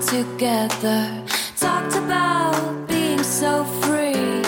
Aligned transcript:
together? 0.00 1.08
Talked 1.58 1.96
about 1.96 2.86
being 2.86 3.22
so 3.22 3.64
free. 3.82 4.42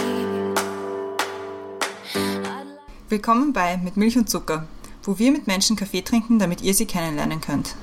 Willkommen 3.08 3.52
bei 3.52 3.78
Mit 3.78 3.96
Milch 3.96 4.16
und 4.16 4.28
Zucker, 4.28 4.66
wo 5.02 5.18
wir 5.18 5.32
mit 5.32 5.46
Menschen 5.46 5.76
Kaffee 5.76 6.02
trinken, 6.02 6.38
damit 6.38 6.62
ihr 6.62 6.74
sie 6.74 6.86
kennenlernen 6.86 7.40
könnt. 7.40 7.74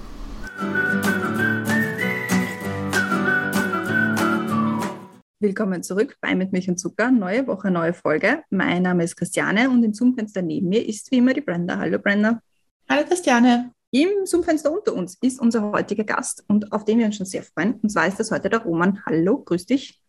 Willkommen 5.40 5.84
zurück 5.84 6.16
bei 6.22 6.34
Mit 6.34 6.54
Milch 6.54 6.70
und 6.70 6.80
Zucker. 6.80 7.12
Neue 7.12 7.46
Woche, 7.46 7.70
neue 7.70 7.94
Folge. 7.94 8.44
Mein 8.52 8.84
Name 8.84 9.04
ist 9.04 9.18
Christiane 9.18 9.70
und 9.70 9.84
im 9.84 9.94
Zoom-Fenster 9.94 10.42
neben 10.42 10.70
mir 10.70 10.88
ist 10.88 11.12
wie 11.12 11.18
immer 11.18 11.34
die 11.34 11.42
Brenda. 11.42 11.78
Hallo 11.78 12.00
Brenda. 12.00 12.40
Hallo 12.88 13.06
Christiane. 13.06 13.74
Im 13.92 14.26
Zoom-Fenster 14.26 14.72
unter 14.72 14.94
uns 14.94 15.18
ist 15.22 15.42
unser 15.42 15.74
heutiger 15.74 16.06
Gast 16.06 16.46
und 16.48 16.72
auf 16.72 16.86
den 16.86 17.00
wir 17.00 17.08
uns 17.08 17.18
schon 17.18 17.26
sehr 17.26 17.44
freuen. 17.44 17.74
Und 17.82 17.90
zwar 17.90 18.08
ist 18.08 18.18
das 18.18 18.32
heute 18.32 18.50
der 18.50 18.60
Roman. 18.64 19.04
Hallo, 19.06 19.40
grüß 19.40 19.66
dich. 19.66 20.02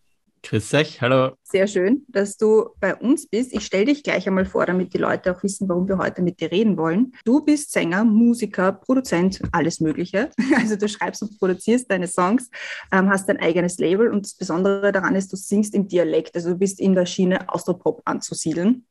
Grüß 0.43 0.75
euch, 0.75 1.01
hallo. 1.01 1.33
Sehr 1.43 1.67
schön, 1.67 2.05
dass 2.07 2.37
du 2.37 2.69
bei 2.79 2.95
uns 2.95 3.27
bist. 3.27 3.53
Ich 3.53 3.67
stelle 3.67 3.87
dich 3.87 4.05
gleich 4.05 4.29
einmal 4.29 4.45
vor, 4.45 4.65
damit 4.65 4.95
die 4.95 4.99
Leute 4.99 5.35
auch 5.35 5.43
wissen, 5.43 5.69
warum 5.69 5.89
wir 5.89 5.99
heute 5.99 6.23
mit 6.23 6.41
dir 6.41 6.53
reden 6.53 6.77
wollen. 6.77 7.13
Du 7.25 7.45
bist 7.45 7.73
Sänger, 7.73 8.05
Musiker, 8.05 8.71
Produzent, 8.73 9.41
alles 9.53 9.81
Mögliche. 9.81 10.31
Also 10.57 10.77
du 10.77 10.89
schreibst 10.89 11.23
und 11.23 11.37
produzierst 11.39 11.91
deine 11.91 12.07
Songs, 12.07 12.49
ähm, 12.93 13.09
hast 13.11 13.29
dein 13.29 13.39
eigenes 13.41 13.79
Label 13.79 14.09
und 14.11 14.25
das 14.25 14.35
Besondere 14.35 14.93
daran 14.93 15.17
ist, 15.17 15.33
du 15.33 15.37
singst 15.37 15.75
im 15.75 15.89
Dialekt. 15.89 16.35
Also 16.37 16.51
du 16.51 16.57
bist 16.57 16.79
in 16.81 16.95
der 16.95 17.07
Schiene 17.07 17.49
Austropop 17.49 18.03
anzusiedeln. 18.05 18.87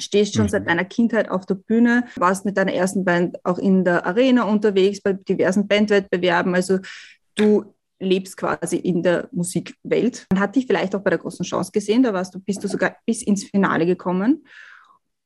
Stehst 0.00 0.34
schon 0.34 0.44
Mhm. 0.46 0.48
seit 0.50 0.68
deiner 0.68 0.84
Kindheit 0.84 1.30
auf 1.30 1.46
der 1.46 1.54
Bühne, 1.56 2.04
warst 2.16 2.44
mit 2.44 2.56
deiner 2.56 2.72
ersten 2.72 3.04
Band 3.04 3.36
auch 3.44 3.58
in 3.58 3.84
der 3.84 4.04
Arena 4.04 4.44
unterwegs, 4.44 5.00
bei 5.00 5.12
diversen 5.12 5.66
Bandwettbewerben. 5.68 6.54
Also 6.54 6.78
du 7.36 7.74
lebst 8.00 8.36
quasi 8.36 8.76
in 8.76 9.02
der 9.02 9.28
Musikwelt. 9.32 10.26
Man 10.30 10.40
hat 10.40 10.56
dich 10.56 10.66
vielleicht 10.66 10.94
auch 10.94 11.00
bei 11.00 11.10
der 11.10 11.18
großen 11.18 11.44
Chance 11.44 11.72
gesehen, 11.72 12.02
da 12.02 12.12
warst 12.12 12.34
du, 12.34 12.40
bist 12.40 12.62
du 12.62 12.68
sogar 12.68 12.96
bis 13.06 13.22
ins 13.22 13.44
Finale 13.44 13.86
gekommen 13.86 14.44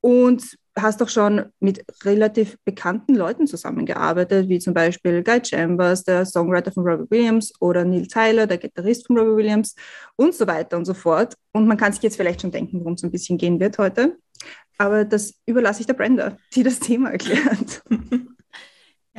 und 0.00 0.56
hast 0.76 1.02
auch 1.02 1.08
schon 1.08 1.44
mit 1.60 1.84
relativ 2.04 2.56
bekannten 2.64 3.14
Leuten 3.14 3.46
zusammengearbeitet, 3.46 4.48
wie 4.48 4.58
zum 4.58 4.74
Beispiel 4.74 5.22
Guy 5.22 5.40
Chambers, 5.44 6.04
der 6.04 6.24
Songwriter 6.24 6.72
von 6.72 6.86
Robbie 6.86 7.10
Williams, 7.10 7.52
oder 7.60 7.84
Neil 7.84 8.06
Tyler, 8.06 8.46
der 8.46 8.58
Gitarrist 8.58 9.06
von 9.06 9.18
Robbie 9.18 9.36
Williams 9.36 9.74
und 10.16 10.34
so 10.34 10.46
weiter 10.46 10.76
und 10.76 10.84
so 10.84 10.94
fort. 10.94 11.34
Und 11.52 11.66
man 11.66 11.76
kann 11.76 11.92
sich 11.92 12.02
jetzt 12.02 12.16
vielleicht 12.16 12.40
schon 12.40 12.50
denken, 12.50 12.80
worum 12.80 12.94
es 12.94 13.04
ein 13.04 13.10
bisschen 13.10 13.38
gehen 13.38 13.60
wird 13.60 13.78
heute. 13.78 14.16
Aber 14.78 15.04
das 15.04 15.34
überlasse 15.46 15.80
ich 15.80 15.86
der 15.86 15.94
Brenda, 15.94 16.36
die 16.54 16.62
das 16.62 16.80
Thema 16.80 17.10
erklärt. 17.10 17.82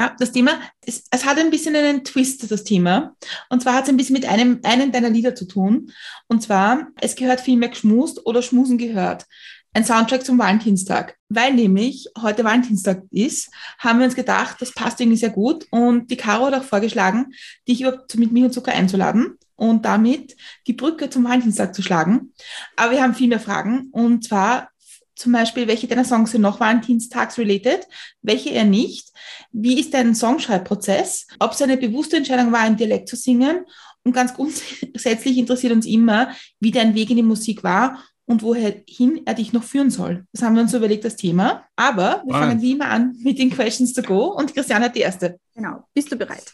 Ja, 0.04 0.14
das 0.20 0.34
Thema, 0.34 0.59
es, 0.86 1.06
es 1.12 1.23
hat 1.23 1.38
ein 1.38 1.50
bisschen 1.50 1.78
einen 1.78 2.04
Twist, 2.04 2.52
das 2.52 2.66
Thema. 2.66 3.16
Und 3.50 3.62
zwar 3.62 3.73
hat 3.73 3.84
es 3.84 3.90
ein 3.90 3.96
bisschen 3.96 4.16
mit 4.16 4.26
einem, 4.26 4.60
einem 4.64 4.92
deiner 4.92 5.10
Lieder 5.10 5.34
zu 5.34 5.45
tun. 5.45 5.94
Und 6.28 6.44
zwar, 6.44 6.88
es 7.00 7.16
gehört 7.16 7.40
vielmehr 7.40 7.70
geschmust 7.70 8.26
oder 8.26 8.42
schmusen 8.42 8.78
gehört. 8.78 9.26
Ein 9.72 9.86
Soundtrack 9.86 10.26
zum 10.26 10.38
Valentinstag. 10.38 11.16
Weil 11.30 11.54
nämlich 11.54 12.10
heute 12.22 12.44
Valentinstag 12.44 13.04
ist, 13.12 13.50
haben 13.80 14.00
wir 14.00 14.06
uns 14.06 14.16
gedacht, 14.16 14.58
das 14.60 14.73
passt 14.73 15.00
irgendwie 15.00 15.18
sehr 15.18 15.30
gut. 15.30 15.68
Und 15.72 16.12
die 16.12 16.17
Caro 16.17 16.48
hat 16.48 16.56
auch 16.56 16.64
vorgeschlagen, 16.64 17.34
dich 17.66 17.80
überhaupt 17.80 18.14
mit 18.17 18.34
Milch 18.34 18.48
und 18.48 18.54
Zucker 18.54 18.73
einzuladen 18.73 19.38
und 19.56 19.86
damit 19.86 20.36
die 20.67 20.73
Brücke 20.73 21.10
zum 21.10 21.23
Valentinstag 21.23 21.73
zu 21.73 21.82
schlagen. 21.82 22.34
Aber 22.76 22.92
wir 22.92 23.02
haben 23.02 23.16
viel 23.16 23.30
mehr 23.30 23.40
Fragen. 23.40 23.88
Und 23.94 24.26
zwar 24.26 24.67
zum 25.16 25.31
Beispiel, 25.31 25.67
welche 25.67 25.88
deiner 25.88 26.06
Songs 26.06 26.31
sind 26.31 26.42
noch 26.42 26.59
Valentinstags-related, 26.59 27.88
welche 28.22 28.50
eher 28.50 28.66
nicht. 28.66 29.09
Wie 29.52 29.80
ist 29.80 29.94
dein 29.94 30.16
Songschreibprozess? 30.16 31.28
Ob 31.39 31.52
es 31.52 31.61
eine 31.61 31.78
bewusste 31.78 32.17
Entscheidung 32.17 32.52
war, 32.52 32.65
im 32.67 32.77
Dialekt 32.77 33.10
zu 33.10 33.15
singen? 33.15 33.65
Und 34.04 34.14
ganz 34.14 34.33
grundsätzlich 34.33 35.38
interessiert 35.38 35.71
uns 35.71 35.86
immer, 35.86 36.32
wie 36.60 36.71
dein 36.71 36.95
Weg 36.95 37.10
in 37.10 37.17
die 37.17 37.23
Musik 37.23 37.64
war 37.64 38.04
und 38.26 38.42
wohin 38.42 39.21
er 39.26 39.33
dich 39.33 39.54
noch 39.54 39.64
führen 39.64 39.89
soll. 39.89 40.26
Das 40.32 40.42
haben 40.42 40.55
wir 40.55 40.61
uns 40.61 40.71
so 40.71 40.77
überlegt, 40.77 41.05
das 41.05 41.15
Thema. 41.15 41.65
Aber 41.76 42.23
wir 42.26 42.33
fangen 42.33 42.61
wie 42.61 42.71
immer 42.71 42.89
an 42.89 43.15
mit 43.21 43.38
den 43.38 43.49
Questions 43.49 43.93
to 43.93 44.02
go 44.02 44.26
und 44.27 44.54
Christiane 44.54 44.86
hat 44.86 44.95
die 44.95 45.02
erste. 45.02 45.39
Genau. 45.54 45.88
Bist 45.93 46.11
du 46.11 46.15
bereit? 46.15 46.54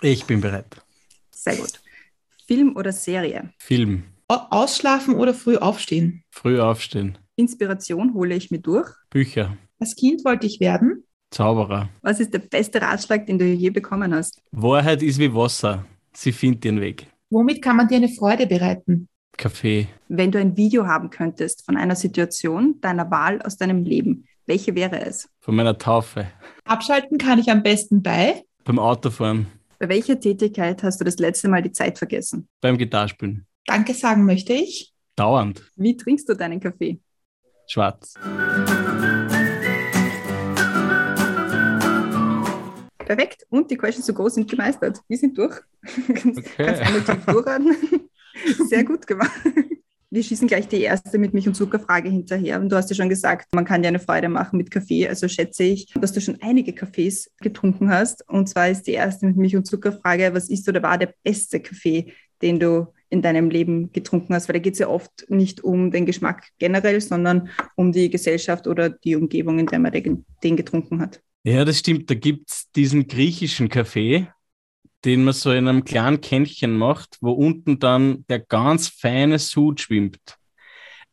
Ich 0.00 0.24
bin 0.24 0.40
bereit. 0.40 0.76
Sehr 1.30 1.56
gut. 1.56 1.80
Film 2.46 2.76
oder 2.76 2.92
Serie? 2.92 3.50
Film. 3.58 4.04
Ausschlafen 4.28 5.14
oder 5.14 5.34
früh 5.34 5.56
aufstehen? 5.56 6.22
Früh 6.30 6.60
aufstehen. 6.60 7.18
Inspiration 7.38 8.14
hole 8.14 8.34
ich 8.34 8.50
mir 8.50 8.58
durch. 8.58 8.90
Bücher. 9.10 9.56
Als 9.78 9.94
Kind 9.94 10.24
wollte 10.24 10.46
ich 10.46 10.58
werden. 10.58 11.04
Zauberer. 11.30 11.88
Was 12.02 12.18
ist 12.18 12.34
der 12.34 12.40
beste 12.40 12.82
Ratschlag, 12.82 13.26
den 13.26 13.38
du 13.38 13.44
je 13.44 13.70
bekommen 13.70 14.12
hast? 14.12 14.42
Wahrheit 14.50 15.02
ist 15.02 15.18
wie 15.18 15.32
Wasser. 15.32 15.84
Sie 16.12 16.32
findet 16.32 16.64
ihren 16.64 16.80
Weg. 16.80 17.06
Womit 17.30 17.62
kann 17.62 17.76
man 17.76 17.86
dir 17.86 17.98
eine 17.98 18.08
Freude 18.08 18.46
bereiten? 18.46 19.08
Kaffee. 19.36 19.86
Wenn 20.08 20.32
du 20.32 20.40
ein 20.40 20.56
Video 20.56 20.86
haben 20.86 21.10
könntest 21.10 21.64
von 21.64 21.76
einer 21.76 21.94
Situation 21.94 22.80
deiner 22.80 23.08
Wahl 23.10 23.40
aus 23.42 23.56
deinem 23.56 23.84
Leben, 23.84 24.24
welche 24.46 24.74
wäre 24.74 25.00
es? 25.00 25.28
Von 25.40 25.54
meiner 25.54 25.78
Taufe. 25.78 26.26
Abschalten 26.64 27.18
kann 27.18 27.38
ich 27.38 27.50
am 27.50 27.62
besten 27.62 28.02
bei. 28.02 28.42
Beim 28.64 28.80
Autofahren. 28.80 29.46
Bei 29.78 29.88
welcher 29.88 30.18
Tätigkeit 30.18 30.82
hast 30.82 31.00
du 31.00 31.04
das 31.04 31.18
letzte 31.18 31.48
Mal 31.48 31.62
die 31.62 31.70
Zeit 31.70 31.98
vergessen? 31.98 32.48
Beim 32.60 32.76
Gitarrespielen. 32.78 33.46
Danke 33.66 33.94
sagen 33.94 34.24
möchte 34.24 34.54
ich. 34.54 34.92
Dauernd. 35.14 35.70
Wie 35.76 35.96
trinkst 35.96 36.28
du 36.28 36.34
deinen 36.34 36.58
Kaffee? 36.58 37.00
Schwarz. 37.68 38.14
Perfekt. 42.98 43.46
Und 43.50 43.70
die 43.70 43.76
Questions 43.76 44.06
to 44.06 44.12
go 44.12 44.28
sind 44.28 44.50
gemeistert. 44.50 45.00
Wir 45.08 45.18
sind 45.18 45.36
durch. 45.36 45.60
Kannst 46.14 46.38
Okay. 46.38 46.64
kannst 46.64 46.82
einmal 46.82 47.02
tief 47.02 47.24
durchatmen. 47.26 47.76
Sehr 48.68 48.84
gut 48.84 49.06
gemacht. 49.06 49.32
Wir 50.10 50.22
schießen 50.22 50.48
gleich 50.48 50.66
die 50.68 50.80
erste 50.80 51.18
mit 51.18 51.34
Milch- 51.34 51.48
und 51.48 51.54
Zuckerfrage 51.54 52.08
hinterher. 52.08 52.58
Und 52.60 52.70
du 52.70 52.76
hast 52.76 52.88
ja 52.88 52.96
schon 52.96 53.10
gesagt, 53.10 53.48
man 53.54 53.66
kann 53.66 53.82
dir 53.82 53.88
eine 53.88 53.98
Freude 53.98 54.30
machen 54.30 54.56
mit 54.56 54.70
Kaffee. 54.70 55.06
Also 55.06 55.28
schätze 55.28 55.64
ich, 55.64 55.92
dass 56.00 56.12
du 56.12 56.20
schon 56.22 56.38
einige 56.40 56.72
Kaffees 56.72 57.30
getrunken 57.40 57.90
hast. 57.90 58.26
Und 58.28 58.48
zwar 58.48 58.70
ist 58.70 58.86
die 58.86 58.92
erste 58.92 59.26
mit 59.26 59.36
Milch- 59.36 59.56
und 59.56 59.66
Zuckerfrage, 59.66 60.32
was 60.32 60.48
ist 60.48 60.66
oder 60.68 60.82
war 60.82 60.96
der 60.96 61.12
beste 61.22 61.60
Kaffee, 61.60 62.14
den 62.40 62.58
du 62.58 62.86
in 63.10 63.22
deinem 63.22 63.50
Leben 63.50 63.92
getrunken 63.92 64.34
hast? 64.34 64.48
Weil 64.48 64.54
da 64.54 64.60
geht 64.60 64.74
es 64.74 64.78
ja 64.78 64.88
oft 64.88 65.26
nicht 65.28 65.62
um 65.62 65.90
den 65.90 66.06
Geschmack 66.06 66.48
generell, 66.58 67.00
sondern 67.00 67.50
um 67.76 67.92
die 67.92 68.10
Gesellschaft 68.10 68.66
oder 68.66 68.90
die 68.90 69.16
Umgebung, 69.16 69.58
in 69.58 69.66
der 69.66 69.78
man 69.78 69.92
den 69.92 70.56
getrunken 70.56 71.00
hat. 71.00 71.20
Ja, 71.44 71.64
das 71.64 71.78
stimmt. 71.78 72.10
Da 72.10 72.14
gibt 72.14 72.50
es 72.50 72.70
diesen 72.72 73.06
griechischen 73.06 73.68
Kaffee, 73.68 74.28
den 75.04 75.24
man 75.24 75.34
so 75.34 75.52
in 75.52 75.68
einem 75.68 75.84
kleinen 75.84 76.20
Kännchen 76.20 76.76
macht, 76.76 77.16
wo 77.20 77.32
unten 77.32 77.78
dann 77.78 78.24
der 78.28 78.40
ganz 78.40 78.88
feine 78.88 79.38
Sud 79.38 79.80
schwimmt. 79.80 80.36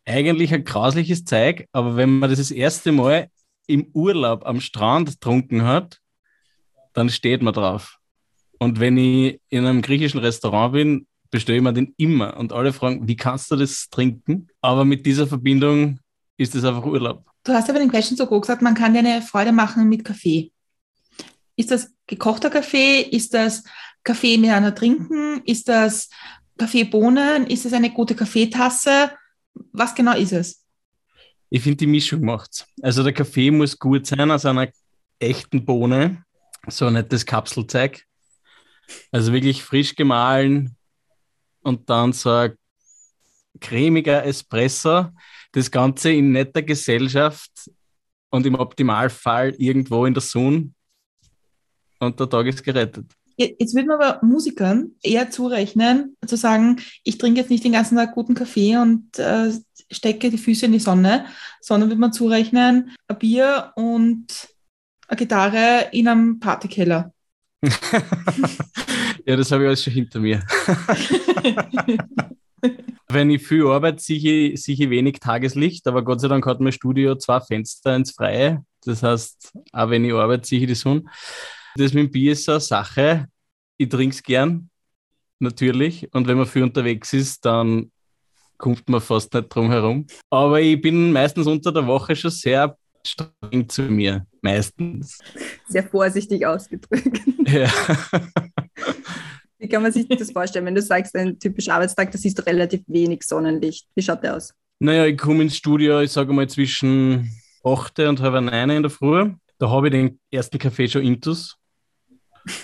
Eigentlich 0.05 0.53
ein 0.53 0.63
grausliches 0.63 1.23
Zeug, 1.25 1.67
aber 1.71 1.95
wenn 1.95 2.19
man 2.19 2.29
das 2.29 2.39
das 2.39 2.51
erste 2.51 2.91
Mal 2.91 3.29
im 3.67 3.89
Urlaub 3.93 4.45
am 4.45 4.59
Strand 4.59 5.09
getrunken 5.09 5.63
hat, 5.63 5.99
dann 6.93 7.09
steht 7.09 7.41
man 7.41 7.53
drauf. 7.53 7.97
Und 8.59 8.79
wenn 8.79 8.97
ich 8.97 9.39
in 9.49 9.65
einem 9.65 9.81
griechischen 9.81 10.19
Restaurant 10.19 10.73
bin, 10.73 11.07
bestelle 11.35 11.57
ich 11.57 11.63
mir 11.63 11.73
den 11.73 11.93
immer. 11.97 12.37
Und 12.37 12.53
alle 12.53 12.71
fragen, 12.71 13.07
wie 13.09 13.17
kannst 13.17 13.51
du 13.51 13.57
das 13.57 13.89
trinken? 13.89 14.47
Aber 14.61 14.85
mit 14.85 15.05
dieser 15.05 15.27
Verbindung 15.27 15.99
ist 16.37 16.55
es 16.55 16.63
einfach 16.63 16.85
Urlaub. 16.85 17.25
Du 17.43 17.51
hast 17.51 17.67
ja 17.67 17.73
bei 17.73 17.79
den 17.79 17.89
Questions 17.89 18.17
so 18.17 18.39
gesagt, 18.39 18.61
man 18.61 18.73
kann 18.73 18.93
dir 18.93 18.99
eine 18.99 19.21
Freude 19.21 19.51
machen 19.51 19.89
mit 19.89 20.05
Kaffee. 20.05 20.51
Ist 21.57 21.71
das 21.71 21.93
gekochter 22.07 22.49
Kaffee? 22.49 23.01
Ist 23.01 23.33
das 23.33 23.63
Kaffee 24.03 24.37
miteinander 24.37 24.73
trinken? 24.73 25.41
Ist 25.45 25.67
das 25.67 26.09
Kaffeebohnen? 26.57 27.47
Ist 27.47 27.65
es 27.65 27.73
eine 27.73 27.91
gute 27.91 28.15
Kaffeetasse? 28.15 29.11
Was 29.73 29.93
genau 29.93 30.15
ist 30.15 30.31
es? 30.31 30.63
Ich 31.49 31.61
finde, 31.61 31.77
die 31.77 31.87
Mischung 31.87 32.21
macht's. 32.21 32.65
Also 32.81 33.03
der 33.03 33.13
Kaffee 33.13 33.51
muss 33.51 33.77
gut 33.77 34.05
sein 34.05 34.31
aus 34.31 34.45
einer 34.45 34.69
echten 35.19 35.65
Bohne, 35.65 36.23
so 36.67 36.89
nicht 36.89 37.11
das 37.11 37.25
Kapselzeug. 37.25 38.05
Also 39.11 39.33
wirklich 39.33 39.63
frisch 39.63 39.95
gemahlen 39.95 40.77
und 41.65 41.89
dann 41.89 42.13
so 42.13 42.29
ein 42.29 42.53
cremiger 43.59 44.23
Espresso. 44.25 45.07
Das 45.51 45.69
Ganze 45.71 46.11
in 46.11 46.31
netter 46.31 46.61
Gesellschaft 46.61 47.51
und 48.29 48.45
im 48.45 48.55
Optimalfall 48.55 49.55
irgendwo 49.57 50.05
in 50.05 50.13
der 50.13 50.21
Sonne. 50.21 50.71
Und 51.99 52.19
der 52.19 52.29
Tag 52.29 52.45
ist 52.47 52.63
gerettet. 52.63 53.05
Jetzt 53.37 53.75
würde 53.75 53.87
man 53.87 54.01
aber 54.01 54.25
Musikern 54.25 54.91
eher 55.01 55.29
zurechnen, 55.29 56.15
zu 56.25 56.37
sagen, 56.37 56.79
ich 57.03 57.17
trinke 57.17 57.41
jetzt 57.41 57.49
nicht 57.49 57.63
den 57.63 57.73
ganzen 57.73 57.97
Tag 57.97 58.13
guten 58.13 58.33
Kaffee 58.33 58.77
und 58.77 59.17
äh, 59.19 59.51
stecke 59.91 60.29
die 60.29 60.37
Füße 60.37 60.67
in 60.67 60.71
die 60.71 60.79
Sonne, 60.79 61.25
sondern 61.59 61.89
würde 61.89 61.99
man 61.99 62.13
zurechnen, 62.13 62.95
ein 63.07 63.19
Bier 63.19 63.73
und 63.75 64.27
eine 65.07 65.17
Gitarre 65.17 65.89
in 65.91 66.07
einem 66.07 66.39
Partykeller. 66.39 67.11
ja, 69.25 69.35
das 69.35 69.51
habe 69.51 69.63
ich 69.63 69.67
alles 69.67 69.83
schon 69.83 69.93
hinter 69.93 70.19
mir. 70.19 70.43
Wenn 73.07 73.29
ich 73.29 73.45
viel 73.45 73.65
arbeite, 73.67 74.01
sehe 74.01 74.49
ich, 74.51 74.61
sehe 74.61 74.75
ich 74.75 74.89
wenig 74.89 75.19
Tageslicht, 75.19 75.87
aber 75.87 76.03
Gott 76.03 76.21
sei 76.21 76.27
Dank 76.27 76.45
hat 76.45 76.59
mein 76.59 76.71
Studio 76.71 77.15
zwei 77.15 77.39
Fenster 77.39 77.95
ins 77.95 78.11
Freie. 78.11 78.63
Das 78.83 79.01
heißt, 79.03 79.53
auch 79.71 79.89
wenn 79.89 80.05
ich 80.05 80.13
arbeite, 80.13 80.47
sehe 80.47 80.59
ich 80.61 80.67
die 80.67 80.75
Sonne. 80.75 81.03
Das 81.75 81.93
mit 81.93 82.07
dem 82.07 82.11
Bier 82.11 82.33
ist 82.33 82.45
so 82.45 82.53
eine 82.53 82.61
Sache. 82.61 83.27
Ich 83.77 83.89
trinke 83.89 84.15
es 84.15 84.21
gern, 84.23 84.69
natürlich. 85.39 86.07
Und 86.13 86.27
wenn 86.27 86.37
man 86.37 86.45
viel 86.45 86.63
unterwegs 86.63 87.13
ist, 87.13 87.45
dann 87.45 87.91
kommt 88.57 88.87
man 88.89 89.01
fast 89.01 89.33
nicht 89.33 89.53
drum 89.53 89.71
herum. 89.71 90.05
Aber 90.29 90.61
ich 90.61 90.79
bin 90.81 91.11
meistens 91.11 91.47
unter 91.47 91.71
der 91.71 91.87
Woche 91.87 92.15
schon 92.15 92.31
sehr 92.31 92.77
streng 93.05 93.67
zu 93.67 93.83
mir. 93.83 94.25
Meistens. 94.41 95.19
Sehr 95.67 95.83
vorsichtig 95.83 96.45
ausgedrückt. 96.45 97.21
Ja. 97.47 97.71
Wie 99.65 99.69
kann 99.69 99.81
man 99.81 99.91
sich 99.91 100.07
das 100.07 100.29
vorstellen, 100.29 100.67
wenn 100.67 100.75
du 100.75 100.81
sagst, 100.83 101.15
ein 101.15 101.39
typischer 101.39 101.73
Arbeitstag, 101.73 102.11
da 102.11 102.19
siehst 102.19 102.37
du 102.37 102.45
relativ 102.45 102.81
wenig 102.85 103.23
Sonnenlicht. 103.23 103.87
Wie 103.95 104.03
schaut 104.03 104.21
der 104.21 104.35
aus? 104.35 104.53
Naja, 104.77 105.07
ich 105.07 105.17
komme 105.17 105.41
ins 105.41 105.57
Studio, 105.57 106.01
ich 106.01 106.11
sage 106.11 106.31
mal 106.33 106.47
zwischen 106.47 107.31
8 107.63 107.97
und 108.01 108.19
halb 108.19 108.43
9 108.43 108.69
in 108.69 108.83
der 108.83 108.91
Früh. 108.91 109.31
Da 109.57 109.67
habe 109.71 109.87
ich 109.87 109.91
den 109.91 110.19
ersten 110.29 110.59
Kaffee 110.59 110.87
schon 110.87 111.01
intus. 111.01 111.57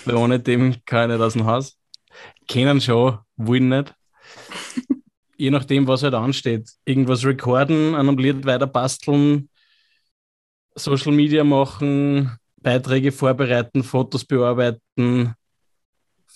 Weil 0.04 0.14
ohne 0.14 0.38
dem 0.38 0.76
kann 0.86 1.10
ich 1.10 1.16
nicht 1.16 1.24
aus 1.24 1.32
dem 1.32 1.44
Haus. 1.44 1.76
Kennen 2.46 2.80
schon, 2.80 3.18
wollen 3.34 3.68
nicht. 3.68 3.92
Je 5.36 5.50
nachdem, 5.50 5.88
was 5.88 6.04
halt 6.04 6.14
ansteht. 6.14 6.70
Irgendwas 6.84 7.24
recorden, 7.24 7.96
an 7.96 8.08
einem 8.08 8.18
Lied 8.18 8.46
weiter 8.46 8.68
basteln, 8.68 9.48
Social 10.76 11.10
Media 11.10 11.42
machen, 11.42 12.30
Beiträge 12.60 13.10
vorbereiten, 13.10 13.82
Fotos 13.82 14.24
bearbeiten, 14.24 15.34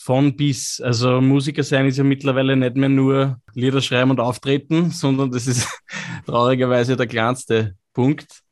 von 0.07 0.37
bis. 0.37 0.81
Also 0.81 1.21
Musiker 1.21 1.65
sein 1.65 1.89
ist 1.89 1.97
ja 1.97 2.05
mittlerweile 2.05 2.57
nicht 2.57 2.77
mehr 2.77 2.89
nur 2.89 3.41
Lieder 3.55 3.81
schreiben 3.81 4.13
und 4.13 4.21
auftreten, 4.21 4.93
sondern 4.93 5.33
das 5.33 5.49
ist 5.49 5.69
traurigerweise 6.27 6.97
der 6.97 7.09
kleinste 7.09 7.77
Punkt. 7.93 8.43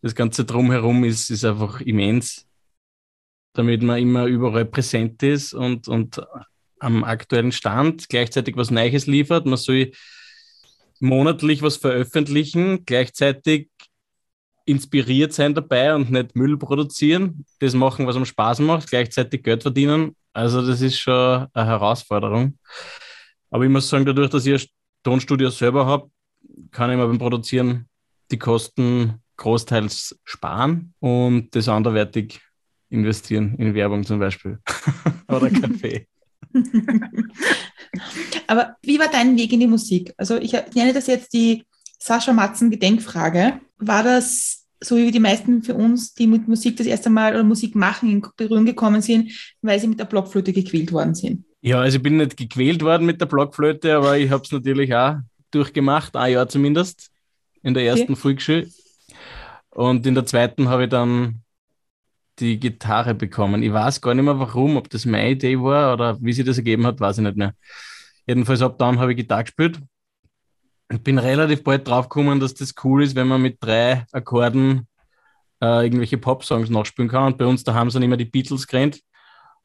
Das 0.00 0.14
Ganze 0.14 0.46
drumherum 0.46 1.04
ist, 1.04 1.28
ist 1.28 1.44
einfach 1.44 1.82
immens, 1.82 2.46
damit 3.52 3.82
man 3.82 3.98
immer 3.98 4.24
überall 4.24 4.64
präsent 4.64 5.22
ist 5.22 5.52
und, 5.52 5.86
und 5.86 6.22
am 6.78 7.04
aktuellen 7.04 7.52
Stand 7.52 8.08
gleichzeitig 8.08 8.56
was 8.56 8.70
Neues 8.70 9.06
liefert. 9.06 9.44
Man 9.44 9.58
soll 9.58 9.92
monatlich 10.98 11.60
was 11.60 11.76
veröffentlichen, 11.76 12.86
gleichzeitig 12.86 13.68
inspiriert 14.64 15.34
sein 15.34 15.54
dabei 15.54 15.94
und 15.94 16.10
nicht 16.10 16.36
Müll 16.36 16.56
produzieren, 16.56 17.44
das 17.58 17.74
machen, 17.74 18.06
was 18.06 18.16
am 18.16 18.24
Spaß 18.24 18.60
macht, 18.60 18.88
gleichzeitig 18.88 19.42
Geld 19.42 19.60
verdienen. 19.60 20.16
Also 20.36 20.60
das 20.60 20.82
ist 20.82 20.98
schon 20.98 21.46
eine 21.54 21.66
Herausforderung. 21.66 22.58
Aber 23.50 23.64
ich 23.64 23.70
muss 23.70 23.88
sagen, 23.88 24.04
dadurch, 24.04 24.28
dass 24.28 24.44
ich 24.44 24.64
ein 24.64 24.68
Tonstudio 25.02 25.48
selber 25.48 25.86
habe, 25.86 26.10
kann 26.70 26.90
ich 26.90 26.98
mir 26.98 27.06
beim 27.06 27.16
Produzieren 27.16 27.88
die 28.30 28.38
Kosten 28.38 29.22
großteils 29.38 30.20
sparen 30.24 30.92
und 31.00 31.54
das 31.54 31.70
anderweitig 31.70 32.38
investieren, 32.90 33.54
in 33.56 33.72
Werbung 33.72 34.04
zum 34.04 34.18
Beispiel 34.18 34.58
oder 35.28 35.48
Kaffee. 35.48 36.06
Aber 38.46 38.76
wie 38.82 38.98
war 38.98 39.08
dein 39.08 39.38
Weg 39.38 39.54
in 39.54 39.60
die 39.60 39.66
Musik? 39.66 40.12
Also 40.18 40.36
ich 40.36 40.52
nenne 40.74 40.92
das 40.92 41.06
jetzt 41.06 41.32
die 41.32 41.64
Sascha 41.98 42.34
Matzen 42.34 42.70
Gedenkfrage. 42.70 43.58
War 43.78 44.02
das 44.02 44.65
so 44.86 44.96
wie 44.96 45.10
die 45.10 45.20
meisten 45.20 45.62
für 45.62 45.74
uns, 45.74 46.14
die 46.14 46.26
mit 46.26 46.48
Musik 46.48 46.76
das 46.76 46.86
erste 46.86 47.10
Mal 47.10 47.34
oder 47.34 47.44
Musik 47.44 47.74
machen 47.74 48.10
in 48.10 48.26
Berührung 48.36 48.64
gekommen 48.64 49.02
sind, 49.02 49.32
weil 49.62 49.78
sie 49.80 49.88
mit 49.88 49.98
der 49.98 50.04
Blockflöte 50.04 50.52
gequält 50.52 50.92
worden 50.92 51.14
sind? 51.14 51.44
Ja, 51.60 51.80
also 51.80 51.96
ich 51.96 52.02
bin 52.02 52.18
nicht 52.18 52.36
gequält 52.36 52.82
worden 52.82 53.06
mit 53.06 53.20
der 53.20 53.26
Blockflöte, 53.26 53.96
aber 53.96 54.16
ich 54.16 54.30
habe 54.30 54.44
es 54.44 54.52
natürlich 54.52 54.94
auch 54.94 55.16
durchgemacht, 55.50 56.16
ein 56.16 56.32
Jahr 56.32 56.48
zumindest, 56.48 57.10
in 57.62 57.74
der 57.74 57.84
ersten 57.84 58.12
okay. 58.12 58.16
Volksschule. 58.16 58.68
Und 59.70 60.06
in 60.06 60.14
der 60.14 60.26
zweiten 60.26 60.68
habe 60.68 60.84
ich 60.84 60.90
dann 60.90 61.42
die 62.38 62.60
Gitarre 62.60 63.14
bekommen. 63.14 63.62
Ich 63.62 63.72
weiß 63.72 64.00
gar 64.00 64.14
nicht 64.14 64.24
mehr 64.24 64.38
warum, 64.38 64.76
ob 64.76 64.90
das 64.90 65.06
meine 65.06 65.30
Idee 65.30 65.58
war 65.58 65.94
oder 65.94 66.18
wie 66.20 66.32
sie 66.32 66.44
das 66.44 66.58
ergeben 66.58 66.86
hat, 66.86 67.00
weiß 67.00 67.18
ich 67.18 67.24
nicht 67.24 67.36
mehr. 67.36 67.54
Jedenfalls 68.26 68.62
ab 68.62 68.78
dann 68.78 68.98
habe 68.98 69.12
ich 69.12 69.16
Gitarre 69.16 69.44
gespielt 69.44 69.80
bin 70.88 71.18
relativ 71.18 71.64
bald 71.64 71.86
draufgekommen, 71.86 72.40
dass 72.40 72.54
das 72.54 72.74
cool 72.84 73.02
ist, 73.02 73.16
wenn 73.16 73.28
man 73.28 73.42
mit 73.42 73.58
drei 73.60 74.06
Akkorden 74.12 74.86
äh, 75.60 75.84
irgendwelche 75.84 76.18
Pop-Songs 76.18 76.70
nachspielen 76.70 77.10
kann. 77.10 77.32
Und 77.32 77.38
bei 77.38 77.46
uns 77.46 77.64
daheim 77.64 77.90
sind 77.90 78.02
immer 78.02 78.16
die 78.16 78.24
Beatles 78.24 78.66
gerannt, 78.66 79.00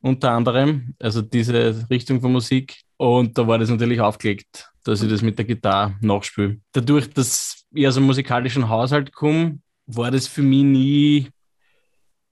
unter 0.01 0.31
anderem, 0.31 0.95
also 1.00 1.21
diese 1.21 1.88
Richtung 1.89 2.21
von 2.21 2.31
Musik. 2.31 2.81
Und 2.97 3.38
da 3.38 3.47
war 3.47 3.59
das 3.59 3.69
natürlich 3.69 4.01
aufgelegt, 4.01 4.71
dass 4.83 5.01
ich 5.03 5.09
das 5.09 5.21
mit 5.21 5.38
der 5.38 5.45
Gitarre 5.45 5.95
nachspiele. 6.01 6.59
Dadurch, 6.71 7.09
dass 7.09 7.65
ich 7.71 7.88
aus 7.88 7.97
einem 7.97 8.07
musikalischen 8.07 8.68
Haushalt 8.68 9.13
komme, 9.13 9.59
war 9.85 10.12
das 10.12 10.27
für 10.27 10.41
mich 10.41 10.63
nie, 10.63 11.27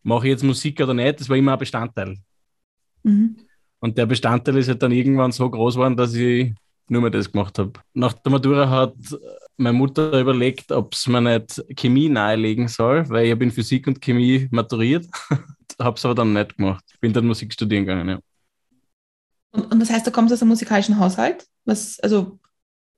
mache 0.03 0.27
ich 0.27 0.31
jetzt 0.31 0.44
Musik 0.44 0.81
oder 0.81 0.94
nicht, 0.94 1.19
das 1.19 1.30
war 1.30 1.38
immer 1.38 1.53
ein 1.53 1.59
Bestandteil. 1.59 2.18
Mhm. 3.03 3.38
Und 3.80 3.97
der 3.97 4.06
Bestandteil 4.06 4.57
ist 4.57 4.68
halt 4.68 4.81
dann 4.83 4.91
irgendwann 4.91 5.31
so 5.31 5.50
groß 5.50 5.75
geworden, 5.75 5.95
dass 5.95 6.13
ich 6.13 6.53
nur 6.89 7.01
mehr 7.01 7.12
das 7.12 7.31
gemacht 7.31 7.57
habe. 7.59 7.74
Nach 7.94 8.13
der 8.13 8.31
Matura 8.31 8.69
hat 8.69 8.95
meine 9.57 9.77
Mutter 9.77 10.19
überlegt, 10.19 10.71
ob 10.71 10.94
es 10.94 11.07
mir 11.07 11.21
nicht 11.21 11.63
Chemie 11.75 12.09
nahelegen 12.09 12.68
soll, 12.68 13.07
weil 13.09 13.25
ich 13.25 13.31
habe 13.31 13.44
in 13.44 13.51
Physik 13.51 13.88
und 13.88 14.01
Chemie 14.01 14.47
maturiert. 14.51 15.06
habe 15.80 15.97
es 15.97 16.06
aber 16.06 16.15
dann 16.15 16.33
nicht 16.33 16.57
gemacht. 16.57 16.83
Ich 16.94 17.00
bin 17.00 17.13
dann 17.13 17.25
Musik 17.25 17.53
studieren 17.53 17.86
gegangen, 17.86 18.09
ja. 18.09 18.19
Und, 19.51 19.71
und 19.71 19.80
das 19.80 19.89
heißt, 19.89 20.06
du 20.06 20.12
kommst 20.12 20.33
aus 20.33 20.41
einem 20.41 20.50
musikalischen 20.50 21.00
Haushalt? 21.00 21.47
Was, 21.65 22.00
also, 22.00 22.39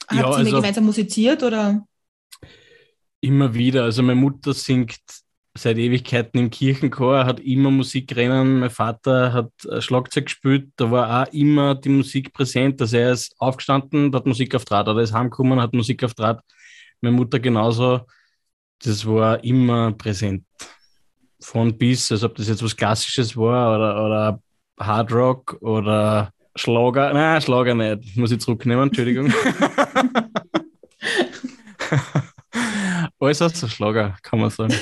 habt 0.07 0.19
ja, 0.19 0.29
ihr 0.29 0.35
also, 0.35 0.55
gemeinsam 0.55 0.85
musiziert 0.85 1.43
oder? 1.43 1.85
Immer 3.21 3.53
wieder. 3.53 3.83
Also 3.83 4.01
meine 4.03 4.19
Mutter 4.19 4.53
singt 4.53 4.97
seit 5.53 5.77
Ewigkeiten 5.77 6.39
im 6.39 6.49
Kirchenchor, 6.49 7.25
hat 7.25 7.39
immer 7.39 7.71
Musikrennen. 7.71 8.59
Mein 8.59 8.69
Vater 8.69 9.33
hat 9.33 9.51
äh, 9.65 9.81
Schlagzeug 9.81 10.25
gespielt, 10.25 10.71
da 10.77 10.91
war 10.91 11.23
auch 11.23 11.33
immer 11.33 11.75
die 11.75 11.89
Musik 11.89 12.33
präsent. 12.33 12.81
Also 12.81 12.97
er 12.97 13.11
ist 13.11 13.35
aufgestanden, 13.39 14.13
hat 14.15 14.25
Musik 14.25 14.55
auf 14.55 14.65
Draht, 14.65 14.87
oder 14.87 14.99
er 14.99 15.03
ist 15.03 15.13
heimgekommen, 15.13 15.61
hat 15.61 15.73
Musik 15.73 16.03
auf 16.03 16.13
Draht. 16.13 16.41
Meine 17.01 17.15
Mutter 17.15 17.39
genauso. 17.39 18.01
Das 18.83 19.05
war 19.05 19.43
immer 19.43 19.91
präsent. 19.91 20.45
Von 21.39 21.77
bis, 21.77 22.11
als 22.11 22.23
ob 22.23 22.35
das 22.35 22.47
jetzt 22.47 22.63
was 22.63 22.75
Klassisches 22.75 23.35
war 23.35 23.75
oder, 23.75 24.05
oder 24.05 24.41
Hard 24.79 25.11
Rock 25.11 25.57
oder 25.61 26.31
Schlager. 26.55 27.13
Nein, 27.13 27.41
Schlager 27.41 27.75
nicht. 27.75 28.17
Muss 28.17 28.31
ich 28.31 28.39
zurücknehmen, 28.39 28.87
Entschuldigung. 28.87 29.31
Der 33.21 33.51
Schlager, 33.67 34.17
kann 34.23 34.39
man 34.39 34.49
sagen. 34.49 34.73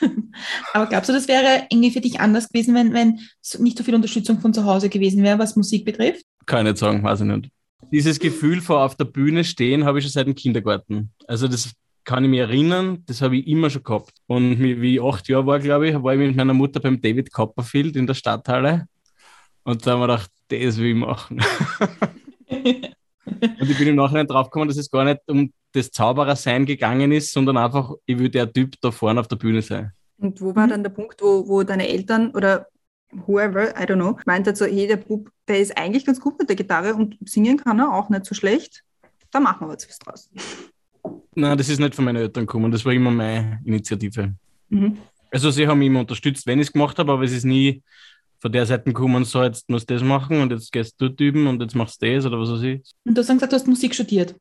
Aber 0.72 0.86
glaubst 0.86 1.08
du, 1.08 1.12
das 1.12 1.28
wäre 1.28 1.66
irgendwie 1.70 1.92
für 1.92 2.00
dich 2.00 2.18
anders 2.18 2.48
gewesen, 2.48 2.74
wenn, 2.74 2.92
wenn 2.92 3.20
nicht 3.60 3.78
so 3.78 3.84
viel 3.84 3.94
Unterstützung 3.94 4.40
von 4.40 4.52
zu 4.52 4.64
Hause 4.64 4.88
gewesen 4.88 5.22
wäre, 5.22 5.38
was 5.38 5.54
Musik 5.54 5.84
betrifft? 5.84 6.24
Kann 6.46 6.66
ich 6.66 6.72
nicht 6.72 6.80
sagen, 6.80 7.04
weiß 7.04 7.20
ich 7.20 7.26
nicht. 7.26 7.50
Dieses 7.92 8.18
Gefühl 8.18 8.60
vor 8.60 8.82
auf 8.82 8.96
der 8.96 9.04
Bühne 9.04 9.44
stehen 9.44 9.84
habe 9.84 9.98
ich 9.98 10.04
schon 10.04 10.10
seit 10.10 10.26
dem 10.26 10.34
Kindergarten. 10.34 11.12
Also 11.28 11.46
das 11.46 11.70
kann 12.02 12.24
ich 12.24 12.30
mich 12.30 12.40
erinnern, 12.40 13.04
das 13.06 13.22
habe 13.22 13.36
ich 13.36 13.46
immer 13.46 13.70
schon 13.70 13.84
gehabt. 13.84 14.12
Und 14.26 14.58
wie 14.58 14.96
ich 14.96 15.02
acht 15.02 15.28
Jahre 15.28 15.46
war, 15.46 15.60
glaube 15.60 15.88
ich, 15.88 16.02
war 16.02 16.14
ich 16.14 16.18
mit 16.18 16.36
meiner 16.36 16.54
Mutter 16.54 16.80
beim 16.80 17.00
David 17.00 17.32
Copperfield 17.32 17.94
in 17.94 18.08
der 18.08 18.14
Stadthalle. 18.14 18.86
Und 19.62 19.86
da 19.86 19.92
haben 19.92 20.00
wir 20.00 20.08
gedacht, 20.08 20.30
das 20.48 20.78
will 20.78 20.90
ich 20.90 20.96
machen. 20.96 21.40
Und 23.26 23.70
ich 23.70 23.78
bin 23.78 23.88
im 23.88 23.96
Nachhinein 23.96 24.26
draufgekommen, 24.26 24.68
dass 24.68 24.76
es 24.76 24.90
gar 24.90 25.04
nicht 25.04 25.20
um 25.26 25.52
das 25.72 25.90
Zauberersein 25.90 26.66
gegangen 26.66 27.12
ist, 27.12 27.32
sondern 27.32 27.56
einfach, 27.56 27.92
ich 28.06 28.18
will 28.18 28.28
der 28.28 28.52
Typ 28.52 28.74
da 28.80 28.90
vorne 28.90 29.20
auf 29.20 29.28
der 29.28 29.36
Bühne 29.36 29.62
sein. 29.62 29.92
Und 30.18 30.40
wo 30.40 30.54
war 30.54 30.66
mhm. 30.66 30.70
dann 30.70 30.82
der 30.82 30.90
Punkt, 30.90 31.20
wo, 31.20 31.46
wo 31.48 31.62
deine 31.62 31.88
Eltern 31.88 32.30
oder 32.30 32.66
whoever, 33.26 33.70
I 33.70 33.84
don't 33.84 33.96
know, 33.96 34.18
meint 34.26 34.46
hat 34.46 34.56
so, 34.56 34.64
hey, 34.66 34.86
der 34.86 34.96
Bub, 34.96 35.30
der 35.48 35.60
ist 35.60 35.76
eigentlich 35.76 36.04
ganz 36.04 36.20
gut 36.20 36.38
mit 36.38 36.48
der 36.48 36.56
Gitarre 36.56 36.94
und 36.94 37.16
singen 37.24 37.56
kann 37.56 37.78
er 37.78 37.92
auch 37.92 38.08
nicht 38.08 38.24
so 38.24 38.34
schlecht. 38.34 38.84
Da 39.30 39.40
machen 39.40 39.66
wir 39.66 39.72
jetzt 39.72 39.88
was 39.88 39.98
draus. 39.98 40.30
Nein, 41.34 41.58
das 41.58 41.68
ist 41.68 41.80
nicht 41.80 41.94
von 41.94 42.04
meinen 42.04 42.16
Eltern 42.16 42.46
gekommen, 42.46 42.70
das 42.70 42.84
war 42.84 42.92
immer 42.92 43.10
meine 43.10 43.60
Initiative. 43.64 44.34
Mhm. 44.68 44.98
Also 45.30 45.50
sie 45.50 45.66
haben 45.66 45.80
mich 45.80 45.88
immer 45.88 46.00
unterstützt, 46.00 46.46
wenn 46.46 46.60
ich 46.60 46.68
es 46.68 46.72
gemacht 46.72 46.98
habe, 46.98 47.12
aber 47.12 47.24
es 47.24 47.32
ist 47.32 47.44
nie 47.44 47.82
von 48.44 48.52
der 48.52 48.66
Seite 48.66 48.84
gekommen, 48.84 49.24
so 49.24 49.42
jetzt 49.42 49.70
musst 49.70 49.88
du 49.88 49.94
das 49.94 50.02
machen 50.02 50.42
und 50.42 50.52
jetzt 50.52 50.70
gehst 50.70 51.00
du 51.00 51.08
dort 51.08 51.18
üben 51.18 51.46
und 51.46 51.62
jetzt 51.62 51.74
machst 51.74 52.02
du 52.02 52.14
das 52.14 52.26
oder 52.26 52.38
was 52.38 52.50
weiß 52.50 52.60
ich. 52.60 52.82
Und 53.06 53.14
du 53.14 53.20
hast 53.20 53.28
dann 53.28 53.38
gesagt, 53.38 53.52
du 53.52 53.56
hast 53.56 53.66
Musik 53.66 53.94
studiert. 53.94 54.34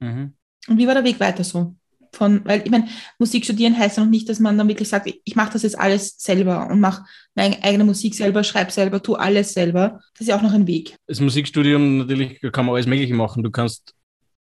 Mhm. 0.00 0.34
Und 0.66 0.76
wie 0.76 0.88
war 0.88 0.94
der 0.94 1.04
Weg 1.04 1.20
weiter 1.20 1.44
so? 1.44 1.76
Von, 2.12 2.44
weil 2.44 2.62
ich 2.64 2.70
meine, 2.72 2.88
Musik 3.16 3.44
studieren 3.44 3.78
heißt 3.78 3.96
ja 3.96 4.02
noch 4.02 4.10
nicht, 4.10 4.28
dass 4.28 4.40
man 4.40 4.58
dann 4.58 4.66
wirklich 4.66 4.88
sagt, 4.88 5.08
ich 5.24 5.36
mache 5.36 5.52
das 5.52 5.62
jetzt 5.62 5.78
alles 5.78 6.16
selber 6.18 6.66
und 6.68 6.80
mache 6.80 7.04
meine 7.36 7.62
eigene 7.62 7.84
Musik 7.84 8.16
selber, 8.16 8.42
schreibe 8.42 8.72
selber, 8.72 9.00
tue 9.00 9.20
alles 9.20 9.52
selber. 9.52 10.00
Das 10.14 10.22
ist 10.22 10.26
ja 10.26 10.36
auch 10.36 10.42
noch 10.42 10.52
ein 10.52 10.66
Weg. 10.66 10.96
Das 11.06 11.20
Musikstudium 11.20 11.98
natürlich 11.98 12.40
kann 12.50 12.66
man 12.66 12.74
alles 12.74 12.88
Mögliche 12.88 13.14
machen. 13.14 13.44
Du 13.44 13.52
kannst 13.52 13.94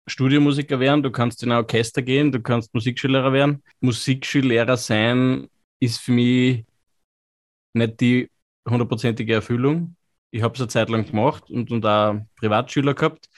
Studiomusiker 0.07 0.79
werden, 0.79 1.03
du 1.03 1.11
kannst 1.11 1.43
in 1.43 1.51
ein 1.51 1.59
Orchester 1.59 2.03
gehen, 2.03 2.31
du 2.31 2.41
kannst 2.41 2.73
Musikschullehrer 2.73 3.33
werden. 3.33 3.65
Musikschullehrer 3.81 4.77
sein 4.77 5.49
ist 5.81 5.99
für 5.99 6.13
mich 6.13 6.65
nicht 7.75 8.01
die 8.01 8.32
hundertprozentige 8.69 9.35
Erfüllung. 9.35 9.97
Ich 10.31 10.42
habe 10.42 10.54
es 10.54 10.61
eine 10.61 10.69
Zeit 10.69 10.88
lang 10.88 11.07
gemacht 11.07 11.50
und, 11.50 11.71
und 11.71 11.85
auch 11.85 12.21
Privatschüler 12.37 12.95
gehabt. 12.95 13.28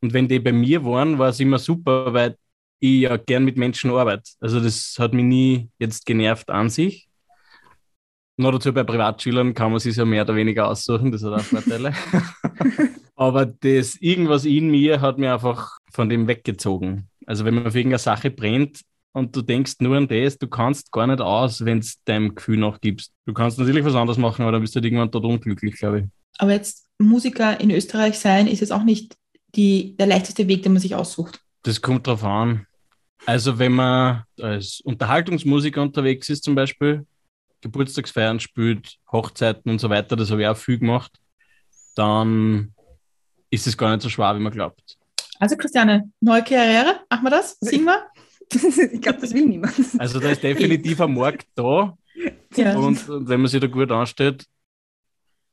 Und 0.00 0.12
wenn 0.12 0.28
die 0.28 0.40
bei 0.40 0.52
mir 0.52 0.84
waren, 0.84 1.18
war 1.18 1.28
es 1.28 1.40
immer 1.40 1.58
super, 1.58 2.12
weil 2.12 2.36
ich 2.80 3.02
ja 3.02 3.16
gern 3.16 3.44
mit 3.44 3.56
Menschen 3.56 3.90
arbeite. 3.92 4.30
Also 4.40 4.58
das 4.58 4.96
hat 4.98 5.14
mich 5.14 5.24
nie 5.24 5.70
jetzt 5.78 6.04
genervt 6.04 6.50
an 6.50 6.68
sich. 6.68 7.08
Nur 8.36 8.52
dazu 8.52 8.72
bei 8.72 8.82
Privatschülern 8.82 9.54
kann 9.54 9.70
man 9.70 9.78
sich 9.78 9.94
ja 9.94 10.04
mehr 10.04 10.24
oder 10.24 10.34
weniger 10.34 10.68
aussuchen, 10.68 11.12
das 11.12 11.22
hat 11.22 11.34
auch 11.34 11.40
Vorteile. 11.42 11.92
Aber 13.14 13.46
das 13.46 13.96
irgendwas 13.96 14.44
in 14.44 14.70
mir 14.70 15.00
hat 15.00 15.18
mir 15.18 15.34
einfach 15.34 15.78
von 15.92 16.08
dem 16.08 16.26
weggezogen. 16.26 17.08
Also 17.26 17.44
wenn 17.44 17.54
man 17.54 17.70
für 17.70 17.78
irgendeine 17.78 17.98
Sache 17.98 18.30
brennt 18.30 18.80
und 19.12 19.36
du 19.36 19.42
denkst 19.42 19.74
nur 19.80 19.96
an 19.96 20.08
das, 20.08 20.38
du 20.38 20.48
kannst 20.48 20.90
gar 20.90 21.06
nicht 21.06 21.20
aus, 21.20 21.64
wenn 21.64 21.78
es 21.78 22.02
deinem 22.04 22.34
Gefühl 22.34 22.58
nachgibst. 22.58 23.12
Du 23.26 23.32
kannst 23.32 23.58
natürlich 23.58 23.84
was 23.84 23.94
anderes 23.94 24.18
machen, 24.18 24.42
aber 24.42 24.52
dann 24.52 24.62
bist 24.62 24.74
du 24.74 24.78
halt 24.78 24.86
irgendwann 24.86 25.10
dort 25.10 25.24
unglücklich, 25.24 25.76
glaube 25.76 26.00
ich. 26.00 26.04
Aber 26.38 26.52
jetzt 26.52 26.88
Musiker 26.98 27.60
in 27.60 27.70
Österreich 27.70 28.18
sein, 28.18 28.46
ist 28.46 28.60
jetzt 28.60 28.72
auch 28.72 28.84
nicht 28.84 29.16
die, 29.54 29.96
der 29.96 30.06
leichteste 30.06 30.48
Weg, 30.48 30.62
den 30.62 30.72
man 30.72 30.82
sich 30.82 30.94
aussucht. 30.94 31.40
Das 31.62 31.80
kommt 31.80 32.06
drauf 32.06 32.24
an. 32.24 32.66
Also 33.26 33.58
wenn 33.58 33.72
man 33.72 34.24
als 34.40 34.80
Unterhaltungsmusiker 34.80 35.82
unterwegs 35.82 36.28
ist 36.28 36.42
zum 36.42 36.54
Beispiel, 36.54 37.06
Geburtstagsfeiern 37.60 38.40
spielt, 38.40 38.96
Hochzeiten 39.12 39.70
und 39.70 39.78
so 39.78 39.88
weiter, 39.88 40.16
das 40.16 40.30
habe 40.30 40.42
ich 40.42 40.48
auch 40.48 40.56
viel 40.56 40.78
gemacht, 40.78 41.12
dann 41.94 42.74
ist 43.50 43.66
es 43.66 43.76
gar 43.76 43.92
nicht 43.92 44.02
so 44.02 44.08
schwer, 44.08 44.34
wie 44.34 44.40
man 44.40 44.52
glaubt. 44.52 44.96
Also 45.38 45.56
Christiane, 45.56 46.10
neue 46.20 46.42
Karriere, 46.42 47.00
machen 47.10 47.24
wir 47.24 47.30
das? 47.30 47.56
Singen 47.60 47.86
wir? 47.86 48.06
ich 48.92 49.00
glaube, 49.00 49.20
das 49.20 49.32
will 49.34 49.46
niemand. 49.46 49.74
Also 49.98 50.20
da 50.20 50.30
ist 50.30 50.42
definitiv 50.42 51.00
ein 51.00 51.14
Markt 51.14 51.46
da 51.54 51.96
Ja. 52.56 52.76
und, 52.76 53.08
und 53.08 53.28
wenn 53.28 53.40
man 53.40 53.48
sich 53.50 53.60
da 53.60 53.66
gut 53.66 53.90
anstellt, 53.90 54.44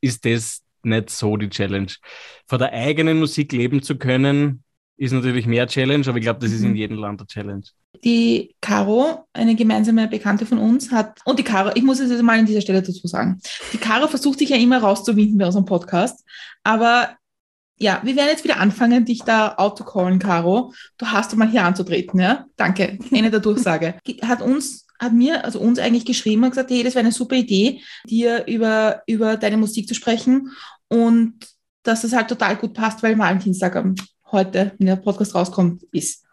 ist 0.02 0.26
das 0.26 0.62
nicht 0.84 1.10
so 1.10 1.36
die 1.38 1.50
Challenge. 1.50 1.92
Von 2.48 2.60
der 2.60 2.72
eigenen 2.72 3.20
Musik 3.20 3.52
leben 3.52 3.82
zu 3.82 3.98
können, 3.98 4.64
ist 4.98 5.12
natürlich 5.14 5.46
mehr 5.46 5.68
Challenge, 5.68 6.06
aber 6.08 6.18
ich 6.18 6.24
glaube, 6.24 6.40
das 6.42 6.52
ist 6.52 6.62
in 6.62 6.72
Mhm. 6.72 6.76
jedem 6.76 6.98
Land 6.98 7.22
eine 7.22 7.28
Challenge. 7.28 7.64
Die 8.04 8.56
Caro, 8.62 9.26
eine 9.34 9.56
gemeinsame 9.56 10.08
Bekannte 10.08 10.46
von 10.46 10.58
uns, 10.58 10.92
hat, 10.92 11.20
und 11.26 11.40
die 11.40 11.44
Caro, 11.44 11.72
ich 11.76 11.84
muss 11.84 12.00
es 12.00 12.10
jetzt 12.12 12.22
mal 12.22 12.38
an 12.40 12.46
dieser 12.46 12.62
Stelle 12.62 12.82
dazu 12.82 13.08
sagen, 13.08 13.40
die 13.74 13.78
Caro 13.78 14.08
versucht 14.08 14.40
sich 14.40 14.50
ja 14.50 14.58
immer 14.58 14.80
rauszuwinden 14.80 15.38
bei 15.38 15.46
unserem 15.46 15.66
Podcast, 15.66 16.24
aber 16.64 17.10
ja, 17.80 18.02
wir 18.04 18.16
werden 18.16 18.30
jetzt 18.30 18.44
wieder 18.44 18.60
anfangen, 18.60 19.06
dich 19.06 19.24
da 19.24 19.56
outzucallen, 19.56 20.20
Caro. 20.20 20.74
Du 20.98 21.08
hast 21.08 21.36
mal 21.36 21.50
hier 21.50 21.64
anzutreten, 21.64 22.20
ja? 22.20 22.46
Danke. 22.58 23.00
Ende 23.12 23.32
der 23.32 23.40
Durchsage. 23.40 23.96
Hat 24.22 24.42
uns, 24.42 24.86
hat 25.00 25.14
mir, 25.14 25.46
also 25.46 25.60
uns 25.60 25.80
eigentlich 25.80 26.06
geschrieben 26.06 26.44
und 26.44 26.50
gesagt, 26.50 26.72
hey, 26.72 26.84
das 26.84 26.94
wäre 26.94 27.06
eine 27.06 27.14
super 27.14 27.36
Idee, 27.36 27.82
dir 28.06 28.46
über, 28.48 29.02
über 29.08 29.38
deine 29.38 29.56
Musik 29.56 29.88
zu 29.88 29.96
sprechen 29.96 30.52
und 30.90 31.36
dass 31.84 32.02
das 32.02 32.12
halt 32.12 32.28
total 32.28 32.58
gut 32.58 32.74
passt, 32.74 33.02
weil 33.02 33.18
Valentinstag 33.18 33.78
am 33.78 33.96
heute, 34.32 34.74
wenn 34.78 34.88
der 34.88 34.98
Podcast 34.98 35.34
rauskommt, 35.34 35.84
ist. 35.92 36.26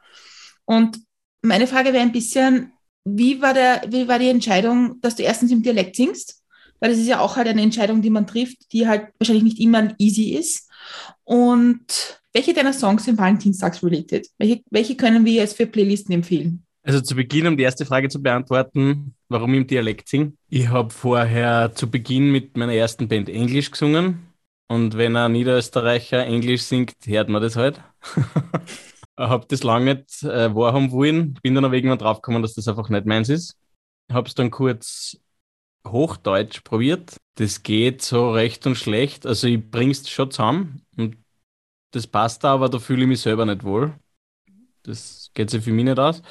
Und 0.65 0.99
meine 1.43 1.69
Frage 1.69 1.93
wäre 1.93 2.03
ein 2.03 2.13
bisschen, 2.13 2.73
wie 3.05 3.41
war, 3.41 3.55
der, 3.55 3.85
wie 3.89 4.09
war 4.09 4.19
die 4.19 4.29
Entscheidung, 4.29 5.01
dass 5.01 5.15
du 5.15 5.23
erstens 5.23 5.53
im 5.53 5.63
Dialekt 5.63 5.95
singst? 5.95 6.43
Weil 6.81 6.91
das 6.91 6.99
ist 6.99 7.07
ja 7.07 7.21
auch 7.21 7.37
halt 7.37 7.49
eine 7.49 7.63
Entscheidung, 7.63 8.03
die 8.03 8.11
man 8.11 8.27
trifft, 8.27 8.73
die 8.73 8.87
halt 8.87 9.09
wahrscheinlich 9.19 9.45
nicht 9.45 9.61
immer 9.61 9.95
easy 9.99 10.31
ist. 10.35 10.66
Und 11.25 12.21
welche 12.33 12.53
deiner 12.53 12.73
Songs 12.73 13.05
sind 13.05 13.19
Valentinstags-related? 13.19 14.29
Welche, 14.39 14.63
welche 14.71 14.97
können 14.97 15.25
wir 15.25 15.33
jetzt 15.33 15.57
für 15.57 15.67
Playlisten 15.67 16.15
empfehlen? 16.15 16.67
Also 16.83 17.01
zu 17.01 17.17
Beginn, 17.17 17.49
um 17.49 17.57
die 17.57 17.65
erste 17.65 17.85
Frage 17.85 18.09
zu 18.09 18.23
beantworten, 18.23 19.15
warum 19.29 19.55
im 19.55 19.67
Dialekt 19.67 20.09
singe. 20.09 20.35
Ich 20.49 20.69
habe 20.69 20.91
vorher 20.91 21.73
zu 21.75 21.91
Beginn 21.91 22.31
mit 22.31 22.57
meiner 22.57 22.75
ersten 22.75 23.09
Band 23.09 23.29
Englisch 23.29 23.73
gesungen. 23.73 24.33
Und 24.69 24.97
wenn 24.97 25.17
ein 25.17 25.33
Niederösterreicher 25.33 26.25
Englisch 26.25 26.63
singt, 26.63 26.95
hört 27.05 27.29
man 27.29 27.43
das 27.43 27.57
halt. 27.57 27.81
ich 28.17 29.19
habe 29.19 29.47
das 29.49 29.63
lange 29.63 29.95
nicht 29.95 30.23
äh, 30.23 30.55
wahrhaben 30.55 30.93
wollen. 30.93 31.35
Bin 31.43 31.55
dann 31.55 31.65
aber 31.65 31.75
irgendwann 31.75 31.99
draufgekommen, 31.99 32.43
dass 32.43 32.55
das 32.55 32.69
einfach 32.69 32.89
nicht 32.89 33.07
meins 33.07 33.31
ist. 33.31 33.57
Habe 34.13 34.29
es 34.29 34.35
dann 34.35 34.51
kurz 34.51 35.17
Hochdeutsch 35.87 36.63
probiert. 36.63 37.17
Das 37.37 37.63
geht 37.63 38.03
so 38.03 38.31
recht 38.33 38.67
und 38.67 38.77
schlecht. 38.77 39.27
Also 39.27 39.47
ich 39.47 39.71
bring's 39.71 40.09
schon 40.09 40.31
zusammen 40.31 40.83
und 40.97 41.17
das 41.93 42.07
passt 42.07 42.45
da, 42.45 42.55
aber 42.55 42.69
da 42.69 42.79
fühle 42.79 43.03
ich 43.03 43.09
mich 43.09 43.21
selber 43.21 43.47
nicht 43.47 43.65
wohl. 43.65 43.95
Das 44.83 45.31
geht 45.35 45.51
sich 45.51 45.65
für 45.65 45.73
mich 45.73 45.85
nicht 45.85 45.99
aus. 45.99 46.23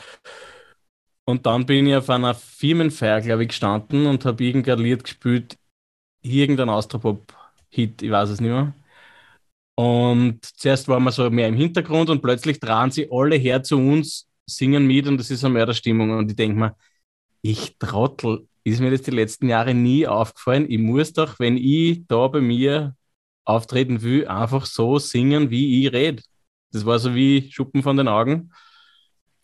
Und 1.25 1.45
dann 1.45 1.65
bin 1.65 1.87
ich 1.87 1.95
auf 1.95 2.09
einer 2.09 2.35
Firmenfeier, 2.35 3.21
glaube 3.21 3.43
ich, 3.43 3.49
gestanden 3.49 4.05
und 4.05 4.25
habe 4.25 4.43
irgendein 4.43 4.79
Lied 4.79 5.03
gespielt, 5.03 5.57
irgendein 6.21 6.69
Austropop-Hit, 6.69 8.01
ich 8.03 8.11
weiß 8.11 8.29
es 8.29 8.41
nicht 8.41 8.51
mehr. 8.51 8.73
Und 9.75 10.45
zuerst 10.45 10.87
waren 10.87 11.03
wir 11.03 11.11
so 11.11 11.29
mehr 11.29 11.47
im 11.49 11.55
Hintergrund 11.55 12.09
und 12.09 12.21
plötzlich 12.21 12.59
tragen 12.59 12.91
sie 12.91 13.09
alle 13.11 13.35
her 13.35 13.61
zu 13.63 13.77
uns, 13.77 14.29
singen 14.45 14.87
mit 14.87 15.07
und 15.07 15.17
das 15.17 15.31
ist 15.31 15.43
eine 15.43 15.53
Mörderstimmung. 15.53 16.11
Und 16.11 16.29
ich 16.29 16.35
denke 16.35 16.57
mir, 16.57 16.75
ich 17.41 17.77
Trottel, 17.77 18.47
ist 18.65 18.81
mir 18.81 18.91
das 18.91 19.03
die 19.03 19.11
letzten 19.11 19.47
Jahre 19.47 19.73
nie 19.73 20.07
aufgefallen. 20.07 20.65
Ich 20.69 20.79
muss 20.79 21.13
doch, 21.13 21.39
wenn 21.39 21.55
ich 21.55 22.05
da 22.07 22.27
bei 22.27 22.41
mir 22.41 22.95
auftreten 23.45 24.01
will, 24.01 24.27
einfach 24.27 24.65
so 24.65 24.97
singen, 24.97 25.51
wie 25.51 25.85
ich 25.85 25.93
rede. 25.93 26.23
Das 26.71 26.85
war 26.85 26.97
so 26.97 27.13
wie 27.13 27.49
Schuppen 27.51 27.83
von 27.83 27.95
den 27.95 28.07
Augen. 28.07 28.51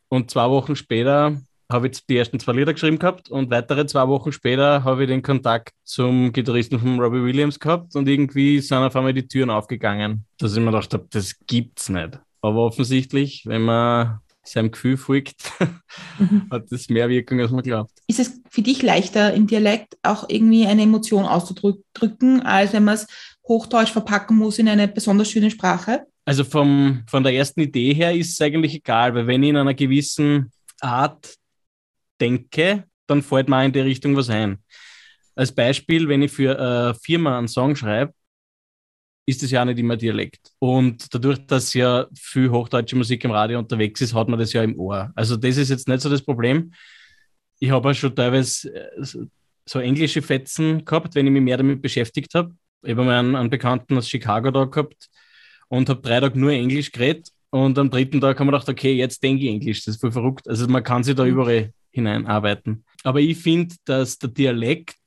Und 0.10 0.32
zwei 0.32 0.50
Wochen 0.50 0.76
später 0.76 1.40
habe 1.72 1.88
ich 1.88 2.06
die 2.06 2.18
ersten 2.18 2.40
zwei 2.40 2.54
Lieder 2.54 2.74
geschrieben 2.74 3.00
gehabt 3.00 3.30
und 3.30 3.50
weitere 3.52 3.86
zwei 3.86 4.08
Wochen 4.08 4.32
später 4.32 4.84
habe 4.84 5.04
ich 5.04 5.10
den 5.10 5.22
Kontakt 5.22 5.74
zum 5.84 6.34
Gitarristen 6.34 6.80
von 6.80 7.00
Robbie 7.00 7.24
Williams 7.24 7.60
gehabt 7.60 7.96
und 7.96 8.10
irgendwie 8.10 8.60
sind 8.60 8.80
auf 8.80 8.96
einmal 8.96 9.14
die 9.14 9.28
Türen 9.28 9.52
aufgegangen, 9.52 10.26
dass 10.38 10.54
ich 10.54 10.60
mir 10.60 10.72
gedacht 10.72 10.94
habe, 10.94 11.08
das 11.12 11.36
gibt's 11.48 11.90
nicht. 11.90 12.20
Aber 12.42 12.66
offensichtlich, 12.66 13.44
wenn 13.46 13.62
man 13.62 14.20
seinem 14.44 14.72
Gefühl 14.72 14.98
folgt, 14.98 15.52
hat 16.52 16.72
das 16.72 16.90
mehr 16.90 17.10
Wirkung, 17.10 17.40
als 17.40 17.52
man 17.52 17.64
glaubt. 17.64 17.92
Ist 18.08 18.20
es 18.20 18.42
für 18.50 18.62
dich 18.62 18.82
leichter, 18.82 19.34
im 19.34 19.48
Dialekt 19.48 19.98
auch 20.04 20.28
irgendwie 20.30 20.66
eine 20.66 20.84
Emotion 20.84 21.26
auszudrücken, 21.26 22.42
als 22.42 22.74
wenn 22.74 22.84
man 22.84 22.96
es 22.96 23.08
Hochdeutsch 23.48 23.92
verpacken 23.92 24.38
muss 24.38 24.60
in 24.60 24.68
eine 24.68 24.88
besonders 24.88 25.30
schöne 25.30 25.52
Sprache? 25.52 26.06
Also 26.26 26.44
vom, 26.44 27.04
von 27.08 27.24
der 27.24 27.34
ersten 27.34 27.62
Idee 27.62 27.94
her 27.94 28.16
ist 28.16 28.34
es 28.34 28.42
eigentlich 28.42 28.76
egal, 28.76 29.14
weil 29.16 29.28
wenn 29.28 29.44
ich 29.44 29.50
in 29.50 29.58
einer 29.58 29.74
gewissen 29.74 30.52
Art 30.80 31.36
denke, 32.20 32.86
dann 33.08 33.22
fällt 33.22 33.50
mir 33.50 33.66
in 33.66 33.72
die 33.72 33.80
Richtung 33.80 34.16
was 34.16 34.30
ein. 34.30 34.60
Als 35.36 35.52
Beispiel, 35.52 36.08
wenn 36.08 36.22
ich 36.22 36.32
für 36.32 36.58
eine 36.60 36.96
Firma 36.96 37.38
einen 37.38 37.48
Song 37.48 37.76
schreibe, 37.76 38.14
ist 39.26 39.44
es 39.44 39.52
ja 39.52 39.62
auch 39.62 39.66
nicht 39.66 39.80
immer 39.80 39.98
Dialekt. 39.98 40.52
Und 40.60 41.14
dadurch, 41.14 41.46
dass 41.46 41.74
ja 41.74 42.08
viel 42.16 42.50
hochdeutsche 42.50 42.96
Musik 42.96 43.24
im 43.24 43.32
Radio 43.32 43.60
unterwegs 43.60 44.02
ist, 44.02 44.14
hat 44.14 44.28
man 44.28 44.40
das 44.40 44.54
ja 44.54 44.64
im 44.64 44.78
Ohr. 44.80 45.12
Also 45.16 45.38
das 45.38 45.58
ist 45.58 45.70
jetzt 45.70 45.88
nicht 45.88 46.02
so 46.02 46.10
das 46.10 46.22
Problem. 46.22 46.74
Ich 47.60 47.70
habe 47.70 47.90
auch 47.90 47.94
schon 47.94 48.16
teilweise 48.16 48.74
äh, 48.74 49.04
so- 49.04 49.28
so 49.64 49.80
englische 49.80 50.24
Fetzen 50.24 50.84
gehabt, 50.84 51.14
wenn 51.14 51.28
ich 51.28 51.32
mich 51.32 51.42
mehr 51.42 51.58
damit 51.58 51.82
beschäftigt 51.82 52.34
habe. 52.34 52.54
Ich 52.82 52.92
habe 52.92 53.04
mal 53.04 53.20
einen, 53.20 53.36
einen 53.36 53.50
Bekannten 53.52 53.96
aus 53.96 54.10
Chicago 54.10 54.50
da 54.50 54.66
gehabt 54.66 55.08
und 55.68 55.88
habe 55.88 56.02
drei 56.02 56.20
Tage 56.20 56.38
nur 56.40 56.52
Englisch 56.52 56.92
geredet. 56.92 57.30
Und 57.52 57.78
am 57.78 57.90
dritten 57.92 58.20
Tag 58.20 58.40
haben 58.40 58.48
wir 58.48 58.54
gedacht, 58.54 58.70
okay, 58.70 58.94
jetzt 58.94 59.22
denke 59.22 59.44
ich 59.44 59.52
Englisch. 59.52 59.86
Das 59.86 59.96
ist 59.96 60.02
voll 60.02 60.12
verrückt. 60.12 60.48
Also 60.50 60.68
man 60.68 60.84
kann 60.84 61.04
sich 61.04 61.16
da 61.16 61.26
überall 61.26 61.72
hineinarbeiten. 61.92 62.84
Aber 63.04 63.20
ich 63.20 63.38
finde, 63.38 63.76
dass 63.86 64.18
der 64.18 64.30
Dialekt 64.30 64.98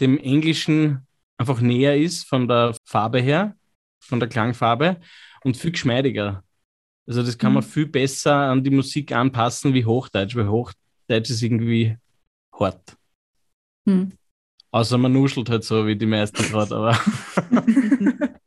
dem 0.00 0.16
Englischen 0.18 1.06
einfach 1.42 1.60
näher 1.60 1.96
ist 1.96 2.28
von 2.28 2.48
der 2.48 2.74
Farbe 2.84 3.20
her, 3.20 3.54
von 4.00 4.20
der 4.20 4.28
Klangfarbe 4.28 4.98
und 5.44 5.56
viel 5.56 5.72
geschmeidiger. 5.72 6.42
Also 7.06 7.22
das 7.22 7.36
kann 7.36 7.52
man 7.52 7.64
Mhm. 7.64 7.68
viel 7.68 7.86
besser 7.86 8.34
an 8.34 8.62
die 8.62 8.70
Musik 8.70 9.12
anpassen 9.12 9.74
wie 9.74 9.84
Hochdeutsch, 9.84 10.36
weil 10.36 10.48
Hochdeutsch 10.48 11.30
ist 11.30 11.42
irgendwie 11.42 11.96
hart. 12.58 12.96
Hm. 13.88 14.12
Außer 14.70 14.96
man 14.98 15.12
nuschelt 15.12 15.50
halt 15.50 15.64
so 15.64 15.86
wie 15.86 15.96
die 15.96 16.06
meisten 16.06 16.42
gerade, 16.44 16.76
aber 16.76 16.96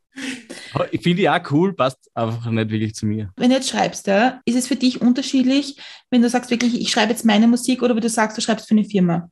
ich 0.90 1.02
finde 1.02 1.16
die 1.16 1.28
auch 1.28 1.50
cool, 1.50 1.74
passt 1.74 2.10
einfach 2.14 2.50
nicht 2.50 2.70
wirklich 2.70 2.94
zu 2.94 3.06
mir. 3.06 3.30
Wenn 3.36 3.50
du 3.50 3.56
jetzt 3.56 3.68
schreibst, 3.68 4.06
ja, 4.06 4.40
ist 4.46 4.56
es 4.56 4.66
für 4.66 4.76
dich 4.76 5.02
unterschiedlich, 5.02 5.78
wenn 6.10 6.22
du 6.22 6.30
sagst 6.30 6.50
wirklich, 6.50 6.80
ich 6.80 6.90
schreibe 6.90 7.12
jetzt 7.12 7.26
meine 7.26 7.46
Musik 7.46 7.82
oder 7.82 7.94
wenn 7.94 8.02
du 8.02 8.08
sagst, 8.08 8.36
du 8.36 8.40
schreibst 8.40 8.66
für 8.66 8.74
eine 8.74 8.84
Firma? 8.84 9.30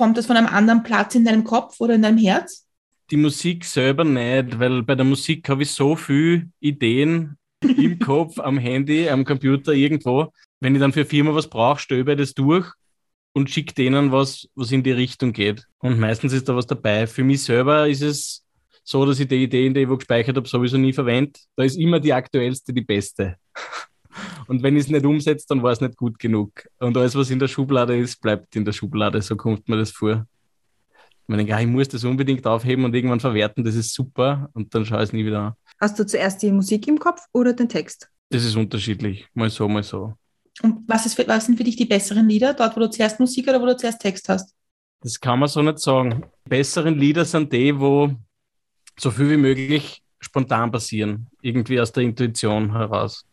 Kommt 0.00 0.16
das 0.16 0.24
von 0.24 0.38
einem 0.38 0.46
anderen 0.46 0.82
Platz 0.82 1.14
in 1.14 1.26
deinem 1.26 1.44
Kopf 1.44 1.78
oder 1.78 1.94
in 1.94 2.00
deinem 2.00 2.16
Herz? 2.16 2.66
Die 3.10 3.18
Musik 3.18 3.66
selber 3.66 4.02
nicht, 4.02 4.58
weil 4.58 4.82
bei 4.82 4.94
der 4.94 5.04
Musik 5.04 5.46
habe 5.50 5.62
ich 5.62 5.72
so 5.72 5.94
viele 5.94 6.48
Ideen 6.58 7.36
im 7.60 7.98
Kopf, 8.02 8.38
am 8.38 8.56
Handy, 8.56 9.10
am 9.10 9.26
Computer, 9.26 9.74
irgendwo. 9.74 10.32
Wenn 10.58 10.74
ich 10.74 10.80
dann 10.80 10.94
für 10.94 11.00
eine 11.00 11.06
Firma 11.10 11.34
was 11.34 11.50
brauche, 11.50 11.80
stöbe 11.80 12.12
ich 12.12 12.18
das 12.18 12.32
durch 12.32 12.66
und 13.34 13.50
schicke 13.50 13.74
denen 13.74 14.10
was, 14.10 14.48
was 14.54 14.72
in 14.72 14.82
die 14.82 14.92
Richtung 14.92 15.34
geht. 15.34 15.66
Und 15.80 16.00
meistens 16.00 16.32
ist 16.32 16.48
da 16.48 16.56
was 16.56 16.66
dabei. 16.66 17.06
Für 17.06 17.22
mich 17.22 17.42
selber 17.42 17.86
ist 17.86 18.00
es 18.00 18.42
so, 18.82 19.04
dass 19.04 19.20
ich 19.20 19.28
die 19.28 19.42
Ideen, 19.42 19.74
die 19.74 19.80
ich 19.80 19.88
wo 19.90 19.98
gespeichert 19.98 20.34
habe, 20.34 20.48
sowieso 20.48 20.78
nie 20.78 20.94
verwende. 20.94 21.38
Da 21.56 21.64
ist 21.64 21.76
immer 21.76 22.00
die 22.00 22.14
aktuellste 22.14 22.72
die 22.72 22.80
beste. 22.80 23.36
Und 24.50 24.64
wenn 24.64 24.74
ich 24.74 24.86
es 24.86 24.90
nicht 24.90 25.06
umsetze, 25.06 25.46
dann 25.48 25.62
war 25.62 25.70
es 25.70 25.80
nicht 25.80 25.96
gut 25.96 26.18
genug. 26.18 26.66
Und 26.80 26.96
alles, 26.96 27.14
was 27.14 27.30
in 27.30 27.38
der 27.38 27.46
Schublade 27.46 27.96
ist, 27.96 28.20
bleibt 28.20 28.56
in 28.56 28.64
der 28.64 28.72
Schublade. 28.72 29.22
So 29.22 29.36
kommt 29.36 29.68
mir 29.68 29.76
das 29.76 29.92
vor. 29.92 30.26
Ich 31.28 31.36
denke, 31.36 31.54
ah, 31.54 31.60
ich 31.60 31.68
muss 31.68 31.86
das 31.86 32.02
unbedingt 32.02 32.44
aufheben 32.44 32.84
und 32.84 32.92
irgendwann 32.92 33.20
verwerten, 33.20 33.62
das 33.62 33.76
ist 33.76 33.94
super 33.94 34.50
und 34.52 34.74
dann 34.74 34.84
schaue 34.84 34.98
ich 34.98 35.04
es 35.04 35.12
nie 35.12 35.24
wieder 35.24 35.40
an. 35.40 35.52
Hast 35.80 35.96
du 36.00 36.04
zuerst 36.04 36.42
die 36.42 36.50
Musik 36.50 36.88
im 36.88 36.98
Kopf 36.98 37.20
oder 37.32 37.52
den 37.52 37.68
Text? 37.68 38.10
Das 38.28 38.44
ist 38.44 38.56
unterschiedlich, 38.56 39.28
mal 39.34 39.48
so, 39.50 39.68
mal 39.68 39.84
so. 39.84 40.14
Und 40.62 40.82
was, 40.88 41.06
ist 41.06 41.14
für, 41.14 41.28
was 41.28 41.46
sind 41.46 41.56
für 41.56 41.62
dich 41.62 41.76
die 41.76 41.84
besseren 41.84 42.28
Lieder? 42.28 42.52
Dort, 42.52 42.74
wo 42.74 42.80
du 42.80 42.90
zuerst 42.90 43.20
Musik 43.20 43.46
oder 43.46 43.62
wo 43.62 43.66
du 43.66 43.76
zuerst 43.76 44.00
Text 44.00 44.28
hast? 44.28 44.52
Das 45.00 45.20
kann 45.20 45.38
man 45.38 45.48
so 45.48 45.62
nicht 45.62 45.78
sagen. 45.78 46.24
Die 46.44 46.48
besseren 46.48 46.98
Lieder 46.98 47.24
sind 47.24 47.52
die, 47.52 47.78
wo 47.78 48.10
so 48.98 49.12
viel 49.12 49.30
wie 49.30 49.36
möglich 49.36 50.02
spontan 50.18 50.72
passieren, 50.72 51.28
irgendwie 51.40 51.80
aus 51.80 51.92
der 51.92 52.02
Intuition 52.02 52.72
heraus. 52.72 53.24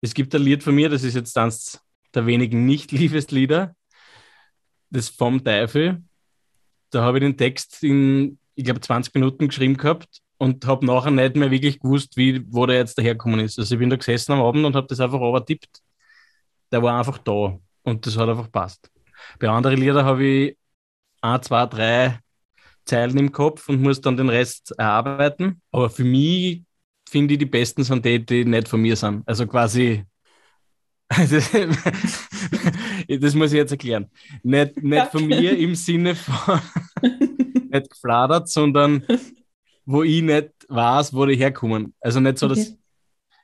Es 0.00 0.14
gibt 0.14 0.34
ein 0.34 0.42
Lied 0.42 0.62
von 0.62 0.74
mir, 0.74 0.88
das 0.88 1.02
ist 1.02 1.14
jetzt 1.14 1.36
eines 1.36 1.80
der 2.14 2.26
wenigen 2.26 2.64
Nicht-Liebeslieder, 2.66 3.74
das 4.90 5.08
vom 5.08 5.42
Teufel. 5.42 6.02
Da 6.90 7.02
habe 7.02 7.18
ich 7.18 7.24
den 7.24 7.36
Text 7.36 7.82
in, 7.82 8.38
ich 8.54 8.64
glaube, 8.64 8.80
20 8.80 9.14
Minuten 9.14 9.48
geschrieben 9.48 9.76
gehabt 9.76 10.20
und 10.38 10.64
habe 10.66 10.86
nachher 10.86 11.10
nicht 11.10 11.36
mehr 11.36 11.50
wirklich 11.50 11.80
gewusst, 11.80 12.16
wie, 12.16 12.44
wo 12.52 12.64
der 12.66 12.76
jetzt 12.76 12.96
daherkommen 12.96 13.40
ist. 13.40 13.58
Also 13.58 13.74
ich 13.74 13.78
bin 13.78 13.90
da 13.90 13.96
gesessen 13.96 14.32
am 14.32 14.40
Abend 14.40 14.64
und 14.64 14.76
habe 14.76 14.86
das 14.86 15.00
einfach 15.00 15.20
overtippt. 15.20 15.80
Der 16.72 16.82
war 16.82 16.98
einfach 16.98 17.18
da 17.18 17.58
und 17.82 18.06
das 18.06 18.16
hat 18.16 18.28
einfach 18.28 18.50
passt. 18.50 18.90
Bei 19.38 19.48
anderen 19.48 19.80
Liedern 19.80 20.04
habe 20.04 20.24
ich 20.24 20.58
ein, 21.20 21.42
zwei, 21.42 21.66
drei 21.66 22.20
Zeilen 22.84 23.18
im 23.18 23.32
Kopf 23.32 23.68
und 23.68 23.82
muss 23.82 24.00
dann 24.00 24.16
den 24.16 24.28
Rest 24.28 24.72
erarbeiten. 24.78 25.60
Aber 25.72 25.90
für 25.90 26.04
mich 26.04 26.62
finde 27.08 27.34
ich 27.34 27.38
die 27.38 27.46
besten 27.46 27.84
sind 27.84 28.04
die, 28.04 28.24
die 28.24 28.44
nicht 28.44 28.68
von 28.68 28.80
mir 28.80 28.96
sind. 28.96 29.22
Also 29.26 29.46
quasi 29.46 30.04
das, 31.08 31.50
das 33.08 33.34
muss 33.34 33.52
ich 33.52 33.56
jetzt 33.56 33.72
erklären. 33.72 34.10
Nicht, 34.42 34.82
nicht 34.82 35.06
von 35.10 35.26
mir 35.26 35.56
im 35.56 35.74
Sinne 35.74 36.14
von 36.14 36.60
nicht 37.70 37.90
gefladert, 37.90 38.48
sondern 38.48 39.04
wo 39.84 40.02
ich 40.02 40.22
nicht 40.22 40.52
weiß, 40.68 41.14
wo 41.14 41.24
die 41.26 41.36
herkommen. 41.36 41.94
Also 42.00 42.20
nicht 42.20 42.38
so, 42.38 42.46
okay. 42.46 42.56
dass 42.56 42.76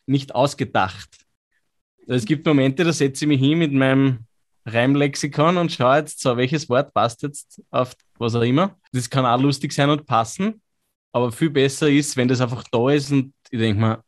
nicht 0.06 0.34
ausgedacht. 0.34 1.08
Es 2.06 2.26
gibt 2.26 2.46
Momente, 2.46 2.84
da 2.84 2.92
setze 2.92 3.24
ich 3.24 3.28
mich 3.28 3.40
hin 3.40 3.58
mit 3.58 3.72
meinem 3.72 4.26
Reimlexikon 4.66 5.56
und 5.56 5.72
schaue 5.72 5.98
jetzt 5.98 6.20
so, 6.20 6.36
welches 6.36 6.68
Wort 6.68 6.92
passt 6.92 7.22
jetzt 7.22 7.62
auf 7.70 7.94
was 8.18 8.34
auch 8.34 8.42
immer. 8.42 8.78
Das 8.92 9.08
kann 9.08 9.24
auch 9.24 9.40
lustig 9.40 9.72
sein 9.72 9.90
und 9.90 10.06
passen, 10.06 10.60
aber 11.14 11.30
viel 11.30 11.50
besser 11.50 11.88
ist, 11.88 12.16
wenn 12.16 12.26
das 12.26 12.40
einfach 12.40 12.64
da 12.72 12.90
ist 12.90 13.12
und 13.12 13.32
ich 13.48 13.58
denke 13.60 13.80
mir, 13.80 14.02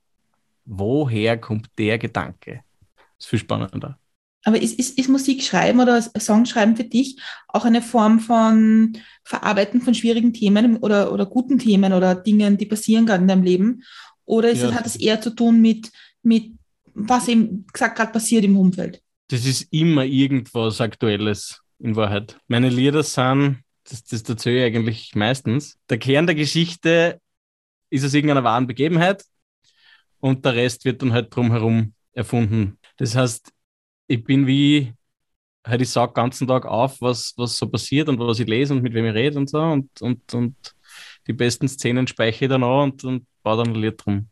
woher 0.64 1.38
kommt 1.38 1.68
der 1.78 1.98
Gedanke? 1.98 2.64
Das 2.96 3.26
ist 3.26 3.26
viel 3.28 3.38
spannender. 3.38 3.96
Aber 4.42 4.60
ist, 4.60 4.76
ist, 4.76 4.98
ist 4.98 5.08
Musik 5.08 5.44
schreiben 5.44 5.78
oder 5.80 6.02
Songschreiben 6.02 6.76
für 6.76 6.84
dich 6.84 7.20
auch 7.46 7.64
eine 7.64 7.80
Form 7.80 8.18
von 8.18 8.98
Verarbeiten 9.22 9.80
von 9.82 9.94
schwierigen 9.94 10.32
Themen 10.32 10.78
oder, 10.78 11.12
oder 11.12 11.26
guten 11.26 11.60
Themen 11.60 11.92
oder 11.92 12.16
Dingen, 12.16 12.58
die 12.58 12.66
passieren 12.66 13.06
gerade 13.06 13.22
in 13.22 13.28
deinem 13.28 13.44
Leben? 13.44 13.84
Oder 14.24 14.50
ist 14.50 14.62
ja. 14.62 14.70
es, 14.70 14.74
hat 14.74 14.86
es 14.86 14.96
eher 14.96 15.20
zu 15.20 15.30
tun 15.30 15.60
mit, 15.60 15.92
mit 16.24 16.54
was 16.92 17.28
eben 17.28 17.66
gesagt 17.72 17.96
gerade 17.96 18.10
passiert 18.10 18.44
im 18.44 18.56
Umfeld? 18.56 19.00
Das 19.28 19.46
ist 19.46 19.72
immer 19.72 20.04
irgendwas 20.04 20.80
Aktuelles 20.80 21.60
in 21.78 21.94
Wahrheit. 21.94 22.36
Meine 22.48 22.68
Lieder 22.68 23.04
sind, 23.04 23.58
das, 23.88 24.04
das 24.04 24.22
erzähle 24.22 24.66
ich 24.66 24.76
eigentlich 24.76 25.14
meistens, 25.14 25.78
der 25.88 25.98
Kern 25.98 26.26
der 26.26 26.34
Geschichte 26.34 27.20
ist 27.90 28.04
aus 28.04 28.14
irgendeiner 28.14 28.44
wahren 28.44 28.66
Begebenheit 28.66 29.24
und 30.20 30.44
der 30.44 30.54
Rest 30.54 30.84
wird 30.84 31.02
dann 31.02 31.12
halt 31.12 31.34
drumherum 31.34 31.94
erfunden. 32.12 32.78
Das 32.96 33.14
heißt, 33.14 33.52
ich 34.08 34.24
bin 34.24 34.46
wie, 34.46 34.94
halt 35.64 35.82
ich 35.82 35.92
den 35.92 36.12
ganzen 36.14 36.46
Tag 36.46 36.66
auf, 36.66 37.00
was, 37.00 37.34
was 37.36 37.56
so 37.56 37.68
passiert 37.68 38.08
und 38.08 38.18
was 38.18 38.40
ich 38.40 38.46
lese 38.46 38.74
und 38.74 38.82
mit 38.82 38.94
wem 38.94 39.06
ich 39.06 39.14
rede 39.14 39.38
und 39.38 39.48
so 39.48 39.60
und, 39.60 40.02
und, 40.02 40.34
und 40.34 40.76
die 41.26 41.32
besten 41.32 41.68
Szenen 41.68 42.06
speichere 42.06 42.44
ich 42.44 42.50
dann 42.50 42.64
an 42.64 42.90
und, 42.90 43.04
und 43.04 43.26
baue 43.42 43.64
dann 43.64 43.74
ein 43.74 43.80
Lied 43.80 44.04
drum. 44.04 44.28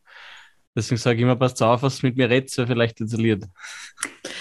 Deswegen 0.76 0.98
sage 0.98 1.16
ich 1.16 1.22
immer, 1.22 1.36
passt 1.36 1.62
auf, 1.62 1.82
was 1.82 2.02
mit 2.02 2.16
mir 2.16 2.28
redet, 2.28 2.50
so 2.50 2.66
vielleicht 2.66 2.98
jetzt 2.98 3.14
ein 3.14 3.20
Lied. 3.20 3.46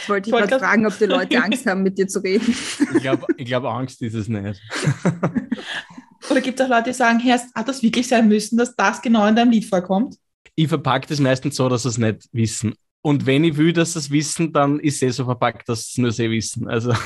Ich 0.03 0.09
wollte 0.09 0.29
dich 0.29 0.39
gerade 0.39 0.59
fragen, 0.59 0.85
ob 0.85 0.97
die 0.97 1.05
Leute 1.05 1.41
Angst 1.41 1.65
haben, 1.65 1.83
mit 1.83 1.97
dir 1.97 2.07
zu 2.07 2.19
reden. 2.19 2.53
Ich 2.95 3.01
glaube, 3.01 3.25
ich 3.37 3.45
glaub, 3.45 3.63
Angst 3.63 4.01
ist 4.01 4.13
es 4.13 4.27
nicht. 4.27 4.61
Oder 6.29 6.41
gibt 6.41 6.59
es 6.59 6.65
auch 6.65 6.69
Leute, 6.69 6.89
die 6.89 6.93
sagen, 6.93 7.19
Herr, 7.19 7.39
hat 7.55 7.67
das 7.67 7.81
wirklich 7.81 8.07
sein 8.07 8.27
müssen, 8.27 8.57
dass 8.57 8.75
das 8.75 9.01
genau 9.01 9.25
in 9.27 9.35
deinem 9.35 9.51
Lied 9.51 9.65
vorkommt? 9.65 10.15
Ich 10.55 10.67
verpacke 10.67 11.07
das 11.07 11.19
meistens 11.19 11.55
so, 11.55 11.67
dass 11.69 11.83
sie 11.83 11.89
es 11.89 11.97
nicht 11.97 12.27
wissen. 12.31 12.73
Und 13.01 13.25
wenn 13.25 13.43
ich 13.43 13.57
will, 13.57 13.73
dass 13.73 13.93
sie 13.93 13.99
es 13.99 14.11
wissen, 14.11 14.53
dann 14.53 14.79
ist 14.79 14.95
es 14.95 15.01
eh 15.01 15.09
so 15.09 15.25
verpackt, 15.25 15.67
dass 15.67 15.87
sie 15.87 15.91
es 15.91 15.97
nur 15.97 16.11
sie 16.11 16.29
wissen. 16.29 16.67
Also. 16.67 16.93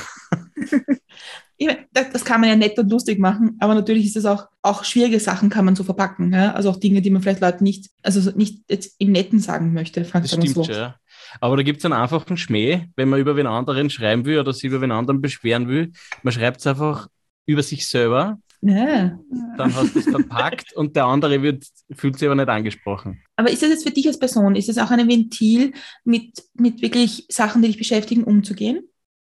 Das, 1.92 2.10
das, 2.12 2.24
kann 2.24 2.40
man 2.40 2.50
ja 2.50 2.54
nett 2.54 2.78
und 2.78 2.88
lustig 2.88 3.18
machen, 3.18 3.56
aber 3.58 3.74
natürlich 3.74 4.06
ist 4.06 4.16
es 4.16 4.26
auch, 4.26 4.46
auch 4.62 4.84
schwierige 4.84 5.18
Sachen 5.18 5.50
kann 5.50 5.64
man 5.64 5.74
so 5.74 5.82
verpacken. 5.82 6.32
Ja? 6.32 6.52
Also 6.52 6.70
auch 6.70 6.76
Dinge, 6.76 7.02
die 7.02 7.10
man 7.10 7.20
vielleicht 7.20 7.40
Leuten 7.40 7.64
nicht, 7.64 7.90
also 8.00 8.30
nicht 8.36 8.62
jetzt 8.70 8.94
im 8.98 9.10
Netten 9.10 9.40
sagen 9.40 9.72
möchte. 9.72 10.02
Das 10.02 10.28
stimmt 10.28 10.50
so. 10.50 10.62
schon, 10.62 10.72
ja. 10.72 10.94
Aber 11.40 11.56
da 11.56 11.62
gibt 11.62 11.78
es 11.78 11.84
einen 11.84 11.94
einfachen 11.94 12.36
Schmäh, 12.36 12.88
wenn 12.96 13.08
man 13.08 13.20
über 13.20 13.34
den 13.34 13.46
anderen 13.46 13.90
schreiben 13.90 14.24
will 14.24 14.38
oder 14.38 14.52
sich 14.52 14.64
über 14.64 14.78
den 14.78 14.92
anderen 14.92 15.20
beschweren 15.20 15.68
will. 15.68 15.92
Man 16.22 16.32
schreibt 16.32 16.60
es 16.60 16.66
einfach 16.66 17.08
über 17.46 17.62
sich 17.62 17.86
selber 17.86 18.38
ja. 18.60 19.18
Dann 19.56 19.74
hast 19.74 19.94
du 19.94 20.00
es 20.00 20.06
verpackt 20.06 20.72
und 20.74 20.96
der 20.96 21.04
andere 21.04 21.42
wird, 21.42 21.64
fühlt 21.92 22.18
sich 22.18 22.26
aber 22.26 22.34
nicht 22.34 22.48
angesprochen. 22.48 23.22
Aber 23.36 23.50
ist 23.50 23.62
das 23.62 23.70
jetzt 23.70 23.84
für 23.84 23.92
dich 23.92 24.06
als 24.06 24.18
Person, 24.18 24.56
ist 24.56 24.68
das 24.68 24.78
auch 24.78 24.90
ein 24.90 25.08
Ventil, 25.08 25.72
mit, 26.04 26.42
mit 26.54 26.82
wirklich 26.82 27.26
Sachen, 27.28 27.62
die 27.62 27.68
dich 27.68 27.78
beschäftigen, 27.78 28.24
umzugehen? 28.24 28.88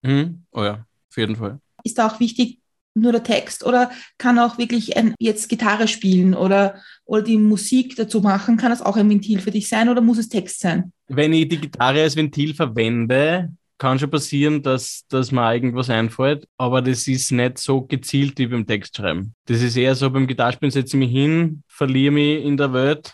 Mhm. 0.03 0.45
Oh 0.51 0.63
ja, 0.63 0.87
auf 1.09 1.17
jeden 1.17 1.37
Fall. 1.37 1.61
Ist 1.85 1.99
da 1.99 2.09
auch 2.09 2.21
wichtig, 2.21 2.62
nur 2.95 3.13
der 3.13 3.23
Text 3.23 3.65
oder 3.65 3.91
kann 4.19 4.39
auch 4.39 4.59
wirklich 4.59 4.97
ein, 4.97 5.15
jetzt 5.19 5.49
Gitarre 5.49 5.89
spielen 5.89 6.35
oder, 6.35 6.77
oder 7.05 7.23
die 7.23 7.39
Musik 7.39 7.97
dazu 7.97 8.21
machen? 8.21 8.57
Kann 8.57 8.71
das 8.71 8.83
auch 8.83 8.97
ein 8.97 9.09
Ventil 9.09 9.41
für 9.41 9.51
dich 9.51 9.69
sein 9.69 9.89
oder 9.89 10.01
muss 10.01 10.19
es 10.19 10.29
Text 10.29 10.61
sein? 10.61 10.93
Wenn 11.09 11.33
ich 11.33 11.49
die 11.49 11.61
Gitarre 11.61 12.03
als 12.03 12.17
Ventil 12.17 12.55
verwende, 12.55 13.51
kann 13.79 13.99
schon 13.99 14.11
passieren, 14.11 14.63
dass, 14.63 15.05
dass 15.09 15.33
mir 15.33 15.53
irgendwas 15.55 15.91
einfällt, 15.91 16.47
aber 16.57 16.81
das 16.81 17.09
ist 17.09 17.33
nicht 17.33 17.59
so 17.59 17.83
gezielt 17.83 18.39
wie 18.39 18.47
beim 18.47 18.67
Textschreiben. 18.67 19.35
Das 19.47 19.61
ist 19.61 19.77
eher 19.77 19.95
so, 19.97 20.09
beim 20.09 20.27
Gitarrespielen 20.29 20.71
setze 20.71 20.97
ich 20.97 21.01
mich 21.01 21.11
hin, 21.11 21.65
verliere 21.67 22.13
mich 22.13 22.45
in 22.45 22.57
der 22.57 22.73
Welt, 22.73 23.13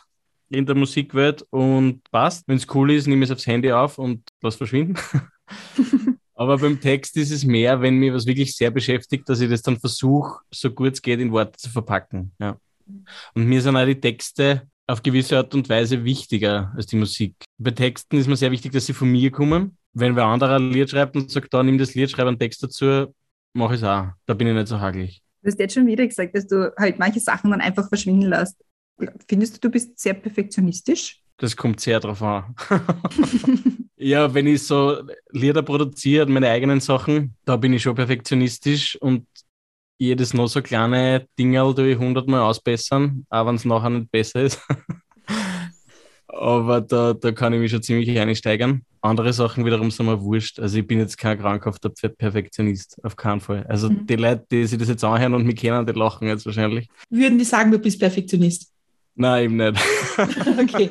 in 0.50 0.66
der 0.66 0.74
Musikwelt 0.74 1.42
und 1.50 2.02
passt. 2.10 2.46
Wenn 2.46 2.58
es 2.58 2.66
cool 2.74 2.92
ist, 2.92 3.06
nehme 3.06 3.24
ich 3.24 3.30
es 3.30 3.34
aufs 3.34 3.46
Handy 3.46 3.72
auf 3.72 3.96
und 3.98 4.22
lass 4.42 4.56
verschwinden. 4.56 4.96
aber 6.38 6.58
beim 6.58 6.80
Text 6.80 7.16
ist 7.16 7.30
es 7.30 7.44
mehr, 7.44 7.80
wenn 7.80 7.96
mich 7.96 8.12
was 8.12 8.26
wirklich 8.26 8.54
sehr 8.56 8.70
beschäftigt, 8.70 9.28
dass 9.28 9.40
ich 9.40 9.50
das 9.50 9.62
dann 9.62 9.78
versuche, 9.78 10.40
so 10.50 10.70
gut 10.70 10.94
es 10.94 11.02
geht, 11.02 11.20
in 11.20 11.32
Worte 11.32 11.58
zu 11.58 11.70
verpacken. 11.70 12.32
Ja. 12.38 12.56
Und 13.34 13.46
mir 13.46 13.60
sind 13.60 13.76
auch 13.76 13.84
die 13.84 14.00
Texte 14.00 14.62
auf 14.86 15.02
gewisse 15.02 15.36
Art 15.36 15.54
und 15.54 15.68
Weise 15.68 16.02
wichtiger 16.04 16.72
als 16.74 16.86
die 16.86 16.96
Musik. 16.96 17.34
Bei 17.58 17.70
Texten 17.70 18.16
ist 18.16 18.26
mir 18.26 18.36
sehr 18.36 18.50
wichtig, 18.50 18.72
dass 18.72 18.86
sie 18.86 18.94
von 18.94 19.10
mir 19.10 19.30
kommen 19.30 19.76
wenn 19.98 20.16
wer 20.16 20.24
anderer 20.24 20.56
ein 20.56 20.70
Lied 20.70 20.90
schreibt 20.90 21.16
und 21.16 21.30
sagt, 21.30 21.52
da 21.52 21.62
nimm 21.62 21.78
das 21.78 21.94
Lied, 21.94 22.10
schreibe 22.10 22.28
einen 22.28 22.38
Text 22.38 22.62
dazu, 22.62 23.14
mache 23.52 23.74
ich 23.74 23.80
es 23.80 23.86
auch. 23.86 24.08
Da 24.26 24.34
bin 24.34 24.46
ich 24.46 24.54
nicht 24.54 24.68
so 24.68 24.80
hagelig. 24.80 25.22
Du 25.42 25.48
hast 25.48 25.58
jetzt 25.58 25.74
schon 25.74 25.86
wieder 25.86 26.06
gesagt, 26.06 26.36
dass 26.36 26.46
du 26.46 26.72
halt 26.76 26.98
manche 26.98 27.20
Sachen 27.20 27.50
dann 27.50 27.60
einfach 27.60 27.88
verschwinden 27.88 28.28
lässt. 28.28 28.56
Findest 29.28 29.56
du, 29.56 29.68
du 29.68 29.70
bist 29.70 29.98
sehr 29.98 30.14
perfektionistisch? 30.14 31.22
Das 31.38 31.56
kommt 31.56 31.80
sehr 31.80 32.00
drauf 32.00 32.22
an. 32.22 32.54
ja, 33.98 34.32
wenn 34.32 34.46
ich 34.46 34.62
so 34.62 35.02
Lieder 35.30 35.62
produziere, 35.62 36.26
meine 36.26 36.48
eigenen 36.48 36.80
Sachen, 36.80 37.34
da 37.44 37.56
bin 37.56 37.72
ich 37.72 37.82
schon 37.82 37.94
perfektionistisch 37.94 38.96
und 38.96 39.26
jedes 39.98 40.32
noch 40.32 40.46
so 40.46 40.62
kleine 40.62 41.26
Dingerl 41.38 41.74
tue 41.74 41.92
ich 41.92 41.98
hundertmal 41.98 42.40
ausbessern, 42.40 43.26
auch 43.28 43.46
wenn 43.46 43.56
es 43.56 43.64
nachher 43.64 43.90
nicht 43.90 44.10
besser 44.10 44.42
ist. 44.42 44.60
Aber 46.28 46.80
da, 46.80 47.14
da 47.14 47.32
kann 47.32 47.52
ich 47.52 47.58
mich 47.58 47.72
schon 47.72 47.82
ziemlich 47.82 48.16
einsteigern. 48.16 48.82
Andere 49.00 49.32
Sachen 49.32 49.64
wiederum 49.64 49.90
sind 49.90 50.06
mir 50.06 50.20
wurscht. 50.20 50.60
Also 50.60 50.78
ich 50.78 50.86
bin 50.86 50.98
jetzt 50.98 51.18
kein 51.18 51.38
krankhafter 51.38 51.88
Perfektionist, 51.88 52.98
auf 53.02 53.16
keinen 53.16 53.40
Fall. 53.40 53.64
Also 53.68 53.90
mhm. 53.90 54.06
die 54.06 54.16
Leute, 54.16 54.46
die 54.50 54.66
sich 54.66 54.78
das 54.78 54.88
jetzt 54.88 55.02
anhören 55.02 55.34
und 55.34 55.46
mich 55.46 55.56
kennen, 55.56 55.84
die 55.84 55.92
lachen 55.92 56.28
jetzt 56.28 56.46
wahrscheinlich. 56.46 56.88
Würden 57.10 57.38
die 57.38 57.44
sagen, 57.44 57.72
du 57.72 57.78
bist 57.78 57.98
Perfektionist? 57.98 58.70
Nein, 59.16 59.44
eben 59.44 59.56
nicht. 59.56 59.80
okay. 60.60 60.90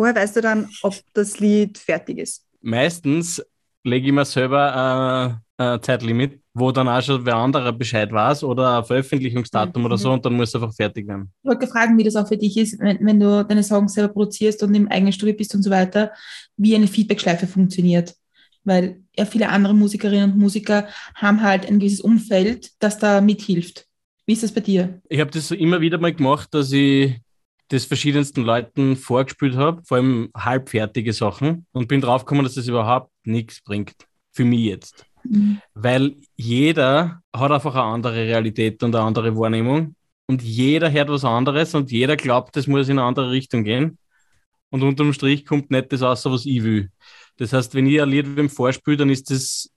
Woher 0.00 0.14
weißt 0.14 0.36
du 0.36 0.40
dann, 0.40 0.66
ob 0.80 0.94
das 1.12 1.40
Lied 1.40 1.76
fertig 1.76 2.16
ist? 2.16 2.46
Meistens 2.62 3.44
lege 3.84 4.06
ich 4.06 4.12
mir 4.14 4.24
selber 4.24 5.42
ein, 5.58 5.62
ein 5.62 5.82
Zeitlimit, 5.82 6.40
wo 6.54 6.72
dann 6.72 6.88
auch 6.88 7.02
schon 7.02 7.26
wer 7.26 7.36
anderer 7.36 7.70
Bescheid 7.70 8.10
weiß 8.10 8.44
oder 8.44 8.78
ein 8.78 8.84
Veröffentlichungsdatum 8.86 9.82
mhm. 9.82 9.86
oder 9.86 9.98
so 9.98 10.10
und 10.12 10.24
dann 10.24 10.32
muss 10.32 10.48
es 10.48 10.54
einfach 10.54 10.72
fertig 10.74 11.06
werden. 11.06 11.30
Ich 11.42 11.50
wollte 11.50 11.66
fragen, 11.66 11.98
wie 11.98 12.04
das 12.04 12.16
auch 12.16 12.26
für 12.26 12.38
dich 12.38 12.56
ist, 12.56 12.80
wenn, 12.80 13.04
wenn 13.04 13.20
du 13.20 13.44
deine 13.44 13.62
Songs 13.62 13.92
selber 13.92 14.14
produzierst 14.14 14.62
und 14.62 14.74
im 14.74 14.88
eigenen 14.88 15.12
Studio 15.12 15.34
bist 15.34 15.54
und 15.54 15.62
so 15.62 15.68
weiter, 15.68 16.12
wie 16.56 16.74
eine 16.74 16.86
Feedbackschleife 16.86 17.46
funktioniert. 17.46 18.14
Weil 18.64 19.02
ja 19.14 19.26
viele 19.26 19.50
andere 19.50 19.74
Musikerinnen 19.74 20.32
und 20.32 20.38
Musiker 20.38 20.88
haben 21.14 21.42
halt 21.42 21.68
ein 21.68 21.78
gewisses 21.78 22.00
Umfeld, 22.00 22.70
das 22.78 22.96
da 22.96 23.20
mithilft. 23.20 23.84
Wie 24.24 24.32
ist 24.32 24.44
das 24.44 24.52
bei 24.52 24.62
dir? 24.62 25.02
Ich 25.10 25.20
habe 25.20 25.30
das 25.30 25.48
so 25.48 25.54
immer 25.54 25.82
wieder 25.82 25.98
mal 25.98 26.14
gemacht, 26.14 26.48
dass 26.54 26.72
ich 26.72 27.20
das 27.70 27.84
verschiedensten 27.84 28.42
Leuten 28.42 28.96
vorgespielt 28.96 29.56
habe, 29.56 29.82
vor 29.84 29.96
allem 29.96 30.30
halbfertige 30.36 31.12
Sachen 31.12 31.66
und 31.72 31.86
bin 31.86 32.00
draufgekommen, 32.00 32.44
dass 32.44 32.54
das 32.54 32.66
überhaupt 32.66 33.12
nichts 33.24 33.62
bringt. 33.62 33.94
Für 34.32 34.44
mich 34.44 34.64
jetzt. 34.64 35.06
Mhm. 35.24 35.60
Weil 35.74 36.16
jeder 36.36 37.22
hat 37.34 37.52
einfach 37.52 37.74
eine 37.74 37.84
andere 37.84 38.16
Realität 38.16 38.82
und 38.82 38.94
eine 38.94 39.04
andere 39.04 39.36
Wahrnehmung. 39.36 39.94
Und 40.26 40.42
jeder 40.42 40.90
hört 40.90 41.08
was 41.10 41.24
anderes 41.24 41.74
und 41.74 41.90
jeder 41.90 42.16
glaubt, 42.16 42.56
es 42.56 42.66
muss 42.66 42.88
in 42.88 42.98
eine 42.98 43.06
andere 43.06 43.30
Richtung 43.30 43.64
gehen. 43.64 43.98
Und 44.70 44.82
unterm 44.82 45.12
Strich 45.12 45.46
kommt 45.46 45.70
nicht 45.70 45.92
das 45.92 46.02
raus, 46.02 46.24
was 46.26 46.46
ich 46.46 46.62
will. 46.62 46.90
Das 47.36 47.52
heißt, 47.52 47.74
wenn 47.74 47.86
ich 47.86 48.00
ein 48.00 48.08
Lied 48.08 48.36
wem 48.36 48.48
vorspiele, 48.48 48.96
dann 48.96 49.10
ist 49.10 49.30
das, 49.30 49.70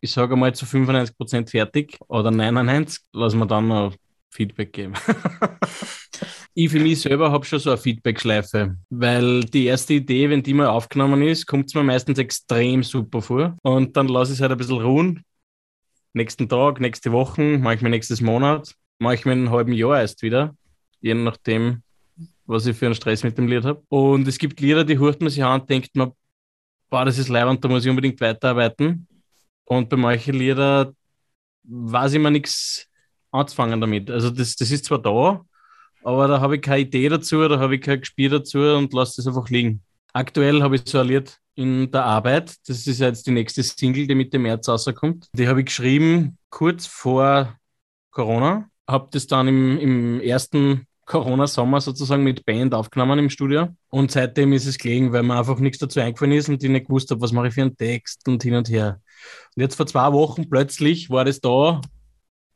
ich 0.00 0.10
sage 0.10 0.36
mal, 0.36 0.54
zu 0.54 0.64
95% 0.64 1.50
fertig 1.50 1.98
oder 2.08 2.30
99, 2.30 3.00
lass 3.12 3.34
mir 3.34 3.46
dann 3.46 3.68
noch 3.68 3.94
Feedback 4.30 4.72
geben. 4.72 4.94
ich 6.58 6.70
für 6.70 6.80
mich 6.80 7.02
selber 7.02 7.30
habe 7.30 7.44
schon 7.44 7.58
so 7.58 7.68
eine 7.68 7.78
Feedback-Schleife, 7.78 8.78
weil 8.88 9.44
die 9.44 9.66
erste 9.66 9.92
Idee, 9.92 10.30
wenn 10.30 10.42
die 10.42 10.54
mal 10.54 10.68
aufgenommen 10.68 11.20
ist, 11.20 11.46
kommt 11.46 11.66
es 11.66 11.74
mir 11.74 11.82
meistens 11.82 12.18
extrem 12.18 12.82
super 12.82 13.20
vor. 13.20 13.58
Und 13.62 13.94
dann 13.94 14.08
lasse 14.08 14.32
ich 14.32 14.38
es 14.38 14.40
halt 14.40 14.52
ein 14.52 14.56
bisschen 14.56 14.80
ruhen. 14.80 15.22
Nächsten 16.14 16.48
Tag, 16.48 16.80
nächste 16.80 17.12
Woche, 17.12 17.58
manchmal 17.58 17.90
nächstes 17.90 18.22
Monat, 18.22 18.74
manchmal 18.98 19.34
in 19.34 19.40
einem 19.40 19.50
halben 19.50 19.74
Jahr 19.74 20.00
erst 20.00 20.22
wieder, 20.22 20.56
je 21.02 21.12
nachdem, 21.12 21.82
was 22.46 22.64
ich 22.64 22.74
für 22.74 22.86
einen 22.86 22.94
Stress 22.94 23.22
mit 23.22 23.36
dem 23.36 23.48
Lied 23.48 23.66
habe. 23.66 23.82
Und 23.90 24.26
es 24.26 24.38
gibt 24.38 24.58
Lieder, 24.58 24.84
die 24.84 24.98
hört 24.98 25.20
man 25.20 25.28
sich 25.28 25.44
an 25.44 25.60
und 25.60 25.68
denkt 25.68 25.94
man, 25.94 26.12
boah, 26.88 27.04
das 27.04 27.18
ist 27.18 27.28
leibend, 27.28 27.62
da 27.62 27.68
muss 27.68 27.84
ich 27.84 27.90
unbedingt 27.90 28.18
weiterarbeiten. 28.18 29.06
Und 29.66 29.90
bei 29.90 29.98
manchen 29.98 30.36
Liedern 30.36 30.96
weiß 31.64 32.14
ich 32.14 32.18
mir 32.18 32.30
nichts 32.30 32.88
anzufangen 33.30 33.78
damit. 33.78 34.10
Also 34.10 34.30
das, 34.30 34.56
das 34.56 34.70
ist 34.70 34.86
zwar 34.86 35.02
da, 35.02 35.44
aber 36.06 36.28
da 36.28 36.40
habe 36.40 36.54
ich 36.54 36.62
keine 36.62 36.82
Idee 36.82 37.08
dazu, 37.08 37.48
da 37.48 37.58
habe 37.58 37.74
ich 37.74 37.80
kein 37.80 37.98
Gespiel 37.98 38.30
dazu 38.30 38.60
und 38.60 38.92
lasse 38.92 39.16
das 39.16 39.26
einfach 39.26 39.50
liegen. 39.50 39.82
Aktuell 40.12 40.62
habe 40.62 40.76
ich 40.76 40.82
so 40.86 40.98
ein 40.98 41.24
in 41.56 41.90
der 41.90 42.04
Arbeit. 42.04 42.54
Das 42.68 42.86
ist 42.86 43.00
jetzt 43.00 43.26
die 43.26 43.32
nächste 43.32 43.64
Single, 43.64 44.06
die 44.06 44.14
Mitte 44.14 44.38
März 44.38 44.68
rauskommt. 44.68 45.26
Die 45.32 45.48
habe 45.48 45.60
ich 45.60 45.66
geschrieben 45.66 46.38
kurz 46.48 46.86
vor 46.86 47.58
Corona. 48.12 48.68
Habe 48.86 49.08
das 49.10 49.26
dann 49.26 49.48
im, 49.48 49.78
im 49.78 50.20
ersten 50.20 50.86
Corona-Sommer 51.06 51.80
sozusagen 51.80 52.22
mit 52.22 52.46
Band 52.46 52.72
aufgenommen 52.72 53.18
im 53.18 53.30
Studio. 53.30 53.68
Und 53.88 54.12
seitdem 54.12 54.52
ist 54.52 54.66
es 54.66 54.78
gelegen, 54.78 55.12
weil 55.12 55.24
mir 55.24 55.36
einfach 55.36 55.58
nichts 55.58 55.78
dazu 55.78 55.98
eingefallen 55.98 56.32
ist 56.32 56.48
und 56.48 56.62
ich 56.62 56.70
nicht 56.70 56.86
gewusst 56.86 57.10
habe, 57.10 57.20
was 57.20 57.32
mache 57.32 57.48
ich 57.48 57.54
für 57.54 57.62
einen 57.62 57.76
Text 57.76 58.28
und 58.28 58.44
hin 58.44 58.54
und 58.54 58.68
her. 58.68 59.00
Und 59.56 59.62
jetzt 59.62 59.74
vor 59.74 59.88
zwei 59.88 60.12
Wochen 60.12 60.48
plötzlich 60.48 61.10
war 61.10 61.24
das 61.24 61.40
da 61.40 61.80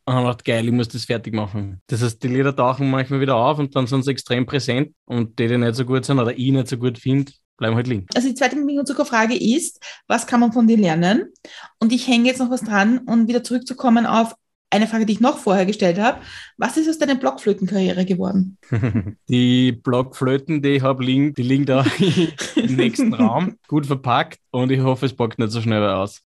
und 0.04 0.14
haben 0.14 0.24
gedacht, 0.24 0.44
geil, 0.44 0.66
ich 0.66 0.72
muss 0.72 0.88
das 0.88 1.04
fertig 1.04 1.34
machen. 1.34 1.80
Das 1.86 2.02
heißt, 2.02 2.22
die 2.22 2.28
Lieder 2.28 2.54
tauchen 2.54 2.90
manchmal 2.90 3.20
wieder 3.20 3.36
auf 3.36 3.58
und 3.58 3.74
dann 3.76 3.86
sind 3.86 4.04
sie 4.04 4.10
extrem 4.10 4.46
präsent 4.46 4.94
und 5.04 5.38
die, 5.38 5.48
die 5.48 5.58
nicht 5.58 5.74
so 5.74 5.84
gut 5.84 6.04
sind 6.04 6.18
oder 6.18 6.36
ich 6.36 6.52
nicht 6.52 6.68
so 6.68 6.76
gut 6.76 6.98
finde, 6.98 7.32
bleiben 7.56 7.76
halt 7.76 7.86
liegen. 7.86 8.06
Also 8.14 8.28
die 8.28 8.34
zweite 8.34 8.56
Zuckerfrage 8.84 9.36
ist, 9.36 9.80
was 10.08 10.26
kann 10.26 10.40
man 10.40 10.52
von 10.52 10.66
dir 10.66 10.78
lernen? 10.78 11.32
Und 11.78 11.92
ich 11.92 12.08
hänge 12.08 12.26
jetzt 12.26 12.38
noch 12.38 12.50
was 12.50 12.62
dran 12.62 12.98
und 12.98 13.28
wieder 13.28 13.44
zurückzukommen 13.44 14.06
auf 14.06 14.34
eine 14.70 14.86
Frage, 14.86 15.04
die 15.04 15.14
ich 15.14 15.20
noch 15.20 15.38
vorher 15.38 15.66
gestellt 15.66 15.98
habe. 15.98 16.20
Was 16.56 16.76
ist 16.76 16.88
aus 16.88 16.98
deiner 16.98 17.16
Blockflötenkarriere 17.16 18.04
geworden? 18.04 18.56
die 19.28 19.72
Blockflöten, 19.72 20.62
die 20.62 20.70
ich 20.70 20.82
habe, 20.82 21.04
liegen, 21.04 21.34
die 21.34 21.42
liegen 21.42 21.66
da 21.66 21.84
im 22.56 22.76
nächsten 22.76 23.12
Raum, 23.12 23.56
gut 23.68 23.86
verpackt 23.86 24.38
und 24.50 24.70
ich 24.70 24.80
hoffe, 24.80 25.06
es 25.06 25.14
packt 25.14 25.38
nicht 25.38 25.52
so 25.52 25.60
schnell 25.60 25.84
aus. 25.84 26.22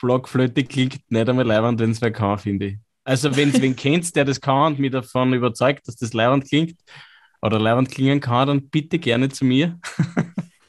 Blockflöte 0.00 0.64
klingt 0.64 1.00
nicht 1.10 1.28
einmal 1.28 1.46
leibend, 1.46 1.80
wenn 1.80 1.90
es 1.90 2.00
wer 2.00 2.10
kann, 2.10 2.38
finde 2.38 2.66
ich. 2.66 2.78
Also 3.06 3.36
wenn 3.36 3.50
es 3.50 3.62
wen 3.62 3.76
kennt, 3.76 4.16
der 4.16 4.24
das 4.24 4.40
kann 4.40 4.72
und 4.72 4.78
mich 4.80 4.90
davon 4.90 5.32
überzeugt, 5.32 5.86
dass 5.86 5.94
das 5.94 6.12
leibend 6.12 6.48
klingt 6.48 6.76
oder 7.40 7.60
leibend 7.60 7.88
klingen 7.88 8.18
kann, 8.18 8.48
dann 8.48 8.68
bitte 8.68 8.98
gerne 8.98 9.28
zu 9.28 9.44
mir. 9.44 9.78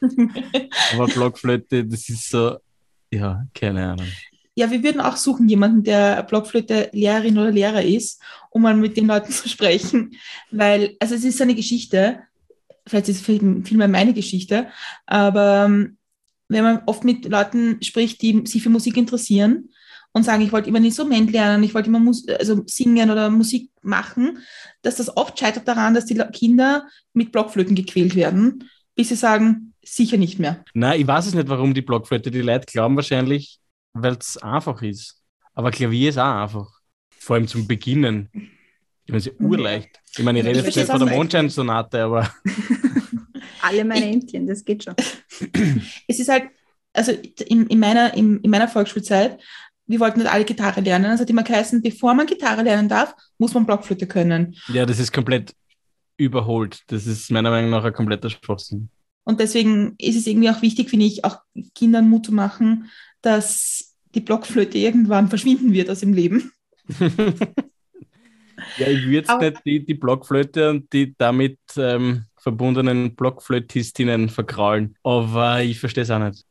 Aber 0.92 1.06
Blockflöte, 1.08 1.84
das 1.84 2.08
ist 2.08 2.30
so, 2.30 2.58
ja, 3.10 3.44
keine 3.52 3.90
Ahnung. 3.90 4.06
Ja, 4.54 4.70
wir 4.70 4.84
würden 4.84 5.00
auch 5.00 5.16
suchen 5.16 5.48
jemanden, 5.48 5.82
der 5.82 6.22
Blockflöte-Lehrerin 6.22 7.38
oder 7.38 7.50
Lehrer 7.50 7.82
ist, 7.82 8.22
um 8.50 8.62
mal 8.62 8.76
mit 8.76 8.96
den 8.96 9.08
Leuten 9.08 9.32
zu 9.32 9.48
sprechen, 9.48 10.12
weil, 10.52 10.96
also 11.00 11.16
es 11.16 11.24
ist 11.24 11.42
eine 11.42 11.56
Geschichte, 11.56 12.20
vielleicht 12.86 13.08
ist 13.08 13.28
es 13.28 13.66
vielmehr 13.66 13.88
meine 13.88 14.14
Geschichte, 14.14 14.68
aber 15.06 15.64
ähm, 15.66 15.96
wenn 16.46 16.62
man 16.62 16.82
oft 16.86 17.02
mit 17.02 17.24
Leuten 17.24 17.82
spricht, 17.82 18.22
die 18.22 18.46
sich 18.46 18.62
für 18.62 18.70
Musik 18.70 18.96
interessieren 18.96 19.70
und 20.12 20.24
sagen, 20.24 20.42
ich 20.42 20.52
wollte 20.52 20.68
immer 20.68 20.78
ein 20.78 20.84
Instrument 20.84 21.30
lernen, 21.30 21.62
ich 21.62 21.74
wollte 21.74 21.88
immer 21.88 22.00
Mus 22.00 22.26
also 22.28 22.62
singen 22.66 23.10
oder 23.10 23.30
Musik 23.30 23.70
machen, 23.82 24.38
dass 24.82 24.96
das 24.96 25.16
oft 25.16 25.38
scheitert 25.38 25.68
daran, 25.68 25.94
dass 25.94 26.06
die 26.06 26.16
Kinder 26.32 26.86
mit 27.12 27.32
Blockflöten 27.32 27.74
gequält 27.74 28.14
werden, 28.14 28.68
bis 28.94 29.08
sie 29.10 29.16
sagen, 29.16 29.74
sicher 29.84 30.16
nicht 30.16 30.38
mehr. 30.38 30.64
Nein, 30.74 31.00
ich 31.00 31.06
weiß 31.06 31.26
es 31.26 31.34
nicht, 31.34 31.48
warum 31.48 31.74
die 31.74 31.82
Blockflöte, 31.82 32.30
die 32.30 32.40
Leute 32.40 32.66
glauben 32.66 32.96
wahrscheinlich, 32.96 33.58
weil 33.92 34.16
es 34.18 34.36
einfach 34.38 34.82
ist. 34.82 35.22
Aber 35.54 35.70
Klavier 35.70 36.10
ist 36.10 36.18
auch 36.18 36.42
einfach. 36.42 36.68
Vor 37.18 37.36
allem 37.36 37.48
zum 37.48 37.66
Beginnen. 37.66 38.28
Ich 38.32 39.08
meine, 39.08 39.18
es 39.18 39.26
ist 39.26 39.40
urleicht. 39.40 40.00
Ich 40.16 40.24
meine, 40.24 40.38
ich 40.38 40.44
rede 40.44 40.60
jetzt 40.60 40.76
nicht 40.76 40.86
von 40.86 41.04
der 41.04 41.14
Mondscheinsonate, 41.14 42.02
aber. 42.02 42.32
Alle 43.62 43.84
meine 43.84 44.06
Entchen, 44.06 44.46
das 44.46 44.64
geht 44.64 44.84
schon. 44.84 44.94
Es 46.06 46.20
ist 46.20 46.28
halt, 46.28 46.44
also 46.92 47.12
in, 47.46 47.66
in, 47.66 47.78
meiner, 47.78 48.14
in, 48.14 48.40
in 48.40 48.50
meiner 48.50 48.68
Volksschulzeit, 48.68 49.40
wir 49.88 50.00
wollten 50.00 50.20
nicht 50.20 50.30
alle 50.30 50.44
Gitarre 50.44 50.80
lernen. 50.80 51.10
Es 51.12 51.20
hat 51.20 51.30
immer 51.30 51.42
geheißen, 51.42 51.82
bevor 51.82 52.14
man 52.14 52.26
Gitarre 52.26 52.62
lernen 52.62 52.88
darf, 52.88 53.14
muss 53.38 53.54
man 53.54 53.66
Blockflöte 53.66 54.06
können. 54.06 54.54
Ja, 54.72 54.86
das 54.86 54.98
ist 54.98 55.12
komplett 55.12 55.54
überholt. 56.18 56.82
Das 56.88 57.06
ist 57.06 57.30
meiner 57.30 57.50
Meinung 57.50 57.70
nach 57.70 57.84
ein 57.84 57.92
kompletter 57.92 58.28
Schwachsinn. 58.28 58.90
Und 59.24 59.40
deswegen 59.40 59.94
ist 59.98 60.16
es 60.16 60.26
irgendwie 60.26 60.50
auch 60.50 60.62
wichtig, 60.62 60.90
finde 60.90 61.06
ich, 61.06 61.24
auch 61.24 61.38
Kindern 61.74 62.08
Mut 62.08 62.26
zu 62.26 62.32
machen, 62.32 62.90
dass 63.22 63.94
die 64.14 64.20
Blockflöte 64.20 64.78
irgendwann 64.78 65.28
verschwinden 65.28 65.72
wird 65.72 65.90
aus 65.90 66.00
dem 66.00 66.12
Leben. 66.12 66.52
ja, 66.98 68.86
ich 68.86 69.04
würde 69.06 69.14
jetzt 69.14 69.40
nicht 69.40 69.66
die, 69.66 69.86
die 69.86 69.94
Blockflöte 69.94 70.70
und 70.70 70.92
die 70.92 71.14
damit 71.16 71.58
ähm, 71.76 72.24
verbundenen 72.38 73.14
Blockflötistinnen 73.14 74.28
verkraulen, 74.28 74.96
aber 75.02 75.62
ich 75.62 75.78
verstehe 75.78 76.04
es 76.04 76.10
auch 76.10 76.18
nicht. 76.18 76.44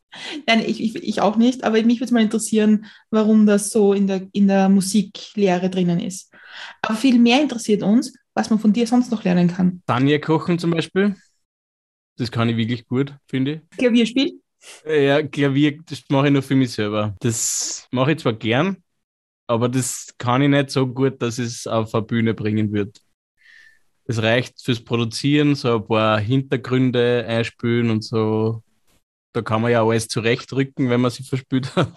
Nein, 0.47 0.63
ich, 0.65 0.81
ich, 0.81 0.95
ich 0.95 1.21
auch 1.21 1.35
nicht, 1.35 1.63
aber 1.63 1.81
mich 1.83 1.97
würde 1.97 2.05
es 2.05 2.11
mal 2.11 2.23
interessieren, 2.23 2.85
warum 3.09 3.45
das 3.45 3.69
so 3.69 3.93
in 3.93 4.07
der, 4.07 4.27
in 4.31 4.47
der 4.47 4.69
Musiklehre 4.69 5.69
drinnen 5.69 5.99
ist. 5.99 6.31
Aber 6.81 6.95
viel 6.95 7.19
mehr 7.19 7.41
interessiert 7.41 7.83
uns, 7.83 8.13
was 8.33 8.49
man 8.49 8.59
von 8.59 8.73
dir 8.73 8.87
sonst 8.87 9.11
noch 9.11 9.23
lernen 9.23 9.47
kann. 9.47 9.81
Tanja 9.85 10.17
kochen 10.19 10.59
zum 10.59 10.71
Beispiel. 10.71 11.15
Das 12.17 12.31
kann 12.31 12.49
ich 12.49 12.57
wirklich 12.57 12.87
gut, 12.87 13.15
finde 13.27 13.61
ich. 13.71 13.77
Klavierspiel? 13.77 14.41
Ja, 14.85 15.21
Klavier, 15.21 15.79
das 15.85 16.03
mache 16.09 16.27
ich 16.27 16.33
nur 16.33 16.41
für 16.41 16.55
mich 16.55 16.71
selber. 16.71 17.15
Das 17.19 17.87
mache 17.91 18.13
ich 18.13 18.19
zwar 18.19 18.33
gern, 18.33 18.77
aber 19.45 19.69
das 19.69 20.13
kann 20.17 20.41
ich 20.41 20.49
nicht 20.49 20.71
so 20.71 20.87
gut, 20.87 21.21
dass 21.21 21.37
es 21.37 21.67
auf 21.67 21.93
eine 21.93 22.03
Bühne 22.03 22.33
bringen 22.33 22.73
wird. 22.73 23.01
Es 24.05 24.21
reicht 24.21 24.61
fürs 24.61 24.83
Produzieren, 24.83 25.55
so 25.55 25.75
ein 25.75 25.87
paar 25.87 26.19
Hintergründe 26.19 27.25
einspülen 27.27 27.89
und 27.89 28.03
so. 28.03 28.63
Da 29.37 29.43
kann 29.43 29.61
man 29.61 29.69
ja 29.69 29.85
alles 29.85 30.07
zurechtrücken, 30.07 30.89
wenn 30.89 30.99
man 30.99 31.11
sich 31.11 31.29
verspült 31.29 31.75
hat. 31.75 31.93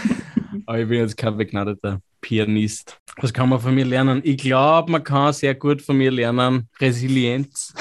aber 0.66 0.80
ich 0.80 0.88
bin 0.88 0.98
jetzt 0.98 1.16
kein 1.16 1.36
begnadeter 1.36 2.02
Pianist. 2.20 2.98
Was 3.18 3.32
kann 3.32 3.50
man 3.50 3.60
von 3.60 3.72
mir 3.72 3.84
lernen? 3.84 4.20
Ich 4.24 4.38
glaube, 4.38 4.90
man 4.90 5.04
kann 5.04 5.32
sehr 5.32 5.54
gut 5.54 5.80
von 5.80 5.96
mir 5.96 6.10
lernen 6.10 6.68
Resilienz. 6.80 7.72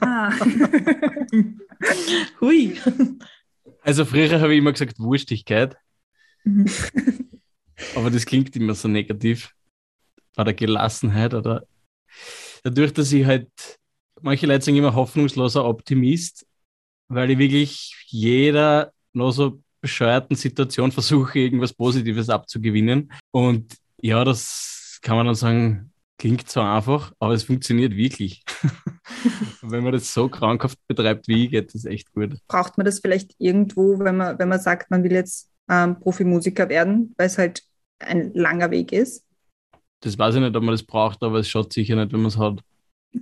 Ah. 0.00 0.32
Hui. 2.40 2.76
Also 3.82 4.04
früher 4.04 4.40
habe 4.40 4.52
ich 4.52 4.58
immer 4.58 4.72
gesagt 4.72 4.98
Wurstigkeit. 4.98 5.76
Mhm. 6.42 6.66
Aber 7.94 8.10
das 8.10 8.26
klingt 8.26 8.56
immer 8.56 8.74
so 8.74 8.88
negativ. 8.88 9.54
Oder 10.36 10.54
Gelassenheit 10.54 11.34
oder 11.34 11.68
dadurch, 12.64 12.92
dass 12.94 13.12
ich 13.12 13.24
halt, 13.24 13.48
manche 14.20 14.48
Leute 14.48 14.64
sagen 14.64 14.76
immer 14.76 14.96
hoffnungsloser 14.96 15.64
Optimist, 15.64 16.46
weil 17.10 17.30
ich 17.30 17.38
wirklich 17.38 18.04
jeder 18.06 18.92
noch 19.12 19.32
so 19.32 19.60
bescheuerten 19.80 20.36
Situation 20.36 20.92
versuche, 20.92 21.38
irgendwas 21.38 21.72
Positives 21.72 22.30
abzugewinnen. 22.30 23.12
Und 23.32 23.74
ja, 24.00 24.24
das 24.24 24.98
kann 25.02 25.16
man 25.16 25.26
dann 25.26 25.34
sagen, 25.34 25.92
klingt 26.18 26.48
so 26.48 26.60
einfach, 26.60 27.12
aber 27.18 27.34
es 27.34 27.44
funktioniert 27.44 27.96
wirklich. 27.96 28.42
wenn 29.62 29.82
man 29.82 29.92
das 29.92 30.12
so 30.12 30.28
krankhaft 30.28 30.78
betreibt 30.86 31.26
wie 31.28 31.44
ich, 31.44 31.50
geht 31.50 31.74
das 31.74 31.84
echt 31.84 32.12
gut. 32.12 32.36
Braucht 32.46 32.78
man 32.78 32.84
das 32.84 33.00
vielleicht 33.00 33.34
irgendwo, 33.38 33.98
wenn 33.98 34.16
man, 34.16 34.38
wenn 34.38 34.48
man 34.48 34.60
sagt, 34.60 34.90
man 34.90 35.02
will 35.02 35.12
jetzt 35.12 35.50
ähm, 35.68 35.98
Profimusiker 35.98 36.68
werden, 36.68 37.14
weil 37.16 37.26
es 37.26 37.38
halt 37.38 37.62
ein 37.98 38.32
langer 38.34 38.70
Weg 38.70 38.92
ist? 38.92 39.24
Das 40.00 40.18
weiß 40.18 40.36
ich 40.36 40.40
nicht, 40.40 40.54
ob 40.54 40.62
man 40.62 40.74
das 40.74 40.82
braucht, 40.82 41.22
aber 41.22 41.38
es 41.38 41.48
schaut 41.48 41.72
sicher 41.72 41.96
nicht, 41.96 42.12
wenn 42.12 42.20
man 42.20 42.28
es 42.28 42.38
hat. 42.38 42.60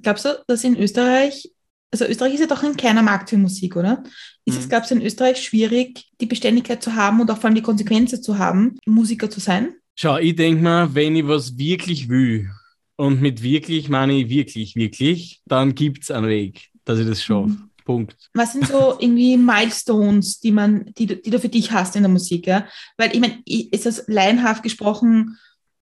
Glaubst 0.03 0.27
du, 0.27 0.45
dass 0.47 0.65
in 0.65 0.77
Österreich, 0.77 1.51
also 1.91 2.05
Österreich 2.05 2.35
ist 2.35 2.41
ja 2.41 2.47
doch 2.47 2.63
ein 2.63 2.77
kleiner 2.77 3.03
Markt 3.03 3.31
für 3.31 3.39
Musik, 3.39 3.77
oder? 3.77 4.03
Ist 4.45 4.55
mhm. 4.55 4.61
es, 4.61 4.69
glaubst 4.69 4.91
du, 4.91 4.95
in 4.95 5.03
Österreich 5.03 5.43
schwierig, 5.43 6.07
die 6.21 6.27
Beständigkeit 6.27 6.83
zu 6.83 6.95
haben 6.95 7.21
und 7.21 7.31
auch 7.31 7.37
vor 7.37 7.47
allem 7.47 7.55
die 7.55 7.63
Konsequenzen 7.63 8.23
zu 8.23 8.39
haben, 8.39 8.77
Musiker 8.87 9.31
zu 9.31 9.41
sein? 9.41 9.75
Schau, 9.97 10.19
ich 10.19 10.37
denke 10.37 10.63
mal, 10.63 10.95
wenn 10.95 11.17
ich 11.17 11.27
was 11.27 11.57
wirklich 11.59 12.09
will, 12.09 12.51
und 12.99 13.21
mit 13.21 13.43
wirklich 13.43 13.89
meine 13.89 14.13
ich 14.15 14.29
wirklich, 14.29 14.75
wirklich, 14.75 15.41
dann 15.47 15.75
gibt 15.75 16.03
es 16.03 16.11
einen 16.11 16.29
Weg, 16.29 16.69
dass 16.85 16.99
ich 16.99 17.07
das 17.07 17.23
schaffe. 17.23 17.51
Mhm. 17.51 17.71
Punkt. 17.85 18.17
Was 18.35 18.53
sind 18.53 18.67
so 18.67 18.97
irgendwie 19.01 19.37
Milestones, 19.37 20.41
die 20.41 20.51
man, 20.51 20.93
die, 20.99 21.07
du- 21.07 21.17
die 21.17 21.31
du 21.31 21.39
für 21.39 21.49
dich 21.49 21.71
hast 21.73 21.97
in 21.97 22.03
der 22.03 22.11
Musik, 22.11 22.47
ja? 22.47 22.67
Weil 22.97 23.15
ich 23.15 23.21
meine, 23.21 23.41
ist 23.47 23.87
das 23.87 24.05
laienhaft 24.09 24.63
gesprochen, 24.63 25.39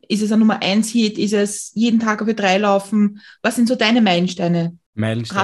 ist 0.09 0.23
es 0.23 0.31
ein 0.31 0.39
Nummer 0.39 0.63
eins 0.63 0.91
Hit, 0.91 1.19
ist 1.19 1.33
es 1.33 1.73
jeden 1.75 1.99
Tag 1.99 2.23
auf 2.23 2.33
drei 2.35 2.59
laufen? 2.59 3.21
Was 3.43 3.57
sind 3.57 3.67
so 3.67 3.75
deine 3.75 4.03
Meilensteine? 4.03 4.79
Meilenstein. 4.97 5.39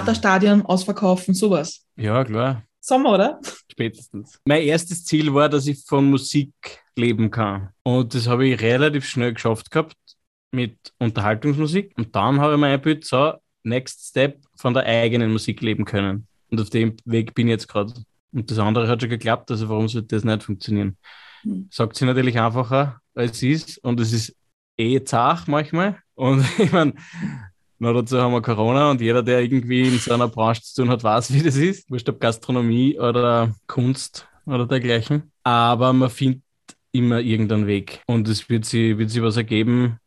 Ausverkaufen, 0.62 1.34
sowas. 1.34 1.84
Ja, 1.96 2.24
klar. 2.24 2.62
Sommer, 2.80 3.14
oder? 3.14 3.40
Spätestens. 3.70 4.40
Mein 4.44 4.62
erstes 4.62 5.04
Ziel 5.04 5.32
war, 5.32 5.48
dass 5.48 5.66
ich 5.66 5.84
von 5.84 6.10
Musik 6.10 6.52
leben 6.96 7.30
kann. 7.30 7.70
Und 7.84 8.14
das 8.14 8.26
habe 8.26 8.46
ich 8.46 8.60
relativ 8.60 9.06
schnell 9.06 9.32
geschafft 9.32 9.70
gehabt 9.70 9.96
mit 10.50 10.92
Unterhaltungsmusik. 10.98 11.92
Und 11.96 12.14
dann 12.16 12.40
habe 12.40 12.54
ich 12.54 12.60
mir 12.60 12.66
eingebildet, 12.66 13.04
so, 13.04 13.34
next 13.62 14.08
step, 14.08 14.40
von 14.56 14.74
der 14.74 14.84
eigenen 14.84 15.30
Musik 15.32 15.60
leben 15.60 15.84
können. 15.84 16.26
Und 16.50 16.60
auf 16.60 16.70
dem 16.70 16.96
Weg 17.04 17.34
bin 17.34 17.46
ich 17.46 17.52
jetzt 17.52 17.68
gerade. 17.68 17.94
Und 18.32 18.50
das 18.50 18.58
andere 18.58 18.88
hat 18.88 19.00
schon 19.00 19.10
geklappt, 19.10 19.50
also 19.50 19.68
warum 19.68 19.88
sollte 19.88 20.08
das 20.08 20.24
nicht 20.24 20.42
funktionieren? 20.42 20.96
Hm. 21.42 21.68
Sagt 21.70 21.96
sie 21.96 22.04
natürlich 22.04 22.38
einfacher, 22.38 23.00
als 23.14 23.36
es 23.36 23.42
ist. 23.42 23.78
Und 23.78 24.00
es 24.00 24.12
ist 24.12 24.36
eh 24.76 25.02
zart 25.04 25.48
manchmal. 25.48 25.98
Und 26.14 26.44
ich 26.58 26.72
meine, 26.72 26.94
noch 27.82 27.92
dazu 27.94 28.20
haben 28.20 28.32
wir 28.32 28.40
Corona 28.40 28.90
und 28.90 29.00
jeder, 29.00 29.22
der 29.22 29.40
irgendwie 29.40 29.88
in 29.88 29.98
so 29.98 30.14
einer 30.14 30.28
Branche 30.28 30.62
zu 30.62 30.82
tun 30.82 30.90
hat, 30.90 31.02
weiß, 31.02 31.32
wie 31.32 31.42
das 31.42 31.56
ist. 31.56 31.90
Wurscht 31.90 32.08
ob 32.08 32.20
Gastronomie 32.20 32.98
oder 32.98 33.52
Kunst 33.66 34.28
oder 34.46 34.66
dergleichen. 34.66 35.32
Aber 35.42 35.92
man 35.92 36.08
findet 36.08 36.42
immer 36.92 37.18
irgendeinen 37.18 37.66
Weg. 37.66 38.00
Und 38.06 38.28
es 38.28 38.48
wird 38.48 38.64
sich, 38.64 38.96
wird 38.96 39.10
sich 39.10 39.20
was 39.20 39.36
ergeben, 39.36 39.98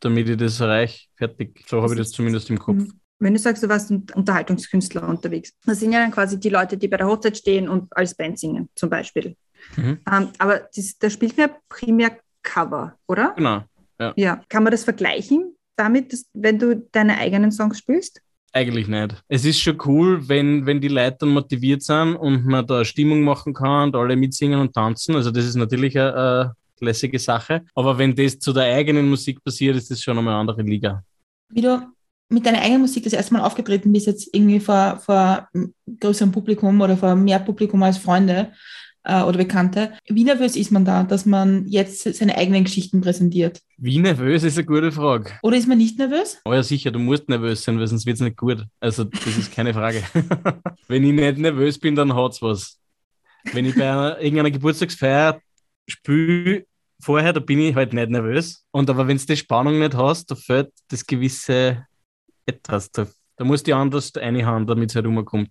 damit 0.00 0.28
ich 0.28 0.36
das 0.36 0.60
erreiche. 0.60 1.06
Fertig. 1.16 1.64
So 1.66 1.80
habe 1.80 1.94
ich 1.94 1.98
das 1.98 2.10
zumindest 2.10 2.50
im 2.50 2.58
Kopf. 2.58 2.84
Wenn 3.18 3.32
du 3.32 3.38
sagst, 3.38 3.62
du 3.62 3.68
warst 3.70 3.90
Unterhaltungskünstler 3.90 5.08
unterwegs, 5.08 5.54
das 5.64 5.80
sind 5.80 5.92
ja 5.92 6.00
dann 6.00 6.10
quasi 6.10 6.38
die 6.38 6.50
Leute, 6.50 6.76
die 6.76 6.86
bei 6.86 6.98
der 6.98 7.06
Hochzeit 7.06 7.38
stehen 7.38 7.66
und 7.66 7.96
als 7.96 8.14
Band 8.14 8.38
singen, 8.38 8.68
zum 8.74 8.90
Beispiel. 8.90 9.36
Mhm. 9.76 10.00
Ähm, 10.12 10.28
aber 10.36 10.68
das, 10.76 10.98
da 10.98 11.08
spielt 11.08 11.38
man 11.38 11.48
ja 11.48 11.56
primär 11.70 12.18
Cover, 12.42 12.94
oder? 13.06 13.32
Genau. 13.36 13.64
Ja. 14.16 14.42
Kann 14.50 14.62
man 14.62 14.70
das 14.70 14.84
vergleichen 14.84 15.55
damit, 15.76 16.12
dass, 16.12 16.26
wenn 16.32 16.58
du 16.58 16.86
deine 16.92 17.18
eigenen 17.18 17.52
Songs 17.52 17.78
spielst? 17.78 18.20
Eigentlich 18.52 18.88
nicht. 18.88 19.22
Es 19.28 19.44
ist 19.44 19.60
schon 19.60 19.78
cool, 19.84 20.26
wenn, 20.28 20.64
wenn 20.64 20.80
die 20.80 20.88
Leute 20.88 21.18
dann 21.20 21.28
motiviert 21.30 21.82
sind 21.82 22.16
und 22.16 22.46
man 22.46 22.66
da 22.66 22.84
Stimmung 22.84 23.22
machen 23.22 23.52
kann 23.52 23.88
und 23.88 23.96
alle 23.96 24.16
mitsingen 24.16 24.58
und 24.58 24.72
tanzen. 24.72 25.14
Also 25.14 25.30
das 25.30 25.44
ist 25.44 25.56
natürlich 25.56 25.98
eine, 25.98 26.14
eine 26.14 26.54
lässige 26.80 27.18
Sache. 27.18 27.64
Aber 27.74 27.98
wenn 27.98 28.14
das 28.14 28.38
zu 28.38 28.52
der 28.54 28.74
eigenen 28.74 29.10
Musik 29.10 29.44
passiert, 29.44 29.76
ist 29.76 29.90
das 29.90 30.02
schon 30.02 30.16
einmal 30.16 30.34
eine 30.34 30.40
andere 30.40 30.62
Liga. 30.62 31.04
Wie 31.50 31.60
du 31.60 31.86
mit 32.28 32.46
deiner 32.46 32.62
eigenen 32.62 32.80
Musik 32.80 33.04
das 33.04 33.12
erste 33.12 33.34
Mal 33.34 33.42
aufgetreten 33.42 33.92
bist, 33.92 34.06
jetzt 34.06 34.34
irgendwie 34.34 34.58
vor, 34.58 34.98
vor 35.04 35.48
größerem 36.00 36.32
Publikum 36.32 36.80
oder 36.80 36.96
vor 36.96 37.14
mehr 37.14 37.38
Publikum 37.38 37.82
als 37.82 37.98
Freunde 37.98 38.52
äh, 39.06 39.22
oder 39.22 39.38
Bekannte. 39.38 39.92
Wie 40.08 40.24
nervös 40.24 40.56
ist 40.56 40.72
man 40.72 40.84
da, 40.84 41.04
dass 41.04 41.24
man 41.24 41.66
jetzt 41.66 42.02
seine 42.02 42.36
eigenen 42.36 42.64
Geschichten 42.64 43.00
präsentiert? 43.00 43.62
Wie 43.78 43.98
nervös 43.98 44.42
ist 44.42 44.58
eine 44.58 44.66
gute 44.66 44.92
Frage. 44.92 45.32
Oder 45.42 45.56
ist 45.56 45.68
man 45.68 45.78
nicht 45.78 45.98
nervös? 45.98 46.38
Oh 46.44 46.52
ja, 46.52 46.62
sicher, 46.62 46.90
du 46.90 46.98
musst 46.98 47.28
nervös 47.28 47.62
sein, 47.62 47.78
weil 47.78 47.86
sonst 47.86 48.06
wird 48.06 48.16
es 48.16 48.22
nicht 48.22 48.36
gut. 48.36 48.64
Also, 48.80 49.04
das 49.04 49.26
ist 49.38 49.54
keine 49.54 49.72
Frage. 49.72 50.02
Wenn 50.88 51.04
ich 51.04 51.12
nicht 51.12 51.38
nervös 51.38 51.78
bin, 51.78 51.94
dann 51.94 52.14
hat's 52.14 52.42
was. 52.42 52.78
Wenn 53.52 53.64
ich 53.64 53.76
bei 53.76 53.90
einer, 53.90 54.18
irgendeiner 54.20 54.50
Geburtstagsfeier 54.50 55.40
spiele, 55.86 56.66
vorher, 57.00 57.32
da 57.32 57.40
bin 57.40 57.60
ich 57.60 57.74
halt 57.74 57.92
nicht 57.92 58.10
nervös. 58.10 58.66
Und 58.72 58.90
aber 58.90 59.06
wenn 59.06 59.18
du 59.18 59.24
die 59.24 59.36
Spannung 59.36 59.78
nicht 59.78 59.94
hast, 59.94 60.30
da 60.30 60.34
fällt 60.34 60.70
das 60.88 61.06
gewisse 61.06 61.86
etwas. 62.44 62.90
Da, 62.90 63.06
da 63.36 63.44
musst 63.44 63.66
du 63.66 63.76
anders 63.76 64.12
reinhauen, 64.16 64.66
damit 64.66 64.90
es 64.90 64.96
halt 64.96 65.06
rumkommt. 65.06 65.50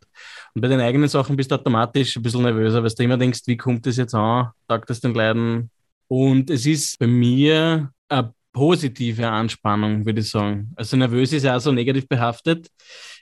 Und 0.53 0.61
bei 0.61 0.67
den 0.67 0.79
eigenen 0.79 1.07
Sachen 1.07 1.35
bist 1.35 1.51
du 1.51 1.55
automatisch 1.55 2.15
ein 2.15 2.23
bisschen 2.23 2.43
nervöser, 2.43 2.83
weil 2.83 2.89
du 2.89 3.03
immer 3.03 3.17
denkst, 3.17 3.41
wie 3.45 3.57
kommt 3.57 3.85
das 3.85 3.97
jetzt 3.97 4.15
an? 4.15 4.49
Tagt 4.67 4.89
das 4.89 5.01
den 5.01 5.13
Leuten? 5.13 5.69
Und 6.07 6.49
es 6.49 6.65
ist 6.65 6.99
bei 6.99 7.07
mir 7.07 7.91
eine 8.09 8.33
positive 8.53 9.27
Anspannung, 9.27 10.05
würde 10.05 10.21
ich 10.21 10.29
sagen. 10.29 10.71
Also 10.75 10.97
nervös 10.97 11.33
ist 11.33 11.43
ja 11.43 11.57
auch 11.57 11.61
so 11.61 11.71
negativ 11.71 12.07
behaftet. 12.07 12.69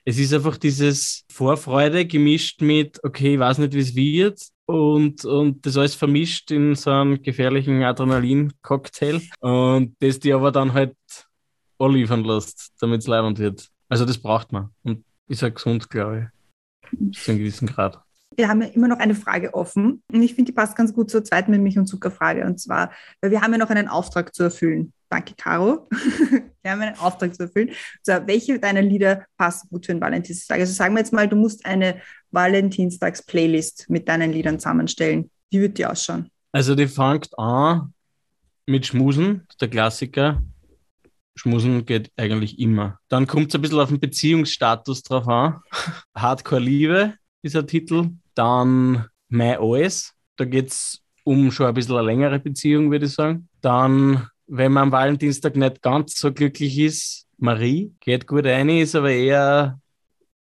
Es 0.05 0.19
ist 0.19 0.33
einfach 0.33 0.57
dieses 0.57 1.25
Vorfreude 1.31 2.05
gemischt 2.05 2.61
mit, 2.61 3.03
okay, 3.03 3.33
ich 3.33 3.39
weiß 3.39 3.57
nicht, 3.57 3.73
wie 3.73 3.79
es 3.79 3.95
wird. 3.95 4.39
Und, 4.65 5.25
und 5.25 5.65
das 5.65 5.75
alles 5.75 5.95
vermischt 5.95 6.51
in 6.51 6.75
so 6.75 6.91
einem 6.91 7.21
gefährlichen 7.21 7.83
Adrenalin-Cocktail. 7.83 9.21
Und 9.39 9.95
das 9.99 10.19
die 10.19 10.33
aber 10.33 10.51
dann 10.51 10.73
halt 10.73 10.95
liefern 11.79 12.23
lässt, 12.23 12.71
damit 12.79 13.01
es 13.01 13.07
leibend 13.07 13.39
wird. 13.39 13.72
Also 13.93 14.05
das 14.05 14.17
braucht 14.17 14.51
man. 14.51 14.69
Und 14.81 15.05
ist 15.27 15.43
ja 15.43 15.49
gesund, 15.49 15.87
glaube 15.87 16.31
ich. 16.89 17.15
Zu 17.15 17.29
einem 17.29 17.39
gewissen 17.41 17.67
Grad. 17.67 18.01
Wir 18.35 18.49
haben 18.49 18.63
ja 18.63 18.69
immer 18.69 18.87
noch 18.87 18.97
eine 18.97 19.13
Frage 19.13 19.53
offen 19.53 20.01
und 20.11 20.23
ich 20.23 20.33
finde, 20.33 20.51
die 20.51 20.55
passt 20.55 20.75
ganz 20.75 20.91
gut 20.91 21.11
zur 21.11 21.23
zweiten 21.23 21.51
mit 21.51 21.61
Milch 21.61 21.77
und 21.77 21.85
Zuckerfrage. 21.85 22.43
Und 22.43 22.59
zwar, 22.59 22.91
weil 23.21 23.29
wir 23.29 23.41
haben 23.41 23.51
ja 23.51 23.59
noch 23.59 23.69
einen 23.69 23.87
Auftrag 23.87 24.33
zu 24.33 24.41
erfüllen. 24.41 24.93
Danke, 25.09 25.35
Caro. 25.37 25.87
wir 26.63 26.71
haben 26.71 26.81
einen 26.81 26.97
Auftrag 26.97 27.35
zu 27.35 27.43
erfüllen. 27.43 27.69
Zwar, 28.01 28.25
welche 28.25 28.57
deiner 28.57 28.81
Lieder 28.81 29.25
passen 29.37 29.69
gut 29.69 29.85
für 29.85 29.91
den 29.91 30.01
Valentinstag? 30.01 30.59
Also 30.59 30.73
sagen 30.73 30.95
wir 30.95 31.01
jetzt 31.01 31.13
mal, 31.13 31.27
du 31.27 31.35
musst 31.35 31.63
eine 31.67 32.01
Valentinstags-Playlist 32.31 33.91
mit 33.91 34.09
deinen 34.09 34.31
Liedern 34.31 34.57
zusammenstellen. 34.57 35.29
Wie 35.51 35.61
wird 35.61 35.77
die 35.77 35.85
ausschauen? 35.85 36.31
Also 36.51 36.73
die 36.73 36.87
fängt 36.87 37.37
an 37.37 37.93
mit 38.65 38.87
Schmusen, 38.87 39.45
der 39.61 39.67
Klassiker. 39.67 40.41
Schmusen 41.35 41.85
geht 41.85 42.11
eigentlich 42.15 42.59
immer. 42.59 42.99
Dann 43.09 43.27
kommt 43.27 43.49
es 43.49 43.55
ein 43.55 43.61
bisschen 43.61 43.79
auf 43.79 43.89
den 43.89 43.99
Beziehungsstatus 43.99 45.03
drauf 45.03 45.27
an. 45.27 45.61
Hardcore-Liebe 46.15 47.13
ist 47.41 47.55
der 47.55 47.65
Titel. 47.65 48.09
Dann 48.35 49.05
Mein 49.29 49.57
Alles. 49.59 50.13
Da 50.37 50.45
geht 50.45 50.69
es 50.69 51.01
um 51.23 51.51
schon 51.51 51.67
ein 51.67 51.73
bisschen 51.73 51.95
eine 51.95 52.05
längere 52.05 52.39
Beziehung, 52.39 52.91
würde 52.91 53.05
ich 53.05 53.13
sagen. 53.13 53.47
Dann, 53.61 54.27
wenn 54.47 54.71
man 54.71 54.83
am 54.83 54.91
Valentinstag 54.91 55.55
nicht 55.55 55.81
ganz 55.81 56.17
so 56.17 56.31
glücklich 56.31 56.77
ist, 56.77 57.27
Marie 57.37 57.93
geht 57.99 58.27
gut 58.27 58.45
rein, 58.45 58.69
ist 58.69 58.95
aber 58.95 59.11
eher, 59.11 59.79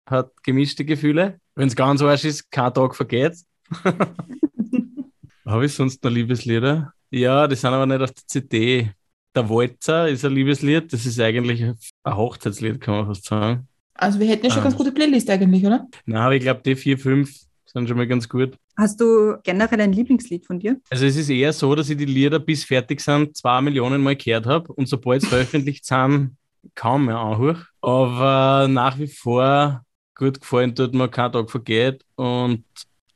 hat 0.06 0.32
gemischte 0.44 0.86
Gefühle. 0.86 1.40
Wenn 1.56 1.68
es 1.68 1.76
ganz 1.76 2.02
arsch 2.02 2.26
ist, 2.26 2.52
kein 2.52 2.74
Tag 2.74 2.96
vergeht. 2.96 3.36
Habe 5.46 5.66
ich 5.66 5.74
sonst 5.74 6.04
noch 6.04 6.12
Liebeslieder? 6.12 6.94
Ja, 7.12 7.48
die 7.48 7.56
sind 7.56 7.72
aber 7.72 7.86
nicht 7.86 8.02
auf 8.02 8.12
der 8.12 8.28
CD. 8.28 8.92
Der 9.36 9.50
Walzer 9.50 10.08
ist 10.08 10.24
ein 10.26 10.34
Liebeslied. 10.34 10.92
Das 10.94 11.06
ist 11.06 11.20
eigentlich 11.20 11.62
ein 11.64 11.76
Hochzeitslied, 12.16 12.80
kann 12.80 12.96
man 12.96 13.06
fast 13.08 13.26
sagen. 13.26 13.68
Also 13.96 14.20
wir 14.20 14.28
hätten 14.28 14.46
ja 14.46 14.52
schon 14.52 14.62
Ah. 14.62 14.64
ganz 14.64 14.76
gute 14.76 14.92
Playlist 14.92 15.30
eigentlich, 15.30 15.66
oder? 15.66 15.88
Na, 16.06 16.26
aber 16.26 16.36
ich 16.36 16.42
glaube, 16.42 16.62
die 16.66 16.76
vier, 16.76 16.98
fünf 16.98 17.32
sind 17.66 17.88
schon 17.88 17.98
mal 17.98 18.08
ganz 18.08 18.28
gut. 18.30 18.58
Hast 18.78 19.00
du 19.00 19.36
generell 19.44 19.80
ein 19.82 19.94
Lieblingslied 19.94 20.46
von 20.46 20.60
dir? 20.60 20.78
Also 20.90 21.06
es 21.06 21.16
ist 21.16 21.30
eher 21.30 21.54
so, 21.54 21.74
dass 21.76 21.90
ich 21.90 21.98
die 21.98 22.06
Lieder 22.06 22.40
bis 22.40 22.64
fertig 22.66 23.00
sind, 23.02 23.36
zwei 23.38 23.62
Millionen 23.62 24.02
Mal 24.04 24.16
gehört 24.16 24.46
habe 24.46 24.72
und 24.74 24.88
sobald 24.88 25.22
sie 25.22 25.28
veröffentlicht 25.30 25.86
sind, 25.86 26.38
kaum 26.74 27.06
mehr 27.06 27.18
anhöre. 27.18 27.66
Aber 27.82 28.68
nach 28.70 28.98
wie 29.00 29.08
vor 29.08 29.84
gut 30.16 30.40
gefallen 30.42 30.74
tut 30.76 30.94
mir 30.94 31.08
kein 31.10 31.32
Tag 31.32 31.50
vergeht 31.52 32.04
und 32.16 32.64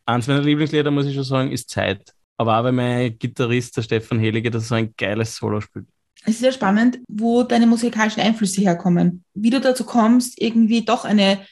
eins 0.05 0.27
meiner 0.27 0.41
Lieblingslieder, 0.41 0.91
muss 0.91 1.05
ich 1.05 1.15
schon 1.15 1.23
sagen, 1.23 1.51
ist 1.51 1.69
Zeit. 1.69 2.13
Aber 2.37 2.57
auch 2.59 2.63
weil 2.63 2.71
mein 2.71 3.17
Gitarrist, 3.19 3.75
der 3.77 3.81
Stefan 3.81 4.19
Helige, 4.19 4.49
das 4.51 4.69
so 4.69 4.75
ein 4.75 4.93
geiles 4.97 5.35
Solo 5.35 5.59
spielt. 5.59 5.87
Es 6.25 6.35
ist 6.35 6.43
ja 6.43 6.51
spannend, 6.51 6.99
wo 7.07 7.43
deine 7.43 7.65
musikalischen 7.65 8.21
Einflüsse 8.21 8.59
herkommen. 8.61 9.23
Wie 9.33 9.49
du 9.49 9.61
dazu 9.61 9.85
kommst, 9.85 10.41
irgendwie 10.41 10.83
doch 10.83 11.05
eine, 11.05 11.45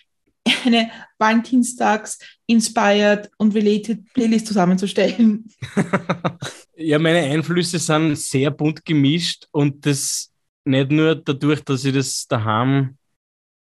eine 0.65 0.91
Valentinstags-inspired 1.17 3.32
und 3.38 3.56
related 3.56 4.13
Playlist 4.13 4.47
zusammenzustellen. 4.47 5.49
Ja, 6.80 6.99
meine 6.99 7.21
Einflüsse 7.21 7.80
sind 7.80 8.15
sehr 8.17 8.51
bunt 8.51 8.86
gemischt 8.86 9.47
und 9.49 9.88
das 9.88 10.32
nicht 10.63 10.91
nur 10.91 11.15
dadurch, 11.15 11.63
dass 11.63 11.84
ich 11.84 11.93
das 11.93 12.27
daheim 12.27 12.99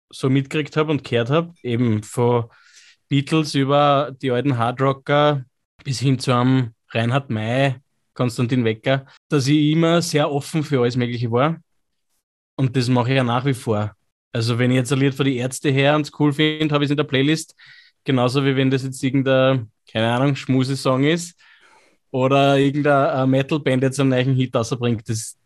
so 0.09 0.31
mitgekriegt 0.31 0.77
habe 0.77 0.93
und 0.93 1.03
gehört 1.03 1.31
habe, 1.31 1.53
eben 1.65 2.05
von 2.05 2.45
Beatles 3.09 3.57
über 3.57 4.15
die 4.23 4.31
alten 4.31 4.57
Hardrocker 4.57 5.45
bis 5.83 5.99
hin 5.99 6.21
zu 6.21 6.33
einem 6.33 6.75
Reinhard 6.91 7.29
May, 7.29 7.81
Konstantin 8.15 8.65
Wecker, 8.65 9.07
dass 9.29 9.47
ich 9.47 9.73
immer 9.73 10.03
sehr 10.03 10.31
offen 10.31 10.63
für 10.63 10.81
alles 10.81 10.97
Mögliche 10.97 11.31
war. 11.31 11.61
Und 12.57 12.77
das 12.77 12.89
mache 12.89 13.11
ich 13.11 13.17
ja 13.17 13.25
nach 13.25 13.45
wie 13.45 13.55
vor. 13.55 13.95
Also 14.33 14.59
wenn 14.59 14.71
ich 14.71 14.77
jetzt 14.77 14.93
ein 14.93 14.99
Lied 14.99 15.15
von 15.15 15.27
die 15.27 15.37
Ärzte 15.37 15.71
her 15.71 15.95
und 15.95 16.03
es 16.07 16.13
cool 16.19 16.33
finde, 16.33 16.75
habe 16.75 16.85
ich 16.85 16.89
es 16.89 16.93
in 16.93 16.97
der 16.97 17.05
Playlist. 17.05 17.55
Genauso 18.05 18.45
wie 18.45 18.57
wenn 18.57 18.71
das 18.71 18.83
jetzt 18.83 19.03
irgendein, 19.03 19.71
keine 19.91 20.13
Ahnung, 20.13 20.35
Schmusesong 20.35 21.05
ist 21.05 21.39
oder 22.11 22.59
irgendeine 22.59 23.27
Metal-Band 23.27 23.83
jetzt 23.83 24.01
einen 24.01 24.11
neuen 24.11 24.35
Hit 24.35 24.55
rausbringt. 24.55 25.09
Das, 25.09 25.37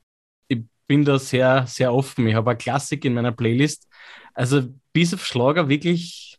ich 0.49 0.63
bin 0.87 1.05
da 1.05 1.19
sehr, 1.19 1.67
sehr 1.67 1.93
offen. 1.93 2.27
Ich 2.27 2.35
habe 2.35 2.51
eine 2.51 2.59
Klassik 2.59 3.05
in 3.05 3.15
meiner 3.15 3.33
Playlist. 3.33 3.89
Also 4.35 4.69
bis 4.93 5.13
auf 5.13 5.25
Schlager 5.25 5.69
wirklich 5.69 6.39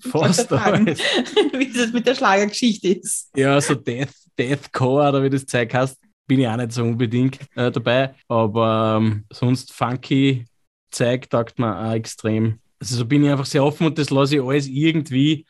fast 0.00 0.52
alles. 0.52 0.98
wie 1.52 1.72
das 1.72 1.92
mit 1.92 2.06
der 2.06 2.14
Schlagergeschichte 2.14 2.88
ist. 2.88 3.30
Ja, 3.36 3.60
so 3.60 3.74
Death, 3.74 4.14
Deathcore 4.38 5.08
oder 5.08 5.22
wie 5.22 5.30
das 5.30 5.46
Zeug 5.46 5.72
heißt, 5.72 5.98
bin 6.26 6.40
ich 6.40 6.48
auch 6.48 6.56
nicht 6.56 6.72
so 6.72 6.82
unbedingt 6.82 7.38
äh, 7.56 7.70
dabei. 7.70 8.14
Aber 8.28 8.98
ähm, 9.00 9.24
sonst 9.32 9.72
funky 9.72 10.44
Zeug 10.90 11.28
taugt 11.28 11.58
mir 11.58 11.76
auch 11.76 11.92
extrem. 11.92 12.60
Also 12.80 12.96
so 12.96 13.04
bin 13.04 13.24
ich 13.24 13.30
einfach 13.30 13.46
sehr 13.46 13.64
offen 13.64 13.86
und 13.86 13.98
das 13.98 14.10
lasse 14.10 14.36
ich 14.36 14.42
alles 14.42 14.68
irgendwie 14.68 15.46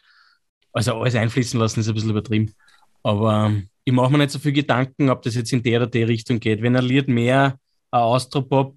Also 0.73 0.95
alles 0.95 1.15
einfließen 1.15 1.59
lassen 1.59 1.81
ist 1.81 1.89
ein 1.89 1.95
bisschen 1.95 2.11
übertrieben. 2.11 2.55
Aber 3.03 3.47
ähm, 3.47 3.69
ich 3.85 3.93
mache 3.93 4.11
mir 4.13 4.19
nicht 4.19 4.31
so 4.31 4.39
viel 4.39 4.53
Gedanken, 4.53 5.11
ob 5.11 5.23
das 5.23 5.35
jetzt 5.35 5.53
in 5.53 5.63
der 5.63 5.81
oder 5.81 5.87
der 5.87 6.09
Richtung 6.09 6.41
geht. 6.41 6.63
Wenn 6.63 6.77
ein 6.77 6.85
Lied 6.85 7.09
mehr 7.09 7.59
ein 7.91 8.01
Austropop 8.01 8.77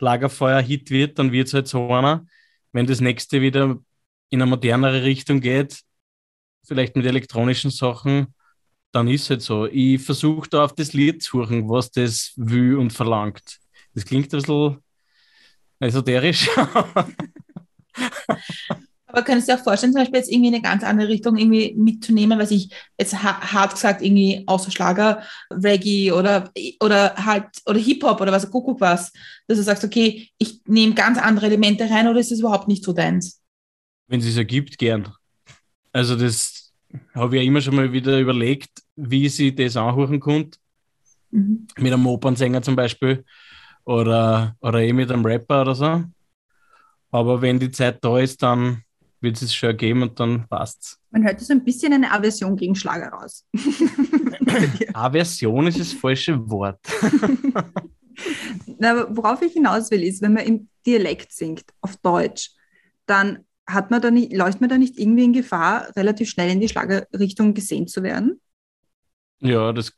Lagerfeuer-Hit 0.00 0.90
wird, 0.90 1.18
dann 1.18 1.32
wird 1.32 1.48
es 1.48 1.54
halt 1.54 1.68
so 1.68 1.88
einer. 1.92 2.26
Wenn 2.72 2.86
das 2.86 3.00
nächste 3.00 3.40
wieder 3.40 3.78
in 4.30 4.42
eine 4.42 4.50
modernere 4.50 5.02
Richtung 5.04 5.40
geht, 5.40 5.80
vielleicht 6.66 6.96
mit 6.96 7.06
elektronischen 7.06 7.70
Sachen, 7.70 8.33
dann 8.94 9.08
ist 9.08 9.22
es 9.22 9.30
halt 9.30 9.42
so. 9.42 9.66
Ich 9.66 10.00
versuche 10.00 10.48
da 10.48 10.64
auf 10.64 10.74
das 10.74 10.92
Lied 10.92 11.22
zu 11.22 11.42
suchen, 11.42 11.68
was 11.68 11.90
das 11.90 12.32
will 12.36 12.76
und 12.76 12.92
verlangt. 12.92 13.58
Das 13.92 14.04
klingt 14.04 14.32
ein 14.32 14.40
bisschen 14.40 14.78
esoterisch. 15.80 16.48
Aber 19.06 19.22
könntest 19.22 19.48
du 19.48 19.52
dir 19.52 19.58
auch 19.60 19.64
vorstellen, 19.64 19.92
zum 19.92 20.00
Beispiel 20.00 20.18
jetzt 20.18 20.30
irgendwie 20.30 20.48
eine 20.48 20.62
ganz 20.62 20.82
andere 20.82 21.08
Richtung 21.08 21.36
irgendwie 21.36 21.74
mitzunehmen, 21.76 22.38
was 22.38 22.50
ich 22.50 22.70
jetzt 22.98 23.20
hart 23.22 23.72
gesagt 23.72 24.02
irgendwie 24.02 24.42
außer 24.46 24.72
Schlager, 24.72 25.22
Reggae 25.52 26.10
oder, 26.10 26.50
oder 26.80 27.14
halt, 27.16 27.46
oder 27.66 27.78
Hip-Hop 27.78 28.20
oder 28.20 28.32
was, 28.32 28.50
guck 28.50 28.80
was, 28.80 29.12
dass 29.46 29.58
du 29.58 29.64
sagst, 29.64 29.84
okay, 29.84 30.28
ich 30.38 30.62
nehme 30.66 30.94
ganz 30.94 31.18
andere 31.18 31.46
Elemente 31.46 31.88
rein 31.88 32.08
oder 32.08 32.18
ist 32.18 32.32
das 32.32 32.40
überhaupt 32.40 32.66
nicht 32.66 32.84
so 32.84 32.92
deins? 32.92 33.40
Wenn 34.08 34.18
es 34.18 34.26
sich 34.26 34.36
ergibt, 34.36 34.78
gern. 34.78 35.12
Also 35.92 36.16
das 36.16 36.63
habe 37.14 37.36
ich 37.36 37.42
ja 37.42 37.46
immer 37.46 37.60
schon 37.60 37.76
mal 37.76 37.92
wieder 37.92 38.18
überlegt, 38.18 38.82
wie 38.96 39.28
sie 39.28 39.54
das 39.54 39.76
anhören 39.76 40.20
konnte. 40.20 40.58
Mhm. 41.30 41.66
Mit 41.78 41.92
einem 41.92 42.06
Opernsänger 42.06 42.62
zum 42.62 42.76
Beispiel 42.76 43.24
oder, 43.84 44.56
oder 44.60 44.80
eh 44.80 44.92
mit 44.92 45.10
einem 45.10 45.24
Rapper 45.24 45.62
oder 45.62 45.74
so. 45.74 46.04
Aber 47.10 47.40
wenn 47.40 47.58
die 47.58 47.70
Zeit 47.70 48.04
da 48.04 48.18
ist, 48.18 48.42
dann 48.42 48.82
wird 49.20 49.40
es 49.40 49.54
schon 49.54 49.76
geben 49.76 50.02
und 50.02 50.18
dann 50.20 50.46
passt's. 50.48 51.00
Man 51.10 51.24
hört 51.24 51.40
so 51.40 51.52
ein 51.52 51.64
bisschen 51.64 51.92
eine 51.92 52.10
Aversion 52.10 52.56
gegen 52.56 52.74
Schlager 52.74 53.08
raus. 53.08 53.46
Aversion 54.94 55.66
ist 55.66 55.80
das 55.80 55.92
falsche 55.92 56.38
Wort. 56.50 56.80
Na, 58.78 59.06
worauf 59.16 59.42
ich 59.42 59.52
hinaus 59.52 59.90
will, 59.90 60.02
ist, 60.02 60.22
wenn 60.22 60.34
man 60.34 60.44
im 60.44 60.68
Dialekt 60.86 61.32
singt, 61.32 61.64
auf 61.80 61.96
Deutsch, 61.96 62.50
dann 63.06 63.44
hat 63.66 63.90
man 63.90 64.02
da 64.02 64.10
nicht, 64.10 64.32
läuft 64.32 64.60
man 64.60 64.70
da 64.70 64.78
nicht 64.78 64.98
irgendwie 64.98 65.24
in 65.24 65.32
Gefahr, 65.32 65.88
relativ 65.96 66.30
schnell 66.30 66.50
in 66.50 66.60
die 66.60 66.68
Schlagerrichtung 66.68 67.54
gesehen 67.54 67.86
zu 67.86 68.02
werden? 68.02 68.40
Ja, 69.40 69.72
das 69.72 69.92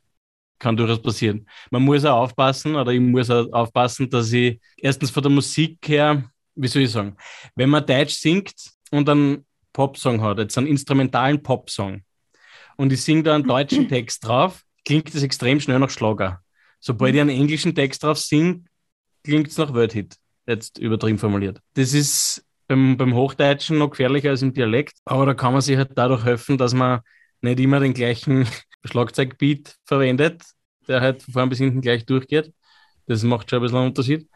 kann 0.59 0.77
durchaus 0.77 1.01
passieren. 1.01 1.47
Man 1.69 1.83
muss 1.83 2.05
auch 2.05 2.23
aufpassen, 2.23 2.75
oder 2.75 2.91
ich 2.91 2.99
muss 2.99 3.29
auch 3.29 3.51
aufpassen, 3.51 4.09
dass 4.09 4.31
ich 4.31 4.59
erstens 4.77 5.11
von 5.11 5.23
der 5.23 5.31
Musik 5.31 5.77
her, 5.87 6.29
wie 6.55 6.67
soll 6.67 6.83
ich 6.83 6.91
sagen, 6.91 7.15
wenn 7.55 7.69
man 7.69 7.85
Deutsch 7.85 8.15
singt, 8.15 8.53
und 8.89 9.09
einen 9.09 9.45
Popsong 9.73 10.21
hat, 10.21 10.39
jetzt 10.39 10.57
einen 10.57 10.67
instrumentalen 10.67 11.43
Popsong, 11.43 12.03
und 12.77 12.93
ich 12.93 13.01
singe 13.01 13.23
da 13.23 13.35
einen 13.35 13.43
deutschen 13.43 13.87
Text 13.89 14.25
drauf, 14.25 14.63
klingt 14.85 15.13
das 15.13 15.23
extrem 15.23 15.59
schnell 15.59 15.79
nach 15.79 15.89
Schlager. 15.89 16.41
Sobald 16.79 17.15
ich 17.15 17.21
einen 17.21 17.31
englischen 17.31 17.75
Text 17.75 18.03
drauf 18.03 18.17
singe, 18.17 18.63
klingt 19.23 19.47
es 19.47 19.57
nach 19.57 19.73
Wordhit. 19.73 20.15
Jetzt 20.45 20.77
übertrieben 20.77 21.17
formuliert. 21.17 21.59
Das 21.73 21.93
ist 21.93 22.46
beim, 22.67 22.97
beim 22.97 23.13
Hochdeutschen 23.15 23.77
noch 23.77 23.91
gefährlicher 23.91 24.29
als 24.29 24.41
im 24.41 24.53
Dialekt, 24.53 24.97
aber 25.05 25.25
da 25.25 25.33
kann 25.33 25.53
man 25.53 25.61
sich 25.61 25.77
halt 25.77 25.91
dadurch 25.95 26.25
helfen, 26.25 26.57
dass 26.57 26.73
man 26.73 27.01
nicht 27.41 27.59
immer 27.59 27.79
den 27.79 27.93
gleichen 27.93 28.47
Schlagzeugbeat 28.83 29.75
verwendet, 29.85 30.43
der 30.87 31.01
halt 31.01 31.23
von 31.23 31.33
vorn 31.33 31.49
bis 31.49 31.59
hinten 31.59 31.81
gleich 31.81 32.05
durchgeht. 32.05 32.53
Das 33.05 33.23
macht 33.23 33.49
schon 33.49 33.59
ein 33.59 33.63
bisschen 33.63 33.77
einen 33.77 33.87
Unterschied. 33.87 34.27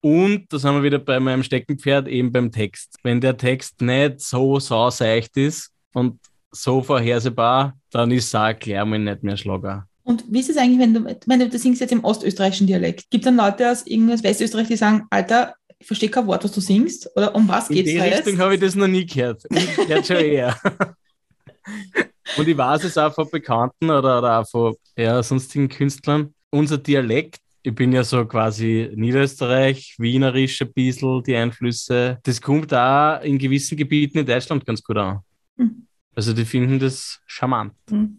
Und, 0.00 0.52
das 0.52 0.64
haben 0.64 0.76
wir 0.76 0.82
wieder 0.82 0.98
bei 0.98 1.20
meinem 1.20 1.44
Steckenpferd, 1.44 2.08
eben 2.08 2.32
beim 2.32 2.50
Text. 2.50 2.96
Wenn 3.04 3.20
der 3.20 3.36
Text 3.36 3.80
nicht 3.80 4.20
so 4.20 4.58
sauseicht 4.58 5.36
ist 5.36 5.70
und 5.92 6.18
so 6.50 6.82
vorhersehbar, 6.82 7.74
dann 7.90 8.10
ist 8.10 8.26
es 8.26 8.34
auch 8.34 8.52
klar 8.58 8.84
mal 8.84 8.98
nicht 8.98 9.22
mehr 9.22 9.36
Schlager. 9.36 9.86
Und 10.04 10.24
wie 10.28 10.40
ist 10.40 10.50
es 10.50 10.56
eigentlich, 10.56 10.80
wenn 10.80 10.94
du, 10.94 11.16
wenn 11.26 11.38
du 11.48 11.58
singst 11.58 11.80
jetzt 11.80 11.92
im 11.92 12.04
ostösterreichischen 12.04 12.66
Dialekt? 12.66 13.08
Gibt 13.10 13.24
es 13.24 13.26
dann 13.26 13.36
Leute 13.36 13.70
aus 13.70 13.86
irgendwas 13.86 14.24
Westösterreich, 14.24 14.66
die 14.66 14.76
sagen, 14.76 15.06
Alter, 15.10 15.54
ich 15.82 15.86
verstehe 15.88 16.08
kein 16.08 16.26
Wort, 16.28 16.44
was 16.44 16.52
du 16.52 16.60
singst? 16.60 17.10
Oder 17.16 17.34
um 17.34 17.48
was 17.48 17.68
geht 17.68 17.86
es 17.86 17.94
da 17.94 18.04
In 18.04 18.10
die 18.10 18.16
Richtung 18.16 18.38
habe 18.38 18.54
ich 18.54 18.60
das 18.60 18.76
noch 18.76 18.86
nie 18.86 19.04
gehört. 19.04 19.42
Ich 19.50 19.76
gehört 19.76 20.06
schon 20.06 20.16
eher. 20.16 20.56
Und 22.36 22.48
ich 22.48 22.56
weiß 22.56 22.84
es 22.84 22.96
auch 22.96 23.12
von 23.12 23.28
Bekannten 23.28 23.90
oder, 23.90 24.18
oder 24.18 24.38
auch 24.38 24.48
von 24.48 24.76
ja, 24.96 25.20
sonstigen 25.22 25.68
Künstlern. 25.68 26.32
Unser 26.50 26.78
Dialekt 26.78 27.40
ich 27.64 27.74
bin 27.74 27.92
ja 27.92 28.02
so 28.02 28.24
quasi 28.24 28.90
Niederösterreich, 28.94 29.94
Wienerisch 29.98 30.60
ein 30.62 30.72
bisschen, 30.72 31.22
die 31.22 31.36
Einflüsse. 31.36 32.18
Das 32.24 32.40
kommt 32.40 32.74
auch 32.74 33.20
in 33.22 33.38
gewissen 33.38 33.76
Gebieten 33.76 34.18
in 34.18 34.26
Deutschland 34.26 34.66
ganz 34.66 34.82
gut 34.82 34.96
an. 34.96 35.20
Mhm. 35.56 35.86
Also 36.14 36.32
die 36.32 36.44
finden 36.44 36.80
das 36.80 37.20
charmant. 37.26 37.74
Mhm. 37.88 38.18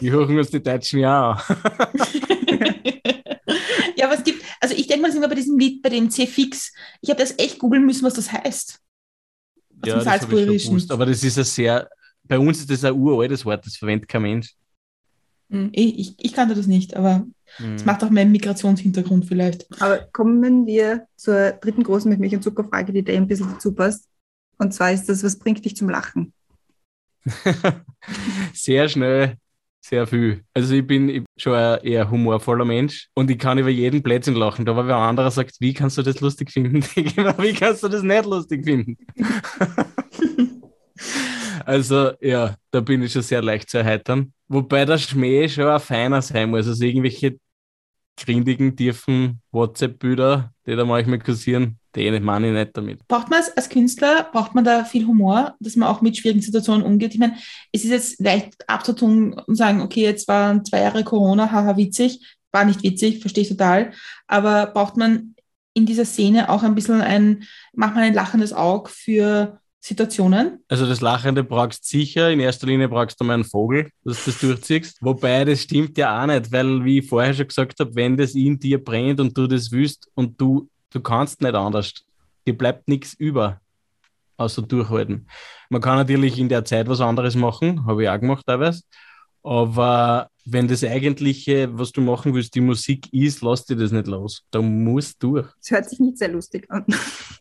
die 0.00 0.10
hören 0.12 0.38
uns 0.38 0.50
die 0.50 0.62
Deutschen 0.62 1.00
ja 1.00 1.32
an. 1.32 1.40
ja, 3.96 4.06
aber 4.06 4.14
es 4.14 4.24
gibt, 4.24 4.44
also 4.60 4.74
ich 4.74 4.86
denke 4.86 5.02
mal, 5.02 5.12
sind 5.12 5.20
wir 5.20 5.28
bei 5.28 5.34
diesem 5.34 5.58
Lied, 5.58 5.82
bei 5.82 5.88
dem 5.88 6.10
C-Fix, 6.10 6.72
ich 7.00 7.10
habe 7.10 7.20
das 7.20 7.38
echt 7.38 7.58
googeln 7.58 7.84
müssen, 7.84 8.04
was 8.04 8.14
das 8.14 8.32
heißt. 8.32 8.80
Aus 9.82 9.88
ja, 9.88 10.02
das 10.02 10.22
ich 10.22 10.66
gewusst, 10.66 10.90
aber 10.90 11.06
das 11.06 11.22
ist 11.22 11.38
ein 11.38 11.44
sehr, 11.44 11.88
bei 12.24 12.38
uns 12.38 12.60
ist 12.60 12.70
das 12.70 12.84
ein 12.84 12.94
uraltes 12.94 13.44
Wort, 13.44 13.66
das 13.66 13.76
verwendet 13.76 14.08
kein 14.08 14.22
Mensch. 14.22 14.54
Hm, 15.50 15.70
ich, 15.72 16.14
ich 16.18 16.32
kannte 16.32 16.54
das 16.54 16.66
nicht, 16.66 16.96
aber 16.96 17.26
es 17.58 17.82
mhm. 17.82 17.86
macht 17.86 18.02
auch 18.02 18.10
meinen 18.10 18.32
Migrationshintergrund 18.32 19.26
vielleicht. 19.26 19.66
Aber 19.80 19.98
kommen 20.12 20.66
wir 20.66 21.06
zur 21.16 21.52
dritten 21.52 21.82
großen 21.82 22.10
mit 22.10 22.18
Milch 22.18 22.34
und 22.34 22.42
Zuckerfrage, 22.42 22.92
die 22.92 23.04
da 23.04 23.12
ein 23.12 23.28
bisschen 23.28 23.50
dazu 23.50 23.72
passt. 23.72 24.08
Und 24.58 24.72
zwar 24.72 24.92
ist 24.92 25.08
das, 25.08 25.22
was 25.22 25.38
bringt 25.38 25.64
dich 25.64 25.76
zum 25.76 25.88
Lachen? 25.88 26.32
sehr 28.52 28.88
schnell, 28.88 29.36
sehr 29.84 30.06
viel. 30.06 30.42
Also 30.54 30.74
ich 30.74 30.86
bin 30.86 31.26
schon 31.36 31.54
ein 31.54 31.78
eher 31.82 32.10
humorvoller 32.10 32.64
Mensch 32.64 33.08
und 33.14 33.30
ich 33.30 33.38
kann 33.38 33.58
über 33.58 33.68
jeden 33.68 34.02
Plätzchen 34.02 34.34
lachen. 34.34 34.64
Da 34.64 34.74
war 34.74 34.86
wer 34.86 34.96
anderer 34.96 35.30
sagt, 35.30 35.56
wie 35.60 35.74
kannst 35.74 35.98
du 35.98 36.02
das 36.02 36.20
lustig 36.20 36.50
finden? 36.50 36.82
wie 36.94 37.52
kannst 37.52 37.82
du 37.82 37.88
das 37.88 38.02
nicht 38.02 38.24
lustig 38.24 38.64
finden? 38.64 38.96
Also 41.66 42.12
ja, 42.20 42.56
da 42.72 42.80
bin 42.80 43.02
ich 43.02 43.12
schon 43.12 43.22
sehr 43.22 43.40
leicht 43.40 43.70
zu 43.70 43.78
erheitern. 43.78 44.34
Wobei 44.48 44.84
der 44.84 44.98
Schmäh 44.98 45.48
schon 45.48 45.66
ein 45.66 45.80
feiner 45.80 46.20
sein 46.20 46.50
muss. 46.50 46.68
Also 46.68 46.84
irgendwelche 46.84 47.38
grindigen, 48.16 48.76
tiefen 48.76 49.40
WhatsApp-Bilder, 49.50 50.52
die 50.66 50.76
da 50.76 50.84
manchmal 50.84 51.18
kursieren, 51.18 51.78
die 51.94 52.10
meine 52.20 52.48
ich 52.48 52.52
nicht 52.52 52.76
damit. 52.76 53.06
Braucht 53.08 53.30
man 53.30 53.40
als, 53.40 53.56
als 53.56 53.68
Künstler, 53.68 54.28
braucht 54.32 54.54
man 54.54 54.64
da 54.64 54.84
viel 54.84 55.06
Humor, 55.06 55.54
dass 55.60 55.76
man 55.76 55.88
auch 55.88 56.00
mit 56.00 56.16
schwierigen 56.16 56.42
Situationen 56.42 56.84
umgeht? 56.84 57.14
Ich 57.14 57.20
meine, 57.20 57.36
es 57.72 57.84
ist 57.84 57.90
jetzt 57.90 58.20
leicht 58.20 58.68
abzutun 58.68 59.34
und 59.34 59.56
sagen, 59.56 59.80
okay, 59.80 60.02
jetzt 60.02 60.28
waren 60.28 60.64
zwei 60.64 60.80
Jahre 60.80 61.04
Corona, 61.04 61.50
haha, 61.50 61.76
witzig. 61.76 62.36
War 62.52 62.64
nicht 62.64 62.82
witzig, 62.82 63.20
verstehe 63.20 63.42
ich 63.42 63.48
total. 63.48 63.92
Aber 64.26 64.66
braucht 64.66 64.96
man 64.96 65.34
in 65.74 65.86
dieser 65.86 66.04
Szene 66.04 66.48
auch 66.48 66.62
ein 66.62 66.76
bisschen 66.76 67.00
ein, 67.00 67.44
macht 67.72 67.94
man 67.94 68.04
ein 68.04 68.14
lachendes 68.14 68.52
Auge 68.52 68.90
für 68.90 69.60
Situationen? 69.86 70.64
Also 70.66 70.86
das 70.86 71.02
Lachende 71.02 71.44
brauchst 71.44 71.84
sicher. 71.84 72.30
In 72.30 72.40
erster 72.40 72.66
Linie 72.66 72.88
brauchst 72.88 73.20
du 73.20 73.24
mal 73.24 73.34
einen 73.34 73.44
Vogel, 73.44 73.90
dass 74.02 74.24
du 74.24 74.30
das 74.30 74.40
durchziehst. 74.40 74.96
Wobei 75.02 75.44
das 75.44 75.60
stimmt 75.60 75.98
ja 75.98 76.22
auch 76.22 76.26
nicht, 76.26 76.50
weil 76.50 76.82
wie 76.86 77.00
ich 77.00 77.06
vorher 77.06 77.34
schon 77.34 77.48
gesagt 77.48 77.78
habe, 77.80 77.94
wenn 77.94 78.16
das 78.16 78.34
in 78.34 78.58
dir 78.58 78.82
brennt 78.82 79.20
und 79.20 79.36
du 79.36 79.46
das 79.46 79.70
willst 79.70 80.08
und 80.14 80.40
du, 80.40 80.70
du 80.88 81.00
kannst 81.02 81.42
nicht 81.42 81.54
anders, 81.54 81.92
dir 82.46 82.56
bleibt 82.56 82.88
nichts 82.88 83.12
über, 83.12 83.60
außer 84.38 84.62
durchhalten. 84.62 85.28
Man 85.68 85.82
kann 85.82 85.98
natürlich 85.98 86.38
in 86.38 86.48
der 86.48 86.64
Zeit 86.64 86.88
was 86.88 87.02
anderes 87.02 87.34
machen, 87.34 87.84
habe 87.84 88.04
ich 88.04 88.08
auch 88.08 88.18
gemacht 88.18 88.46
teilweise. 88.46 88.84
Aber 89.42 90.30
wenn 90.44 90.68
das 90.68 90.84
eigentliche, 90.84 91.68
was 91.72 91.92
du 91.92 92.00
machen 92.00 92.34
willst, 92.34 92.54
die 92.54 92.60
Musik 92.60 93.12
ist, 93.12 93.42
lass 93.42 93.64
dir 93.64 93.76
das 93.76 93.92
nicht 93.92 94.06
los. 94.06 94.44
Da 94.50 94.60
musst 94.60 95.22
du 95.22 95.34
durch. 95.34 95.48
Es 95.60 95.70
hört 95.70 95.88
sich 95.88 95.98
nicht 95.98 96.18
sehr 96.18 96.28
lustig 96.28 96.66
an. 96.70 96.84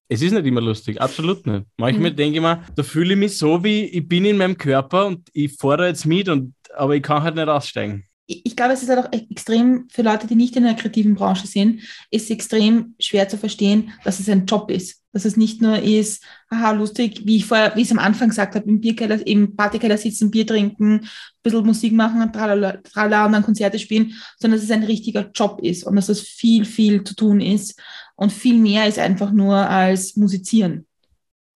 Es 0.09 0.21
ist 0.21 0.33
nicht 0.33 0.45
immer 0.45 0.61
lustig, 0.61 1.01
absolut 1.01 1.47
nicht. 1.47 1.65
Manchmal 1.77 2.11
mhm. 2.11 2.15
denke 2.15 2.35
ich 2.35 2.41
mir, 2.41 2.61
da 2.75 2.83
fühle 2.83 3.13
ich 3.13 3.19
mich 3.19 3.37
so, 3.37 3.63
wie 3.63 3.85
ich 3.85 4.07
bin 4.07 4.25
in 4.25 4.37
meinem 4.37 4.57
Körper 4.57 5.07
und 5.07 5.27
ich 5.33 5.55
fahre 5.55 5.87
jetzt 5.87 6.05
mit, 6.05 6.29
und, 6.29 6.53
aber 6.75 6.95
ich 6.95 7.01
kann 7.01 7.23
halt 7.23 7.35
nicht 7.35 7.47
aussteigen 7.47 8.03
ich 8.25 8.55
glaube, 8.55 8.73
es 8.73 8.83
ist 8.83 8.89
halt 8.89 9.05
auch 9.05 9.11
extrem, 9.11 9.87
für 9.91 10.01
Leute, 10.01 10.27
die 10.27 10.35
nicht 10.35 10.55
in 10.55 10.63
der 10.63 10.75
kreativen 10.75 11.15
Branche 11.15 11.45
sind, 11.45 11.81
ist 12.09 12.25
es 12.25 12.29
extrem 12.29 12.95
schwer 12.99 13.27
zu 13.27 13.37
verstehen, 13.37 13.91
dass 14.03 14.19
es 14.19 14.29
ein 14.29 14.45
Job 14.45 14.71
ist. 14.71 15.01
Dass 15.11 15.25
es 15.25 15.37
nicht 15.37 15.61
nur 15.61 15.77
ist, 15.77 16.23
haha, 16.49 16.71
lustig, 16.71 17.21
wie 17.25 17.35
ich 17.37 17.45
vorher, 17.45 17.75
wie 17.75 17.81
ich 17.81 17.87
es 17.87 17.91
am 17.91 17.99
Anfang 17.99 18.29
gesagt 18.29 18.55
habe, 18.55 18.67
im 18.67 18.79
Bierkeller, 18.79 19.25
im 19.27 19.55
Partykeller 19.55 19.97
sitzen, 19.97 20.31
Bier 20.31 20.47
trinken, 20.47 21.01
ein 21.01 21.09
bisschen 21.43 21.65
Musik 21.65 21.93
machen, 21.93 22.31
tralala, 22.31 22.77
tralala 22.77 23.25
und 23.25 23.33
dann 23.33 23.43
Konzerte 23.43 23.77
spielen, 23.77 24.13
sondern 24.39 24.57
dass 24.57 24.65
es 24.65 24.71
ein 24.71 24.83
richtiger 24.83 25.29
Job 25.35 25.59
ist 25.61 25.83
und 25.83 25.97
dass 25.97 26.09
es 26.09 26.21
viel, 26.21 26.65
viel 26.65 27.03
zu 27.03 27.15
tun 27.15 27.41
ist 27.41 27.79
und 28.15 28.31
viel 28.31 28.57
mehr 28.57 28.87
ist 28.87 28.97
einfach 28.97 29.31
nur 29.31 29.55
als 29.55 30.15
musizieren. 30.15 30.87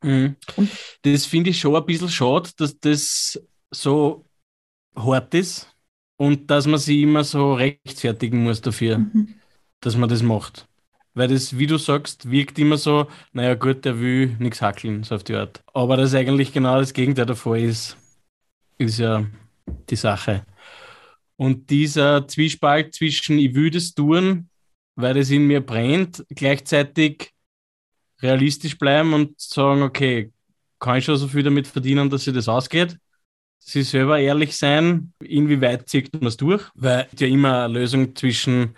Mhm. 0.04 0.36
das 1.02 1.26
finde 1.26 1.50
ich 1.50 1.60
schon 1.60 1.76
ein 1.76 1.84
bisschen 1.84 2.10
schade, 2.10 2.52
dass 2.58 2.78
das 2.80 3.42
so 3.72 4.26
hart 4.96 5.34
ist 5.34 5.68
und 6.18 6.50
dass 6.52 6.68
man 6.68 6.80
sich 6.80 7.02
immer 7.02 7.24
so 7.24 7.54
rechtfertigen 7.54 8.44
muss 8.44 8.62
dafür, 8.62 8.98
mhm. 9.00 9.36
dass 9.80 9.96
man 9.96 10.10
das 10.10 10.24
macht. 10.24 10.68
Weil 11.14 11.30
das, 11.30 11.58
wie 11.58 11.66
du 11.66 11.78
sagst, 11.78 12.30
wirkt 12.30 12.60
immer 12.60 12.78
so, 12.78 13.08
naja 13.34 13.56
gut, 13.56 13.86
der 13.86 14.00
will 14.00 14.36
nichts 14.40 14.62
hackeln, 14.62 15.04
so 15.04 15.16
auf 15.16 15.24
die 15.24 15.34
Art. 15.34 15.64
Aber 15.74 15.98
das 15.98 16.14
eigentlich 16.14 16.54
genau 16.54 16.80
das 16.80 16.94
Gegenteil 16.94 17.26
davor 17.26 17.58
ist, 17.58 17.98
ist 18.78 19.00
ja 19.00 19.26
die 19.90 19.96
Sache. 19.96 20.46
Und 21.36 21.70
dieser 21.70 22.28
Zwiespalt 22.28 22.94
zwischen, 22.94 23.40
ich 23.40 23.54
will 23.56 23.72
das 23.72 23.94
tun, 23.94 24.50
weil 24.96 25.14
das 25.14 25.30
in 25.30 25.46
mir 25.46 25.62
brennt, 25.62 26.26
gleichzeitig 26.30 27.32
realistisch 28.22 28.78
bleiben 28.78 29.14
und 29.14 29.40
sagen, 29.40 29.84
okay, 29.84 30.32
kann 30.80 30.98
ich 30.98 31.06
schon 31.06 31.18
so 31.18 31.28
viel 31.28 31.44
damit 31.44 31.68
verdienen, 31.68 32.10
dass 32.10 32.24
sich 32.24 32.34
das 32.34 32.48
ausgeht? 32.48 32.98
Sich 33.60 33.90
selber 33.90 34.20
ehrlich 34.20 34.56
sein, 34.56 35.14
inwieweit 35.20 35.90
zieht 35.90 36.14
man 36.14 36.28
es 36.28 36.38
durch? 36.38 36.64
Weil 36.76 37.08
ja 37.18 37.28
immer 37.28 37.66
eine 37.66 37.74
Lösung 37.74 38.16
zwischen, 38.16 38.76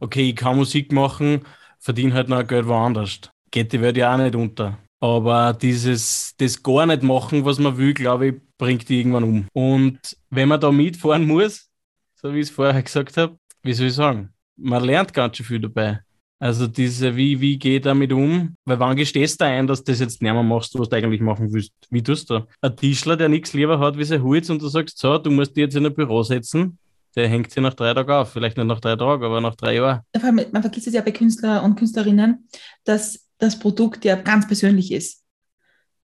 okay, 0.00 0.30
ich 0.30 0.36
kann 0.36 0.56
Musik 0.56 0.92
machen, 0.92 1.42
verdiene 1.78 2.14
halt 2.14 2.28
noch 2.28 2.46
Geld 2.46 2.66
woanders. 2.66 3.20
Geht 3.50 3.72
die 3.72 3.80
Welt 3.80 3.96
ja 3.96 4.14
auch 4.14 4.18
nicht 4.18 4.34
unter. 4.34 4.78
Aber 5.00 5.52
dieses, 5.52 6.34
das 6.36 6.62
gar 6.62 6.86
nicht 6.86 7.02
machen, 7.02 7.44
was 7.44 7.58
man 7.58 7.76
will, 7.76 7.92
glaube 7.92 8.28
ich, 8.28 8.34
bringt 8.56 8.88
die 8.88 9.00
irgendwann 9.00 9.24
um. 9.24 9.46
Und 9.52 9.98
wenn 10.30 10.48
man 10.48 10.60
da 10.60 10.70
mitfahren 10.70 11.26
muss, 11.26 11.68
so 12.14 12.32
wie 12.32 12.38
ich 12.38 12.48
es 12.48 12.50
vorher 12.50 12.80
gesagt 12.80 13.16
habe, 13.16 13.36
wie 13.62 13.72
soll 13.72 13.88
ich 13.88 13.94
sagen, 13.94 14.32
man 14.56 14.84
lernt 14.84 15.12
ganz 15.12 15.36
schön 15.36 15.46
viel 15.46 15.60
dabei. 15.60 16.00
Also 16.42 16.66
diese, 16.66 17.14
wie, 17.14 17.40
wie 17.40 17.56
ich 17.56 17.82
damit 17.82 18.12
um? 18.12 18.56
Weil 18.64 18.80
wann 18.80 18.96
gestehst 18.96 19.40
du 19.40 19.44
ein, 19.44 19.68
dass 19.68 19.84
du 19.84 19.92
das 19.92 20.00
jetzt 20.00 20.20
nicht 20.20 20.32
mehr 20.32 20.42
machst, 20.42 20.76
was 20.76 20.88
du 20.88 20.96
eigentlich 20.96 21.20
machen 21.20 21.52
willst? 21.52 21.70
Wie 21.88 22.02
tust 22.02 22.30
du? 22.30 22.40
Ein 22.60 22.74
Tischler, 22.74 23.16
der 23.16 23.28
nichts 23.28 23.52
lieber 23.52 23.78
hat 23.78 23.96
wie 23.96 24.02
sein 24.02 24.24
Holz 24.24 24.50
und 24.50 24.60
du 24.60 24.66
sagst, 24.66 24.98
so, 24.98 25.18
du 25.18 25.30
musst 25.30 25.56
dich 25.56 25.62
jetzt 25.62 25.76
in 25.76 25.86
ein 25.86 25.94
Büro 25.94 26.24
setzen, 26.24 26.80
der 27.14 27.28
hängt 27.28 27.52
sich 27.52 27.62
nach 27.62 27.74
drei 27.74 27.94
Tagen 27.94 28.10
auf. 28.10 28.32
Vielleicht 28.32 28.56
nicht 28.56 28.66
nach 28.66 28.80
drei 28.80 28.96
Tagen, 28.96 29.22
aber 29.22 29.40
nach 29.40 29.54
drei 29.54 29.76
Jahren. 29.76 30.00
Man 30.20 30.62
vergisst 30.62 30.88
es 30.88 30.94
ja 30.94 31.02
bei 31.02 31.12
Künstler 31.12 31.62
und 31.62 31.76
Künstlerinnen, 31.76 32.48
dass 32.82 33.28
das 33.38 33.56
Produkt 33.56 34.04
ja 34.04 34.16
ganz 34.16 34.48
persönlich 34.48 34.90
ist. 34.90 35.22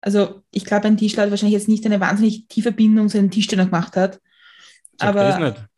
Also 0.03 0.43
ich 0.51 0.67
glaube, 0.67 0.87
ein 0.89 0.99
Tischler 0.99 1.23
hat 1.23 1.31
wahrscheinlich 1.31 1.59
jetzt 1.59 1.69
nicht 1.69 1.87
eine 1.87 1.99
wahnsinnig 1.99 2.47
tiefe 2.49 2.73
Bindung 2.73 3.09
zu 3.09 3.17
einem 3.17 3.31
Tisch, 3.31 3.47
den 3.47 3.61
er 3.61 3.65
gemacht 3.65 3.97
hat. 3.97 4.21
Sag 5.01 5.17
aber. 5.17 5.69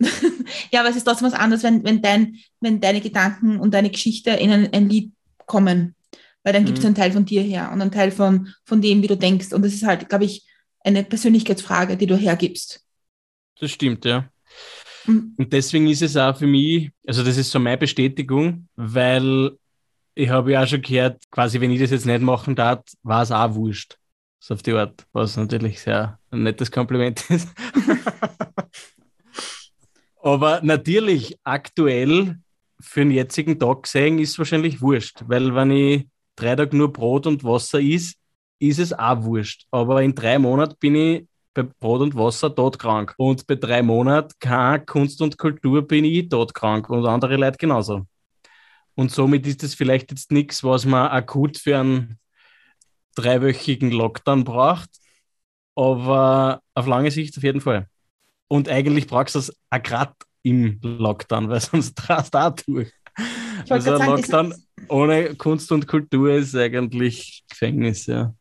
ja, 0.72 0.80
aber 0.80 0.90
es 0.90 0.96
ist 0.96 1.04
trotzdem 1.04 1.26
was 1.26 1.34
anderes, 1.34 1.62
wenn, 1.62 1.84
wenn, 1.84 2.00
dein, 2.02 2.36
wenn 2.60 2.80
deine 2.80 3.00
Gedanken 3.00 3.58
und 3.58 3.74
deine 3.74 3.90
Geschichte 3.90 4.30
in 4.30 4.50
ein, 4.50 4.72
ein 4.72 4.88
Lied 4.88 5.12
kommen. 5.46 5.94
Weil 6.44 6.52
dann 6.52 6.64
gibt 6.64 6.78
es 6.78 6.84
Mhm. 6.84 6.88
einen 6.88 6.94
Teil 6.94 7.12
von 7.12 7.24
dir 7.24 7.42
her 7.42 7.70
und 7.72 7.80
einen 7.82 7.90
Teil 7.90 8.10
von, 8.10 8.48
von 8.64 8.80
dem, 8.80 9.02
wie 9.02 9.08
du 9.08 9.16
denkst. 9.16 9.52
Und 9.52 9.62
das 9.62 9.74
ist 9.74 9.84
halt, 9.84 10.08
glaube 10.08 10.24
ich, 10.24 10.46
eine 10.80 11.02
Persönlichkeitsfrage, 11.04 11.96
die 11.96 12.06
du 12.06 12.16
hergibst. 12.16 12.84
Das 13.60 13.70
stimmt, 13.72 14.04
ja. 14.04 14.28
Mhm. 15.06 15.34
Und 15.36 15.52
deswegen 15.52 15.88
ist 15.88 16.02
es 16.02 16.16
auch 16.16 16.36
für 16.36 16.46
mich, 16.46 16.90
also 17.06 17.24
das 17.24 17.36
ist 17.36 17.50
so 17.50 17.58
meine 17.58 17.78
Bestätigung, 17.78 18.68
weil 18.76 19.50
ich 20.14 20.28
habe 20.28 20.52
ja 20.52 20.62
auch 20.62 20.66
schon 20.66 20.82
gehört, 20.82 21.22
quasi 21.30 21.60
wenn 21.60 21.70
ich 21.70 21.80
das 21.80 21.90
jetzt 21.90 22.06
nicht 22.06 22.22
machen 22.22 22.54
darf, 22.54 22.84
war 23.02 23.22
es 23.22 23.30
auch 23.32 23.54
wurscht. 23.54 23.98
So 24.40 24.54
auf 24.54 24.62
die 24.62 24.72
Art, 24.72 25.06
was 25.12 25.36
natürlich 25.36 25.80
sehr 25.80 26.18
ein 26.30 26.44
nettes 26.44 26.70
Kompliment 26.70 27.28
ist. 27.30 27.48
Aber 30.22 30.60
natürlich, 30.62 31.38
aktuell 31.44 32.36
für 32.80 33.00
den 33.00 33.10
jetzigen 33.10 33.58
Tag 33.58 33.84
gesehen, 33.84 34.18
ist 34.18 34.30
es 34.30 34.38
wahrscheinlich 34.38 34.80
wurscht, 34.80 35.22
weil 35.26 35.54
wenn 35.54 35.70
ich 35.70 36.06
drei 36.36 36.56
Tage 36.56 36.76
nur 36.76 36.92
Brot 36.92 37.26
und 37.26 37.44
Wasser 37.44 37.80
is, 37.80 38.14
ist 38.58 38.78
es 38.78 38.92
auch 38.92 39.22
wurscht. 39.22 39.66
Aber 39.70 40.02
in 40.02 40.14
drei 40.14 40.38
Monaten 40.38 40.76
bin 40.78 40.94
ich 40.94 41.26
bei 41.54 41.62
Brot 41.62 42.00
und 42.00 42.14
Wasser 42.14 42.54
todkrank. 42.54 43.14
Und 43.16 43.46
bei 43.46 43.56
drei 43.56 43.82
Monaten 43.82 44.32
keine 44.40 44.84
Kunst 44.84 45.20
und 45.20 45.38
Kultur 45.38 45.82
bin 45.82 46.04
ich 46.04 46.28
todkrank 46.28 46.88
und 46.90 47.06
andere 47.06 47.36
Leute 47.36 47.58
genauso. 47.58 48.06
Und 48.94 49.12
somit 49.12 49.46
ist 49.46 49.62
es 49.62 49.74
vielleicht 49.74 50.10
jetzt 50.10 50.32
nichts, 50.32 50.64
was 50.64 50.84
man 50.84 51.08
akut 51.08 51.58
für 51.58 51.78
einen 51.78 52.18
dreiwöchigen 53.14 53.90
Lockdown 53.90 54.44
braucht, 54.44 54.90
aber 55.74 56.60
auf 56.74 56.86
lange 56.86 57.10
Sicht 57.10 57.36
auf 57.36 57.42
jeden 57.42 57.60
Fall. 57.60 57.88
Und 58.48 58.68
eigentlich 58.68 59.06
brauchst 59.06 59.34
du 59.34 59.40
es 59.40 59.54
auch 59.70 59.82
gerade 59.82 60.14
im 60.42 60.78
Lockdown, 60.82 61.48
weil 61.48 61.60
sonst 61.60 61.94
drast 61.94 62.34
du 62.34 62.38
auch 62.38 62.54
durch. 62.66 62.90
Ich 63.64 63.72
Also 63.72 63.96
sagen, 63.96 64.06
Lockdown 64.06 64.54
ohne 64.88 65.34
Kunst 65.36 65.70
und 65.72 65.86
Kultur 65.86 66.32
ist 66.32 66.54
eigentlich 66.54 67.44
Gefängnis, 67.50 68.06
ja. 68.06 68.32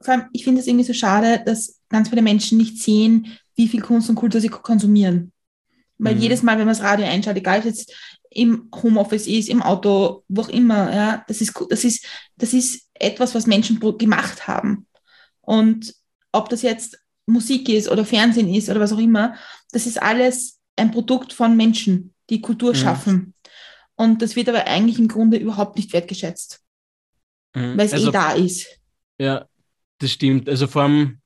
vor 0.00 0.14
allem, 0.14 0.26
ich 0.32 0.44
finde 0.44 0.60
es 0.60 0.66
irgendwie 0.66 0.84
so 0.84 0.92
schade, 0.92 1.42
dass 1.44 1.80
ganz 1.88 2.08
viele 2.10 2.22
Menschen 2.22 2.58
nicht 2.58 2.78
sehen, 2.78 3.38
wie 3.56 3.68
viel 3.68 3.80
Kunst 3.80 4.08
und 4.08 4.16
Kultur 4.16 4.40
sie 4.40 4.48
konsumieren. 4.48 5.32
Weil 5.98 6.14
Mhm. 6.14 6.20
jedes 6.20 6.42
Mal, 6.42 6.52
wenn 6.58 6.66
man 6.66 6.74
das 6.76 6.82
Radio 6.82 7.06
einschaltet, 7.06 7.42
egal 7.42 7.58
ob 7.60 7.64
es 7.64 7.78
jetzt 7.78 7.94
im 8.30 8.68
Homeoffice 8.82 9.26
ist, 9.26 9.48
im 9.48 9.62
Auto, 9.62 10.22
wo 10.28 10.42
auch 10.42 10.48
immer, 10.48 10.94
ja, 10.94 11.24
das 11.26 11.40
ist, 11.40 11.54
das 11.70 11.84
ist, 11.84 12.06
das 12.36 12.52
ist 12.52 12.88
etwas, 12.94 13.34
was 13.34 13.46
Menschen 13.46 13.80
gemacht 13.98 14.46
haben. 14.46 14.86
Und 15.40 15.94
ob 16.30 16.48
das 16.50 16.62
jetzt 16.62 16.98
Musik 17.28 17.68
ist 17.68 17.88
oder 17.88 18.04
Fernsehen 18.04 18.52
ist 18.52 18.68
oder 18.68 18.80
was 18.80 18.92
auch 18.92 18.98
immer, 18.98 19.34
das 19.72 19.86
ist 19.86 20.00
alles 20.02 20.58
ein 20.76 20.90
Produkt 20.90 21.32
von 21.32 21.56
Menschen, 21.56 22.14
die 22.30 22.40
Kultur 22.40 22.70
Mhm. 22.70 22.76
schaffen. 22.76 23.34
Und 23.96 24.22
das 24.22 24.36
wird 24.36 24.48
aber 24.48 24.66
eigentlich 24.66 24.98
im 24.98 25.08
Grunde 25.08 25.36
überhaupt 25.36 25.76
nicht 25.76 25.92
wertgeschätzt, 25.92 26.60
Mhm. 27.54 27.76
weil 27.78 27.86
es 27.86 27.92
Also 27.92 28.08
eh 28.08 28.12
da 28.12 28.32
ist. 28.32 28.66
Ja, 29.18 29.46
das 29.98 30.12
stimmt. 30.12 30.48
Also 30.48 30.66
vor 30.68 30.82
allem, 30.82 31.20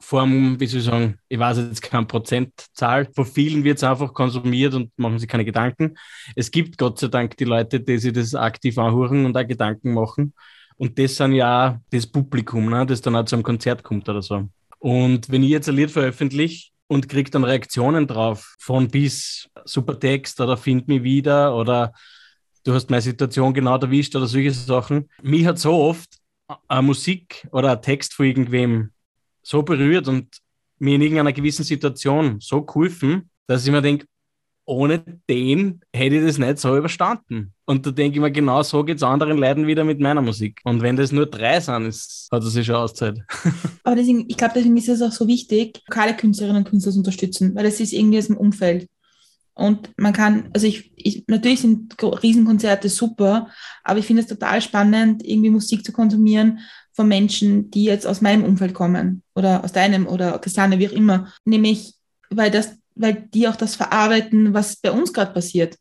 vor 0.00 0.20
allem, 0.20 0.60
wie 0.60 0.66
soll 0.66 0.80
ich 0.80 0.86
sagen, 0.86 1.18
ich 1.28 1.38
weiß 1.38 1.56
jetzt 1.58 1.82
keine 1.82 2.06
Prozentzahl, 2.06 3.08
von 3.14 3.24
vielen 3.26 3.64
wird 3.64 3.78
es 3.78 3.84
einfach 3.84 4.12
konsumiert 4.12 4.74
und 4.74 4.96
machen 4.98 5.18
sich 5.18 5.28
keine 5.28 5.44
Gedanken. 5.44 5.96
Es 6.36 6.50
gibt 6.50 6.76
Gott 6.78 6.98
sei 6.98 7.08
Dank 7.08 7.36
die 7.36 7.44
Leute, 7.44 7.80
die 7.80 7.98
sich 7.98 8.12
das 8.12 8.34
aktiv 8.34 8.78
anhören 8.78 9.24
und 9.24 9.36
auch 9.36 9.46
Gedanken 9.46 9.94
machen. 9.94 10.34
Und 10.76 10.96
das 10.98 11.16
sind 11.16 11.32
ja 11.32 11.80
das 11.90 12.06
Publikum, 12.06 12.68
ne, 12.68 12.86
das 12.86 13.00
dann 13.00 13.16
auch 13.16 13.24
zu 13.24 13.34
einem 13.34 13.42
Konzert 13.42 13.82
kommt 13.82 14.08
oder 14.08 14.22
so. 14.22 14.48
Und 14.78 15.30
wenn 15.30 15.42
ich 15.42 15.50
jetzt 15.50 15.68
ein 15.68 15.76
Lied 15.76 15.90
veröffentliche 15.90 16.70
und 16.86 17.08
kriege 17.08 17.30
dann 17.30 17.44
Reaktionen 17.44 18.06
drauf, 18.06 18.56
von 18.58 18.88
bis 18.88 19.48
super 19.64 19.98
Text 19.98 20.40
oder 20.40 20.56
find 20.56 20.88
mich 20.88 21.02
wieder 21.02 21.56
oder 21.56 21.92
du 22.64 22.74
hast 22.74 22.90
meine 22.90 23.02
Situation 23.02 23.54
genau 23.54 23.78
erwischt 23.78 24.14
oder 24.16 24.26
solche 24.26 24.52
Sachen. 24.52 25.08
Mich 25.22 25.46
hat 25.46 25.58
so 25.58 25.74
oft 25.74 26.18
eine 26.68 26.82
Musik 26.82 27.46
oder 27.52 27.72
ein 27.72 27.82
Text 27.82 28.14
von 28.14 28.26
irgendwem 28.26 28.90
so 29.42 29.62
berührt 29.62 30.08
und 30.08 30.38
mir 30.78 30.94
in 30.94 31.02
irgendeiner 31.02 31.32
gewissen 31.32 31.64
Situation 31.64 32.40
so 32.40 32.62
geholfen, 32.62 33.30
dass 33.46 33.64
ich 33.64 33.72
mir 33.72 33.82
denke, 33.82 34.06
ohne 34.68 35.02
den 35.30 35.80
hätte 35.94 36.16
ich 36.16 36.24
das 36.24 36.38
nicht 36.38 36.58
so 36.58 36.76
überstanden. 36.76 37.54
Und 37.64 37.86
da 37.86 37.90
denke 37.90 38.16
ich 38.16 38.20
mir, 38.20 38.30
genau 38.30 38.62
so 38.62 38.84
geht 38.84 38.98
es 38.98 39.02
anderen 39.02 39.38
Leuten 39.38 39.66
wieder 39.66 39.82
mit 39.82 39.98
meiner 39.98 40.20
Musik. 40.20 40.60
Und 40.64 40.82
wenn 40.82 40.96
das 40.96 41.10
nur 41.10 41.26
drei 41.26 41.58
sind, 41.58 41.86
ist, 41.86 42.28
hat 42.30 42.42
es 42.42 42.52
sich 42.52 42.66
schon 42.66 42.76
auszahlt. 42.76 43.22
Aber 43.82 43.96
deswegen, 43.96 44.26
ich 44.28 44.36
glaube, 44.36 44.52
deswegen 44.54 44.76
ist 44.76 44.88
es 44.88 45.00
auch 45.00 45.12
so 45.12 45.26
wichtig, 45.26 45.80
lokale 45.88 46.14
Künstlerinnen 46.14 46.64
und 46.64 46.68
Künstler 46.68 46.92
zu 46.92 46.98
unterstützen, 46.98 47.54
weil 47.54 47.64
das 47.64 47.80
ist 47.80 47.94
irgendwie 47.94 48.18
aus 48.18 48.26
dem 48.26 48.36
Umfeld. 48.36 48.86
Und 49.54 49.90
man 49.96 50.12
kann, 50.12 50.50
also 50.52 50.66
ich, 50.66 50.92
ich 50.96 51.24
natürlich 51.26 51.60
sind 51.60 51.94
Riesenkonzerte 52.00 52.88
super, 52.88 53.48
aber 53.82 53.98
ich 53.98 54.06
finde 54.06 54.22
es 54.22 54.28
total 54.28 54.60
spannend, 54.60 55.26
irgendwie 55.26 55.50
Musik 55.50 55.84
zu 55.84 55.92
konsumieren 55.92 56.60
von 56.92 57.08
Menschen, 57.08 57.70
die 57.70 57.84
jetzt 57.84 58.06
aus 58.06 58.20
meinem 58.20 58.44
Umfeld 58.44 58.74
kommen 58.74 59.22
oder 59.34 59.64
aus 59.64 59.72
deinem 59.72 60.06
oder 60.06 60.38
Christiane, 60.38 60.78
wie 60.78 60.88
auch 60.88 60.92
immer. 60.92 61.32
Nämlich, 61.44 61.94
weil 62.30 62.50
das, 62.50 62.76
weil 62.98 63.28
die 63.32 63.48
auch 63.48 63.56
das 63.56 63.76
verarbeiten, 63.76 64.52
was 64.52 64.76
bei 64.76 64.90
uns 64.90 65.12
gerade 65.12 65.32
passiert, 65.32 65.76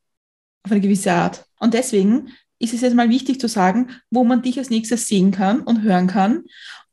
auf 0.64 0.72
eine 0.72 0.82
gewisse 0.82 1.12
Art. 1.12 1.46
Und 1.60 1.74
deswegen 1.74 2.30
ist 2.60 2.74
es 2.74 2.82
jetzt 2.82 2.96
mal 2.96 3.10
wichtig 3.10 3.40
zu 3.40 3.48
sagen, 3.48 3.90
wo 4.10 4.24
man 4.24 4.42
dich 4.42 4.58
als 4.58 4.70
nächstes 4.70 5.08
sehen 5.08 5.32
kann 5.32 5.62
und 5.62 5.82
hören 5.82 6.08
kann 6.08 6.44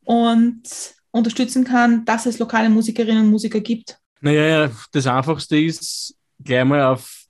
und 0.05 0.63
unterstützen 1.11 1.65
kann, 1.65 2.05
dass 2.05 2.27
es 2.27 2.39
lokale 2.39 2.69
Musikerinnen 2.69 3.25
und 3.25 3.31
Musiker 3.31 3.61
gibt. 3.61 3.99
Naja, 4.21 4.47
ja, 4.47 4.71
das 4.93 5.07
Einfachste 5.07 5.59
ist, 5.59 6.17
gleich 6.43 6.65
mal 6.65 6.83
auf 6.83 7.25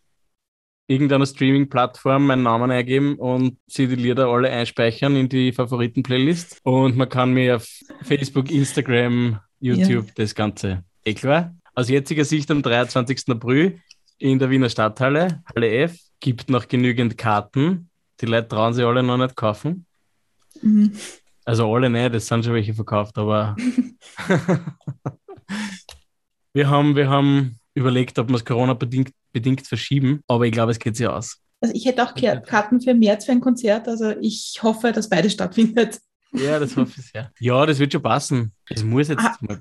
irgendeiner 0.87 1.27
Streaming-Plattform 1.27 2.27
meinen 2.27 2.43
Namen 2.43 2.71
eingeben 2.71 3.17
und 3.17 3.59
sie 3.67 3.87
die 3.87 3.95
Lieder 3.95 4.29
alle 4.29 4.51
einspeichern 4.51 5.17
in 5.17 5.29
die 5.29 5.53
Favoriten-Playlist. 5.53 6.61
Und 6.63 6.97
man 6.97 7.09
kann 7.09 7.33
mir 7.33 7.57
auf 7.57 7.69
Facebook, 8.03 8.51
Instagram, 8.51 9.41
YouTube 9.61 10.15
das 10.15 10.35
Ganze. 10.35 10.85
Eh 11.05 11.15
klar. 11.15 11.55
Aus 11.75 11.89
jetziger 11.89 12.25
Sicht 12.25 12.51
am 12.51 12.63
23. 12.63 13.25
April 13.29 13.81
in 14.19 14.39
der 14.39 14.51
Wiener 14.51 14.69
Stadthalle, 14.69 15.43
Halle 15.55 15.71
F, 15.71 15.99
gibt 16.21 16.49
noch 16.49 16.69
genügend 16.69 17.19
Karten. 17.19 17.91
Die 18.21 18.27
Leute 18.27 18.49
trauen 18.49 18.73
sich 18.75 18.85
alle 18.85 19.03
noch 19.03 19.17
nicht 19.17 19.35
kaufen. 19.35 19.87
Mhm. 20.63 20.93
Also 21.45 21.73
alle 21.75 21.91
nicht, 21.91 22.15
es 22.15 22.27
sind 22.29 22.45
schon 22.45 22.55
welche 22.55 22.73
verkauft, 22.75 23.19
aber 23.19 23.57
wir 26.55 26.71
haben, 26.71 26.97
wir 26.97 27.09
haben 27.11 27.59
überlegt, 27.75 28.19
ob 28.19 28.29
wir 28.29 28.37
es 28.37 28.45
Corona-bedingt 28.45 29.11
bedingt 29.33 29.67
verschieben, 29.67 30.21
aber 30.29 30.47
ich 30.47 30.53
glaube, 30.53 30.71
es 30.71 30.79
geht 30.79 30.97
sich 30.97 31.09
aus. 31.09 31.39
Also 31.61 31.75
ich 31.75 31.85
hätte 31.87 32.05
auch 32.05 32.15
Karten 32.15 32.81
für 32.81 32.95
März 32.95 33.25
für 33.25 33.33
ein 33.33 33.41
Konzert, 33.41 33.89
also 33.89 34.11
ich 34.21 34.59
hoffe, 34.63 34.93
dass 34.93 35.09
beides 35.09 35.33
stattfindet. 35.33 35.99
Ja, 36.33 36.59
das 36.59 36.77
hoffe 36.77 36.93
ich 37.01 37.07
sehr. 37.11 37.31
Ja, 37.41 37.67
das 37.67 37.79
wird 37.79 37.93
schon 37.93 38.03
passen. 38.03 38.53
Es 38.71 38.85
muss 38.85 39.09
jetzt 39.09 39.25
Ah. 39.25 39.37
mal 39.41 39.61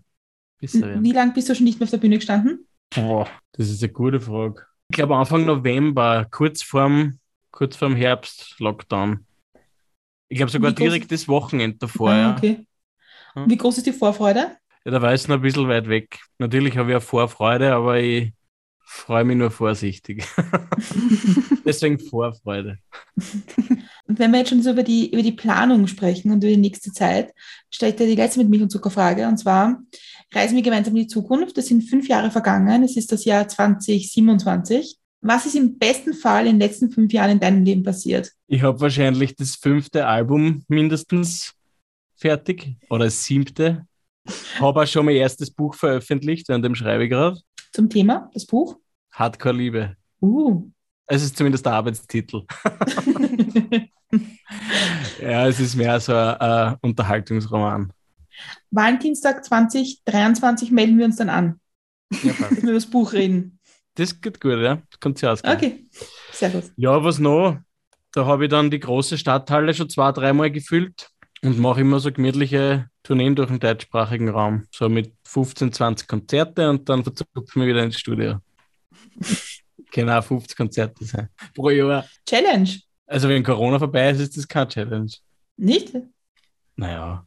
werden. 0.74 1.04
Wie 1.04 1.12
lange 1.12 1.34
bist 1.34 1.50
du 1.50 1.56
schon 1.56 1.66
nicht 1.66 1.80
mehr 1.80 1.86
auf 1.86 1.92
der 1.92 1.98
Bühne 1.98 2.18
gestanden? 2.18 2.68
Boah, 2.96 3.28
das 3.54 3.70
ist 3.70 3.84
eine 3.84 3.92
gute 3.92 4.20
Frage. 4.20 4.66
Ich 4.90 4.96
glaube 4.96 5.16
Anfang 5.16 5.46
November, 5.46 6.28
kurz 6.30 6.62
vorm, 6.62 7.20
kurz 7.52 7.76
vorm 7.76 7.96
Herbst, 7.96 8.56
Lockdown. 8.60 9.26
Ich 10.30 10.38
glaube 10.38 10.52
sogar 10.52 10.72
direkt 10.72 11.12
das 11.12 11.28
Wochenende 11.28 11.78
davor. 11.78 12.10
ah, 12.10 12.18
ja. 12.18 12.36
okay. 12.36 12.66
Hm. 13.34 13.50
Wie 13.50 13.58
groß 13.58 13.78
ist 13.78 13.88
die 13.88 13.94
Vorfreude? 13.94 14.58
ja, 14.86 14.92
da 14.92 15.02
war 15.02 15.14
es 15.14 15.28
noch 15.28 15.38
ein 15.38 15.42
bisschen 15.42 15.68
weit 15.68 15.88
weg. 15.88 16.20
Natürlich 16.40 16.78
habe 16.78 16.92
ich 16.92 16.98
auch 16.98 17.04
Vorfreude, 17.04 17.74
aber 17.74 18.00
ich 18.00 18.34
freue 18.86 19.24
mich 19.24 19.38
nur 19.38 19.50
vorsichtig. 19.50 20.26
Deswegen 21.66 22.00
Vorfreude. 22.00 22.80
Und 23.16 24.20
wenn 24.20 24.32
wir 24.32 24.40
jetzt 24.40 24.50
schon 24.50 24.62
so 24.62 24.72
über 24.72 24.84
die, 24.84 25.12
über 25.12 25.24
die 25.24 25.32
Planung 25.32 25.88
sprechen 25.88 26.32
und 26.32 26.44
über 26.44 26.52
die 26.52 26.58
nächste 26.58 26.92
Zeit, 26.92 27.34
stelle 27.72 27.92
ich 27.92 27.98
dir 27.98 28.08
die 28.08 28.16
letzte 28.16 28.40
mit 28.40 28.50
Milch 28.50 28.62
und 28.62 28.70
Zucker 28.70 28.92
Frage. 28.92 29.28
Und 29.28 29.38
zwar, 29.38 29.82
reisen 30.34 30.56
wir 30.56 30.64
gemeinsam 30.64 30.96
in 30.96 31.04
die 31.04 31.08
Zukunft. 31.08 31.58
Das 31.58 31.68
sind 31.68 31.82
fünf 31.82 32.08
Jahre 32.08 32.32
vergangen. 32.32 32.84
Es 32.84 32.98
ist 32.98 33.12
das 33.12 33.26
Jahr 33.26 33.48
2027. 33.48 34.98
Was 35.22 35.46
ist 35.46 35.56
im 35.56 35.78
besten 35.78 36.14
Fall 36.14 36.48
in 36.48 36.54
den 36.54 36.68
letzten 36.68 36.92
fünf 36.92 37.14
Jahren 37.14 37.32
in 37.32 37.40
deinem 37.40 37.64
Leben 37.64 37.84
passiert? 37.84 38.32
Ich 38.48 38.62
habe 38.62 38.80
wahrscheinlich 38.82 39.36
das 39.36 39.56
fünfte 39.56 40.06
Album 40.06 40.64
mindestens 40.68 41.54
fertig 42.16 42.76
oder 42.90 43.06
das 43.06 43.24
siebte. 43.24 43.86
Habe 44.60 44.82
auch 44.82 44.88
schon 44.88 45.06
mein 45.06 45.16
erstes 45.16 45.52
Buch 45.52 45.76
veröffentlicht, 45.76 46.50
an 46.50 46.62
dem 46.62 46.76
schreibe 46.76 47.06
ich 47.06 47.10
gerade. 47.10 47.40
Zum 47.72 47.90
Thema, 47.90 48.30
das 48.34 48.46
Buch? 48.46 48.78
Hardcore 49.12 49.56
Liebe. 49.56 49.96
Uh. 50.22 50.70
Es 51.08 51.24
ist 51.24 51.38
zumindest 51.38 51.66
der 51.66 51.74
Arbeitstitel. 51.74 52.44
Ja, 55.22 55.48
es 55.48 55.60
ist 55.60 55.76
mehr 55.76 56.00
so 56.00 56.14
ein 56.14 56.74
äh, 56.74 56.76
Unterhaltungsroman. 56.82 57.92
Valentinstag 58.74 59.46
2023 59.46 60.72
melden 60.72 60.98
wir 60.98 61.06
uns 61.06 61.18
dann 61.18 61.30
an, 61.30 61.60
Ja, 62.24 62.34
dass 62.34 62.52
wir 62.52 62.58
über 62.64 62.74
das 62.74 62.86
Buch 62.88 63.14
reden. 63.14 63.60
das 63.96 64.20
geht 64.20 64.42
gut, 64.42 64.60
ja. 64.60 64.82
Das 64.90 65.00
kommt 65.00 65.18
sich 65.20 65.28
ausgehen. 65.30 65.56
Okay, 65.56 65.86
sehr 66.32 66.50
gut. 66.50 66.64
Ja, 66.76 67.04
was 67.04 67.20
noch? 67.20 67.58
Da 68.12 68.26
habe 68.26 68.46
ich 68.46 68.50
dann 68.52 68.70
die 68.72 68.80
große 68.80 69.18
Stadthalle 69.18 69.74
schon 69.74 69.90
zwei, 69.90 70.12
dreimal 70.12 70.52
gefüllt 70.52 71.10
und 71.44 71.60
mache 71.60 71.82
immer 71.82 72.00
so 72.00 72.12
gemütliche 72.12 72.88
Tourneen 73.04 73.36
durch 73.36 73.50
den 73.50 73.60
deutschsprachigen 73.60 74.30
Raum. 74.30 74.66
So 74.72 74.88
mit 74.90 75.14
15, 75.26 75.72
20 75.74 76.08
Konzerte 76.08 76.70
und 76.70 76.88
dann 76.90 77.04
verzupfen 77.04 77.62
wir 77.62 77.68
wieder 77.68 77.84
ins 77.84 78.00
Studio. 78.00 78.40
genau, 79.92 80.22
50 80.22 80.56
Konzerte 80.58 81.06
sein 81.06 81.30
pro 81.56 81.70
Jahr. 81.70 82.06
Challenge, 82.28 82.70
Also 83.08 83.30
wenn 83.30 83.44
Corona 83.44 83.78
vorbei 83.80 84.10
ist, 84.12 84.20
ist 84.20 84.38
das 84.38 84.48
kein 84.48 84.70
Challenge. 84.70 85.12
nicht? 85.58 85.94
Naja, 86.76 87.26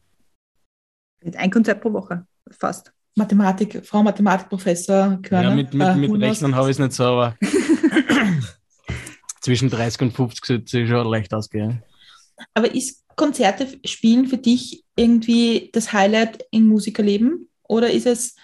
ein 1.35 1.51
Konzert 1.51 1.81
pro 1.81 1.93
Woche, 1.93 2.25
fast. 2.51 2.91
Mathematik, 3.15 3.83
Frau 3.83 4.03
Mathematikprofessor 4.03 5.19
Körner. 5.23 5.49
ja, 5.49 5.55
mit, 5.55 5.73
mit, 5.73 5.87
äh, 5.87 5.95
mit. 5.95 6.21
Rechnen 6.21 6.55
habe 6.55 6.69
ich 6.69 6.75
es 6.75 6.79
nicht 6.79 6.93
so, 6.93 7.03
aber 7.03 7.35
zwischen 9.41 9.69
30 9.69 10.01
und 10.01 10.11
50 10.11 10.45
sollte 10.45 10.81
es 10.81 10.89
schon 10.89 11.07
leicht 11.07 11.33
ausgehen. 11.33 11.83
Aber 12.53 12.73
ist 12.73 13.03
Konzerte 13.15 13.67
spielen 13.83 14.27
für 14.27 14.37
dich 14.37 14.83
irgendwie 14.95 15.71
das 15.73 15.91
Highlight 15.91 16.45
im 16.51 16.67
Musikerleben? 16.67 17.49
Oder 17.63 17.89
ist 17.89 18.05
es, 18.05 18.35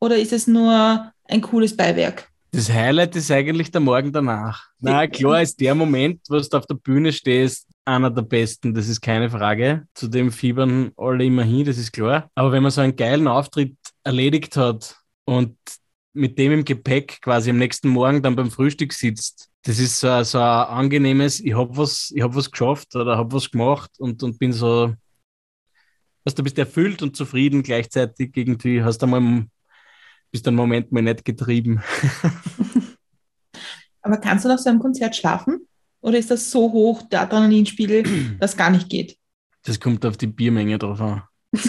oder 0.00 0.16
ist 0.16 0.32
es 0.32 0.46
nur 0.46 1.12
ein 1.24 1.40
cooles 1.42 1.76
Beiwerk? 1.76 2.30
Das 2.52 2.72
Highlight 2.72 3.16
ist 3.16 3.30
eigentlich 3.30 3.70
der 3.70 3.82
Morgen 3.82 4.12
danach. 4.12 4.70
Na 4.80 5.06
klar 5.06 5.42
ist 5.42 5.60
der 5.60 5.74
Moment, 5.74 6.22
wo 6.28 6.38
du 6.38 6.56
auf 6.56 6.66
der 6.66 6.76
Bühne 6.76 7.12
stehst, 7.12 7.66
einer 7.86 8.10
der 8.10 8.22
besten, 8.22 8.74
das 8.74 8.88
ist 8.88 9.00
keine 9.00 9.30
Frage. 9.30 9.86
Zu 9.94 10.08
dem 10.08 10.32
fiebern 10.32 10.92
alle 10.96 11.24
immer 11.24 11.44
hin, 11.44 11.64
das 11.64 11.78
ist 11.78 11.92
klar. 11.92 12.30
Aber 12.34 12.52
wenn 12.52 12.62
man 12.62 12.72
so 12.72 12.80
einen 12.80 12.96
geilen 12.96 13.28
Auftritt 13.28 13.76
erledigt 14.02 14.56
hat 14.56 14.96
und 15.24 15.56
mit 16.12 16.38
dem 16.38 16.52
im 16.52 16.64
Gepäck 16.64 17.20
quasi 17.20 17.50
am 17.50 17.58
nächsten 17.58 17.88
Morgen 17.88 18.22
dann 18.22 18.36
beim 18.36 18.50
Frühstück 18.50 18.92
sitzt, 18.92 19.50
das 19.62 19.78
ist 19.78 20.00
so, 20.00 20.22
so 20.22 20.38
ein 20.38 20.44
angenehmes, 20.44 21.40
ich 21.40 21.54
habe 21.54 21.76
was, 21.76 22.12
ich 22.14 22.22
hab 22.22 22.34
was 22.34 22.50
geschafft 22.50 22.94
oder 22.96 23.16
habe 23.16 23.34
was 23.34 23.50
gemacht 23.50 23.90
und, 23.98 24.22
und 24.22 24.38
bin 24.38 24.52
so, 24.52 24.94
weißt 26.24 26.38
du, 26.38 26.42
bist 26.42 26.58
erfüllt 26.58 27.02
und 27.02 27.16
zufrieden 27.16 27.62
gleichzeitig 27.62 28.36
irgendwie, 28.36 28.82
hast 28.82 29.02
einmal, 29.02 29.46
bist 30.32 30.48
einen 30.48 30.56
Moment 30.56 30.90
mal 30.90 31.02
nicht 31.02 31.24
getrieben. 31.24 31.82
Aber 34.02 34.18
kannst 34.18 34.44
du 34.44 34.48
nach 34.48 34.58
so 34.58 34.70
einem 34.70 34.78
Konzert 34.78 35.16
schlafen? 35.16 35.66
Oder 36.06 36.18
ist 36.18 36.30
das 36.30 36.52
so 36.52 36.70
hoch, 36.72 37.02
der 37.02 37.22
Adrenalinspiegel, 37.22 38.04
dass 38.38 38.56
gar 38.56 38.70
nicht 38.70 38.88
geht? 38.88 39.18
Das 39.64 39.80
kommt 39.80 40.06
auf 40.06 40.16
die 40.16 40.28
Biermenge 40.28 40.78
drauf 40.78 41.00
an. 41.00 41.24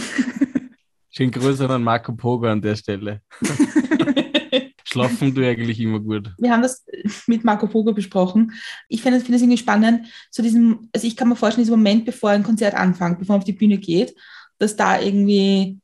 Schönen 1.10 1.32
Gruß 1.32 1.62
an 1.62 1.82
Marco 1.82 2.14
Pogo 2.14 2.46
an 2.46 2.62
der 2.62 2.76
Stelle. 2.76 3.24
Schlafen 4.84 5.34
du 5.34 5.44
eigentlich 5.44 5.80
immer 5.80 6.00
gut. 6.00 6.32
Wir 6.38 6.52
haben 6.52 6.62
das 6.62 6.86
mit 7.26 7.44
Marco 7.44 7.66
Pogo 7.66 7.94
besprochen. 7.94 8.54
Ich 8.88 9.02
finde 9.02 9.18
es 9.18 9.28
irgendwie 9.28 9.58
spannend, 9.58 10.06
so 10.30 10.44
diesem, 10.44 10.88
also 10.94 11.08
ich 11.08 11.18
kann 11.18 11.30
mir 11.30 11.36
vorstellen, 11.36 11.64
diesen 11.64 11.76
Moment, 11.76 12.06
bevor 12.06 12.30
ein 12.30 12.44
Konzert 12.44 12.76
anfängt, 12.76 13.18
bevor 13.18 13.34
man 13.34 13.40
auf 13.40 13.46
die 13.46 13.54
Bühne 13.54 13.80
geht, 13.80 14.14
dass 14.60 14.76
da 14.76 15.02
irgendwie 15.02 15.80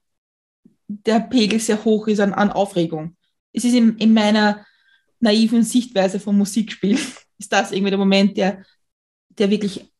der 0.88 1.22
Pegel 1.22 1.60
sehr 1.60 1.84
hoch 1.84 2.08
ist 2.08 2.20
an, 2.20 2.34
an 2.34 2.52
Aufregung. 2.52 3.18
Es 3.52 3.66
ist 3.66 3.74
in, 3.74 3.98
in 3.98 4.14
meiner 4.14 4.64
naiven 5.20 5.64
Sichtweise 5.64 6.20
vom 6.20 6.38
Musikspiel, 6.38 7.00
ist 7.44 7.52
das 7.54 7.72
irgendwie 7.72 7.92
der 7.92 8.00
Moment, 8.00 8.38
der, 8.38 8.64
der 9.38 9.50
wirklich, 9.50 9.92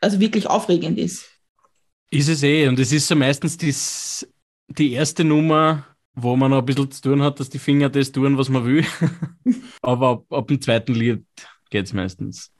also 0.00 0.20
wirklich 0.20 0.46
aufregend 0.46 0.98
ist. 0.98 1.26
Ist 2.10 2.28
es 2.28 2.42
eh. 2.42 2.66
Und 2.68 2.78
es 2.78 2.92
ist 2.92 3.06
so 3.06 3.14
meistens 3.14 3.56
dies, 3.56 4.26
die 4.68 4.92
erste 4.92 5.24
Nummer, 5.24 5.86
wo 6.14 6.36
man 6.36 6.50
noch 6.50 6.58
ein 6.58 6.64
bisschen 6.66 6.90
zu 6.90 7.02
tun 7.02 7.22
hat, 7.22 7.38
dass 7.38 7.50
die 7.50 7.58
Finger 7.58 7.88
das 7.88 8.10
tun, 8.12 8.36
was 8.36 8.48
man 8.48 8.64
will. 8.64 8.84
Aber 9.82 10.08
ab, 10.10 10.24
ab 10.32 10.48
dem 10.48 10.60
zweiten 10.60 10.94
Lied 10.94 11.24
geht 11.70 11.86
es 11.86 11.92
meistens. 11.92 12.50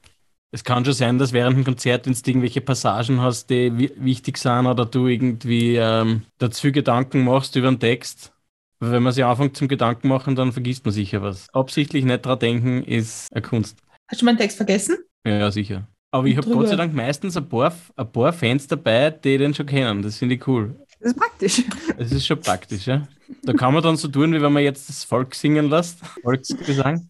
Es 0.53 0.64
kann 0.64 0.85
schon 0.85 0.95
sein, 0.95 1.18
dass 1.18 1.33
während 1.33 1.57
dem 1.57 1.64
Konzert, 1.64 2.07
wenn 2.07 2.12
du 2.12 2.20
irgendwelche 2.31 2.61
Passagen 2.61 3.20
hast, 3.20 3.51
die 3.51 3.76
wi- 3.76 3.93
wichtig 3.97 4.39
sind 4.39 4.66
oder 4.66 4.85
du 4.87 5.07
irgendwie 5.07 5.76
ähm, 5.76 6.22
dazu 6.39 6.72
Gedanken 6.72 7.24
machst 7.24 7.55
über 7.57 7.68
den 7.70 7.78
Text. 7.81 8.33
Wenn 8.81 9.03
man 9.03 9.12
sich 9.12 9.24
anfängt 9.24 9.57
zum 9.57 9.68
Gedanken 9.68 10.09
machen, 10.09 10.35
dann 10.37 10.53
vergisst 10.53 10.85
man 10.85 10.93
sicher 10.95 11.22
was. 11.22 11.49
Absichtlich 11.55 12.05
nicht 12.05 12.24
dran 12.24 12.39
denken 12.39 12.83
ist 12.83 13.33
eine 13.33 13.43
Kunst. 13.43 13.76
Hast 14.11 14.20
du 14.20 14.24
meinen 14.24 14.38
Text 14.38 14.56
vergessen? 14.56 14.98
Ja, 15.24 15.50
sicher. 15.52 15.86
Aber 16.11 16.26
ich 16.26 16.36
habe. 16.36 16.50
Gott 16.50 16.68
sei 16.68 16.74
Dank 16.74 16.92
meistens 16.92 17.36
ein 17.36 17.48
paar, 17.48 17.72
ein 17.94 18.11
paar 18.11 18.32
Fans 18.32 18.66
dabei, 18.66 19.11
die 19.11 19.38
den 19.38 19.54
schon 19.54 19.66
kennen. 19.66 20.02
Das 20.02 20.16
finde 20.18 20.34
ich 20.34 20.46
cool. 20.48 20.74
Das 20.98 21.12
ist 21.12 21.16
praktisch. 21.18 21.62
Das 21.96 22.11
ist 22.12 22.26
schon 22.26 22.40
praktisch, 22.40 22.86
ja. 22.86 23.06
Da 23.42 23.52
kann 23.52 23.72
man 23.72 23.82
dann 23.82 23.96
so 23.96 24.08
tun, 24.08 24.32
wie 24.34 24.42
wenn 24.42 24.52
man 24.52 24.64
jetzt 24.64 24.88
das 24.88 25.04
Volk 25.04 25.34
singen 25.36 25.70
lässt, 25.70 26.00
Volksgesang. 26.22 27.08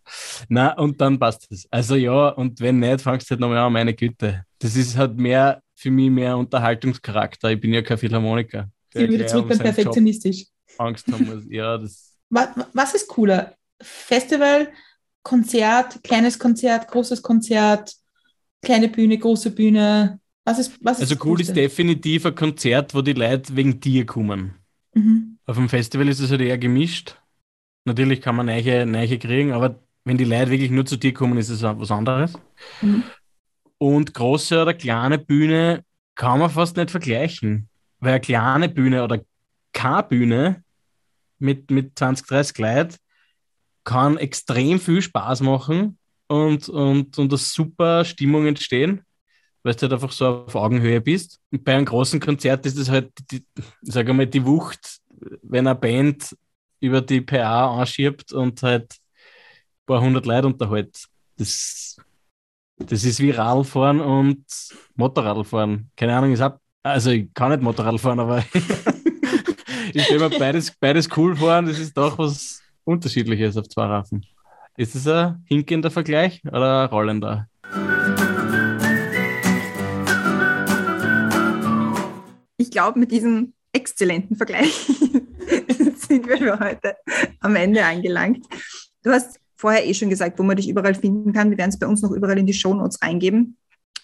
Na, 0.48 0.76
und 0.78 1.00
dann 1.00 1.18
passt 1.18 1.50
es. 1.50 1.66
Also 1.70 1.96
ja, 1.96 2.28
und 2.28 2.60
wenn 2.60 2.78
nicht, 2.78 3.00
fangst 3.00 3.28
du 3.28 3.30
halt 3.30 3.40
nochmal 3.40 3.58
an, 3.58 3.72
meine 3.72 3.94
Güte. 3.94 4.44
Das 4.58 4.76
ist 4.76 4.96
halt 4.98 5.16
mehr, 5.16 5.62
für 5.74 5.90
mich 5.90 6.10
mehr 6.10 6.36
Unterhaltungscharakter. 6.36 7.50
Ich 7.52 7.60
bin 7.60 7.72
ja 7.72 7.80
kein 7.80 7.96
Philharmoniker. 7.96 8.68
Wir 8.92 9.08
wieder 9.08 9.18
Der 9.18 9.26
zurück 9.28 9.48
beim 9.48 9.56
seinen 9.56 9.66
Job 9.68 9.76
Perfektionistisch. 9.76 10.44
Angst 10.76 11.10
haben 11.10 11.24
muss. 11.24 11.44
Ja, 11.48 11.78
das, 11.78 12.18
Was, 12.28 12.48
was 12.74 12.94
ist 12.94 13.08
cooler? 13.08 13.54
Festival, 13.80 14.68
Konzert, 15.22 16.02
kleines 16.02 16.38
Konzert, 16.38 16.88
großes 16.88 17.22
Konzert, 17.22 17.94
kleine 18.62 18.88
Bühne, 18.88 19.18
große 19.18 19.50
Bühne. 19.50 20.20
Was 20.44 20.58
ist, 20.58 20.78
was 20.82 21.00
ist 21.00 21.10
also 21.10 21.24
cool 21.24 21.40
ist 21.40 21.54
definitiv 21.54 22.26
ein 22.26 22.34
Konzert, 22.34 22.94
wo 22.94 23.02
die 23.02 23.12
Leute 23.12 23.54
wegen 23.54 23.78
dir 23.80 24.06
kommen. 24.06 24.54
Mhm. 24.94 25.38
Auf 25.46 25.56
dem 25.56 25.68
Festival 25.68 26.08
ist 26.08 26.20
es 26.20 26.30
halt 26.30 26.40
eher 26.40 26.58
gemischt. 26.58 27.16
Natürlich 27.84 28.20
kann 28.20 28.36
man 28.36 28.46
neue, 28.46 28.86
neue 28.86 29.18
kriegen, 29.18 29.52
aber 29.52 29.78
wenn 30.04 30.16
die 30.16 30.24
Leute 30.24 30.50
wirklich 30.50 30.70
nur 30.70 30.86
zu 30.86 30.96
dir 30.96 31.12
kommen, 31.12 31.38
ist 31.38 31.50
es 31.50 31.62
was 31.62 31.90
anderes. 31.90 32.32
Mhm. 32.80 33.02
Und 33.78 34.14
große 34.14 34.60
oder 34.60 34.74
kleine 34.74 35.18
Bühne 35.18 35.84
kann 36.14 36.38
man 36.38 36.50
fast 36.50 36.76
nicht 36.76 36.90
vergleichen. 36.90 37.68
Weil 37.98 38.12
eine 38.12 38.20
kleine 38.20 38.68
Bühne 38.68 39.04
oder 39.04 39.22
keine 39.72 40.02
Bühne 40.02 40.64
mit, 41.38 41.70
mit 41.70 41.98
20, 41.98 42.26
30 42.26 42.58
Leuten 42.58 42.96
kann 43.84 44.16
extrem 44.18 44.78
viel 44.78 45.02
Spaß 45.02 45.40
machen 45.40 45.98
und, 46.28 46.68
und, 46.68 47.18
und 47.18 47.30
eine 47.30 47.38
super 47.38 48.04
Stimmung 48.04 48.46
entstehen, 48.46 49.02
weil 49.62 49.74
du 49.74 49.82
halt 49.82 49.92
einfach 49.94 50.12
so 50.12 50.26
auf 50.26 50.54
Augenhöhe 50.54 51.00
bist. 51.00 51.40
Und 51.50 51.64
bei 51.64 51.74
einem 51.74 51.86
großen 51.86 52.20
Konzert 52.20 52.66
ist 52.66 52.78
es 52.78 52.88
halt, 52.88 53.10
die, 53.30 53.44
ich 53.56 53.64
sage 53.82 54.12
mal, 54.12 54.26
die 54.26 54.44
Wucht, 54.44 55.00
wenn 55.42 55.66
eine 55.66 55.78
Band 55.78 56.36
über 56.80 57.00
die 57.00 57.20
PA 57.20 57.80
anschiebt 57.80 58.32
und 58.32 58.62
halt 58.62 58.92
ein 58.92 59.86
paar 59.86 60.00
hundert 60.00 60.26
Leute 60.26 60.46
unterhält. 60.46 61.04
Das, 61.36 61.96
das 62.78 63.04
ist 63.04 63.20
wie 63.20 63.30
Radlfahren 63.30 64.00
und 64.00 64.44
Motorradfahren. 64.94 65.90
Keine 65.96 66.16
Ahnung, 66.16 66.32
ist 66.32 66.40
ab. 66.40 66.60
Also 66.82 67.10
ich 67.10 67.32
kann 67.34 67.50
nicht 67.50 67.62
Motorrad 67.62 68.00
fahren, 68.00 68.20
aber 68.20 68.42
ich 69.92 70.04
stelle 70.04 70.28
mir 70.28 70.38
beides, 70.38 70.72
beides 70.80 71.08
cool 71.14 71.36
vor 71.36 71.60
das 71.60 71.78
ist 71.78 71.94
doch 71.94 72.16
was 72.16 72.62
Unterschiedliches 72.84 73.56
auf 73.56 73.68
zwei 73.68 73.86
Raffen. 73.86 74.26
Ist 74.76 74.94
das 74.94 75.06
ein 75.06 75.44
hinkender 75.46 75.90
Vergleich 75.90 76.42
oder 76.44 76.82
ein 76.82 76.88
rollender? 76.88 77.48
Ich 82.56 82.70
glaube, 82.70 82.98
mit 82.98 83.10
diesem 83.10 83.52
exzellenten 83.72 84.36
Vergleich 84.36 84.72
sind 85.96 86.26
wir 86.26 86.38
für 86.38 86.58
heute 86.58 86.96
am 87.40 87.56
Ende 87.56 87.84
angelangt. 87.84 88.46
Du 89.02 89.10
hast 89.10 89.40
vorher 89.56 89.86
eh 89.86 89.94
schon 89.94 90.10
gesagt, 90.10 90.38
wo 90.38 90.42
man 90.42 90.56
dich 90.56 90.68
überall 90.68 90.94
finden 90.94 91.32
kann. 91.32 91.50
Wir 91.50 91.58
werden 91.58 91.70
es 91.70 91.78
bei 91.78 91.86
uns 91.86 92.02
noch 92.02 92.12
überall 92.12 92.38
in 92.38 92.46
die 92.46 92.54
Shownotes 92.54 93.02
eingeben. 93.02 93.56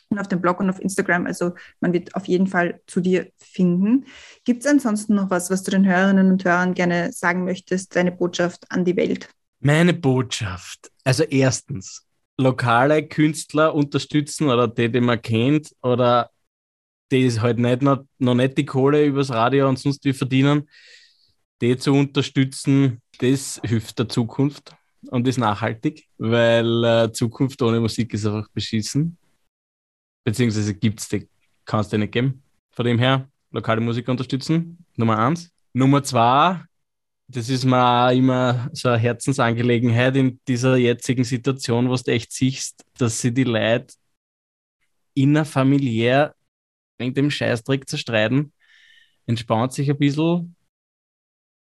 Und 0.08 0.18
auf 0.18 0.28
dem 0.28 0.40
Blog 0.40 0.60
und 0.60 0.70
auf 0.70 0.80
Instagram. 0.80 1.26
Also 1.26 1.52
man 1.80 1.92
wird 1.92 2.14
auf 2.14 2.26
jeden 2.26 2.46
Fall 2.46 2.80
zu 2.86 3.00
dir 3.00 3.30
finden. 3.38 4.06
Gibt 4.44 4.64
es 4.64 4.70
ansonsten 4.70 5.14
noch 5.14 5.30
was, 5.30 5.50
was 5.50 5.62
du 5.62 5.70
den 5.70 5.86
Hörerinnen 5.86 6.30
und 6.30 6.44
Hörern 6.44 6.74
gerne 6.74 7.12
sagen 7.12 7.44
möchtest, 7.44 7.96
deine 7.96 8.12
Botschaft 8.12 8.70
an 8.70 8.84
die 8.84 8.96
Welt? 8.96 9.28
Meine 9.60 9.94
Botschaft. 9.94 10.90
Also 11.04 11.24
erstens, 11.24 12.06
lokale 12.38 13.06
Künstler 13.06 13.74
unterstützen 13.74 14.48
oder 14.48 14.68
die, 14.68 14.90
die 14.90 15.00
man 15.00 15.20
kennt 15.20 15.74
oder 15.82 16.30
die 17.10 17.40
halt 17.40 17.58
nicht 17.58 17.82
noch, 17.82 18.04
noch 18.18 18.34
nicht 18.34 18.58
die 18.58 18.66
Kohle 18.66 19.04
übers 19.04 19.30
Radio 19.30 19.68
und 19.68 19.78
sonst 19.78 20.04
wie 20.04 20.12
verdienen, 20.12 20.68
die 21.60 21.76
zu 21.76 21.92
unterstützen, 21.92 23.00
das 23.18 23.60
hilft 23.64 23.98
der 23.98 24.08
Zukunft 24.08 24.74
und 25.10 25.26
ist 25.26 25.38
nachhaltig, 25.38 26.06
weil 26.18 26.84
äh, 26.84 27.12
Zukunft 27.12 27.62
ohne 27.62 27.80
Musik 27.80 28.12
ist 28.12 28.26
einfach 28.26 28.48
beschissen. 28.50 29.16
Beziehungsweise 30.26 30.74
gibt 30.74 30.98
es 30.98 31.08
die, 31.08 31.28
kann 31.64 31.80
es 31.80 31.88
dir 31.88 31.98
nicht 31.98 32.12
geben. 32.12 32.42
Von 32.72 32.84
dem 32.84 32.98
her, 32.98 33.30
lokale 33.52 33.80
Musik 33.80 34.08
unterstützen, 34.08 34.84
Nummer 34.96 35.18
eins. 35.18 35.52
Nummer 35.72 36.02
zwei, 36.02 36.62
das 37.28 37.48
ist 37.48 37.64
mir 37.64 37.80
auch 37.80 38.10
immer 38.10 38.68
so 38.72 38.88
eine 38.88 38.98
Herzensangelegenheit 38.98 40.16
in 40.16 40.40
dieser 40.48 40.76
jetzigen 40.76 41.22
Situation, 41.22 41.88
wo 41.88 41.94
du 41.94 42.10
echt 42.10 42.32
siehst, 42.32 42.84
dass 42.98 43.20
sie 43.20 43.32
die 43.32 43.44
Leute 43.44 43.94
innerfamiliär 45.14 46.34
wegen 46.98 47.14
dem 47.14 47.30
Scheißdreck 47.30 47.88
zerstreiten, 47.88 48.52
entspannt 49.26 49.74
sich 49.74 49.88
ein 49.88 49.98
bisschen, 49.98 50.56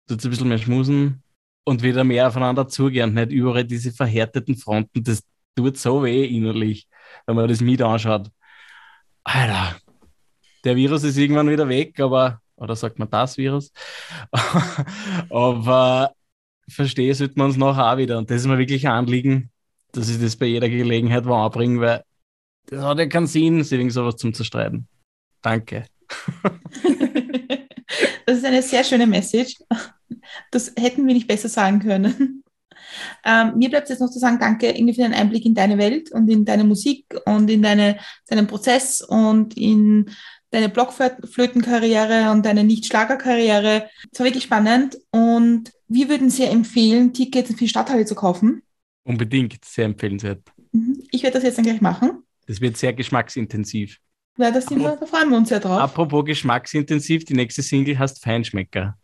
tut 0.08 0.24
ein 0.24 0.30
bisschen 0.30 0.48
mehr 0.48 0.60
schmusen 0.60 1.24
und 1.66 1.84
wieder 1.84 2.06
mehr 2.06 2.30
aufeinander 2.30 2.70
zugehen 2.70 3.14
nicht 3.16 3.34
überall 3.34 3.66
diese 3.66 3.92
verhärteten 3.92 4.56
Fronten. 4.56 5.04
Das 5.04 5.24
tut 5.58 5.78
so 5.78 6.04
weh 6.04 6.26
innerlich, 6.26 6.88
wenn 7.26 7.36
man 7.36 7.50
das 7.50 7.60
mit 7.60 7.82
anschaut. 7.82 8.32
Alter, 9.26 9.76
der 10.64 10.76
Virus 10.76 11.04
ist 11.04 11.18
irgendwann 11.18 11.50
wieder 11.50 11.68
weg, 11.68 12.00
aber, 12.00 12.42
oder 12.56 12.76
sagt 12.76 13.00
man 13.00 13.10
das 13.10 13.38
Virus? 13.38 13.72
aber 15.30 16.14
verstehe 16.70 17.14
sollte 17.14 17.38
man 17.38 17.50
es 17.50 17.58
nachher 17.58 17.92
auch 17.92 17.98
wieder. 17.98 18.18
Und 18.18 18.30
das 18.30 18.42
ist 18.42 18.48
mir 18.48 18.58
wirklich 18.58 18.88
ein 18.88 18.94
Anliegen, 18.94 19.52
dass 19.92 20.10
ich 20.10 20.20
das 20.20 20.36
bei 20.36 20.46
jeder 20.46 20.70
Gelegenheit 20.70 21.26
anbringe, 21.26 21.82
weil 21.82 22.04
das 22.68 22.84
hat 22.84 23.00
ja 23.00 23.08
keinen 23.08 23.28
Sinn, 23.28 23.64
sich 23.64 23.78
wegen 23.78 23.90
sowas 23.90 24.16
zum 24.18 24.34
Zerstreiten. 24.34 24.88
Danke. 25.42 25.86
das 28.26 28.38
ist 28.38 28.46
eine 28.46 28.62
sehr 28.62 28.84
schöne 28.84 29.08
Message. 29.08 29.58
Das 30.52 30.74
hätten 30.78 31.06
wir 31.06 31.14
nicht 31.14 31.28
besser 31.28 31.50
sagen 31.50 31.80
können. 31.80 32.44
Ähm, 33.24 33.58
mir 33.58 33.70
bleibt 33.70 33.90
jetzt 33.90 34.00
noch 34.00 34.10
zu 34.10 34.20
sagen, 34.20 34.38
danke 34.40 34.70
irgendwie 34.70 34.94
für 34.94 35.02
den 35.02 35.14
Einblick 35.14 35.46
in 35.46 35.56
deine 35.56 35.78
Welt 35.78 36.12
und 36.12 36.30
in 36.30 36.46
deine 36.46 36.64
Musik 36.64 37.06
und 37.26 37.50
in 37.50 37.62
deine, 37.62 37.98
deinen 38.28 38.48
Prozess 38.48 39.02
und 39.02 39.58
in 39.58 40.10
deine 40.52 40.70
Blockflötenkarriere 40.70 42.32
und 42.32 42.46
deine 42.46 42.64
Nicht-Schlagerkarriere. 42.64 43.90
Es 44.12 44.20
war 44.20 44.26
wirklich 44.26 44.44
spannend 44.44 44.98
und 45.12 45.72
wir 45.88 46.10
würden 46.10 46.30
sehr 46.30 46.52
empfehlen, 46.52 47.14
Tickets 47.14 47.52
für 47.52 47.58
die 47.58 47.68
Stadthalle 47.68 48.06
zu 48.06 48.16
kaufen. 48.16 48.64
Unbedingt, 49.04 49.64
sehr 49.64 49.86
empfehlenswert. 49.86 50.42
Mhm. 50.72 51.04
Ich 51.12 51.24
werde 51.24 51.36
das 51.36 51.44
jetzt 51.44 51.58
dann 51.58 51.66
gleich 51.66 51.82
machen. 51.82 52.24
Das 52.48 52.62
wird 52.62 52.78
sehr 52.78 52.94
geschmacksintensiv. 52.94 53.98
Ja, 54.38 54.52
das 54.52 54.66
sind 54.66 54.82
wir, 54.82 54.98
da 54.98 55.06
freuen 55.06 55.30
wir 55.30 55.38
uns 55.38 55.50
ja 55.50 55.60
drauf. 55.60 55.80
Apropos 55.80 56.26
geschmacksintensiv, 56.26 57.24
die 57.26 57.34
nächste 57.34 57.62
Single 57.62 57.98
heißt 57.98 58.22
Feinschmecker. 58.22 58.98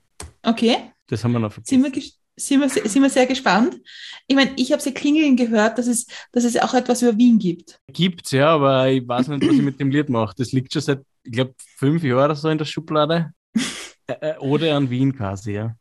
Okay. 0.44 0.78
Das 1.08 1.24
haben 1.24 1.32
wir 1.34 1.40
noch 1.40 1.54
vergessen. 1.54 1.84
Sind 1.84 1.96
wir, 1.96 2.02
sind 2.36 2.62
wir, 2.62 2.70
sind 2.70 3.02
wir 3.02 3.10
sehr 3.10 3.26
gespannt. 3.26 3.80
Ich 4.28 4.36
meine, 4.36 4.52
ich 4.56 4.72
habe 4.72 4.82
sie 4.82 4.94
klingeln 4.94 5.36
gehört, 5.36 5.78
dass 5.78 5.88
es, 5.88 6.08
dass 6.32 6.44
es 6.44 6.58
auch 6.58 6.74
etwas 6.74 7.02
über 7.02 7.18
Wien 7.18 7.38
gibt. 7.40 7.80
Gibt's, 7.92 8.32
ja, 8.32 8.50
aber 8.50 8.90
ich 8.90 9.08
weiß 9.08 9.28
nicht, 9.28 9.46
was 9.46 9.56
ich 9.56 9.62
mit 9.62 9.80
dem 9.80 9.92
Lied 9.92 10.10
mache. 10.10 10.36
Das 10.38 10.52
liegt 10.52 10.74
schon 10.74 10.82
seit, 10.82 11.02
ich 11.24 11.32
glaube, 11.34 11.54
fünf 11.78 12.04
Jahren 12.04 12.26
oder 12.26 12.36
so 12.36 12.50
in 12.50 12.58
der 12.58 12.66
Schublade. 12.66 13.32
Äh, 14.08 14.32
äh, 14.32 14.38
oder 14.40 14.76
an 14.76 14.90
Wien 14.90 15.16
quasi, 15.16 15.54
ja. 15.54 15.76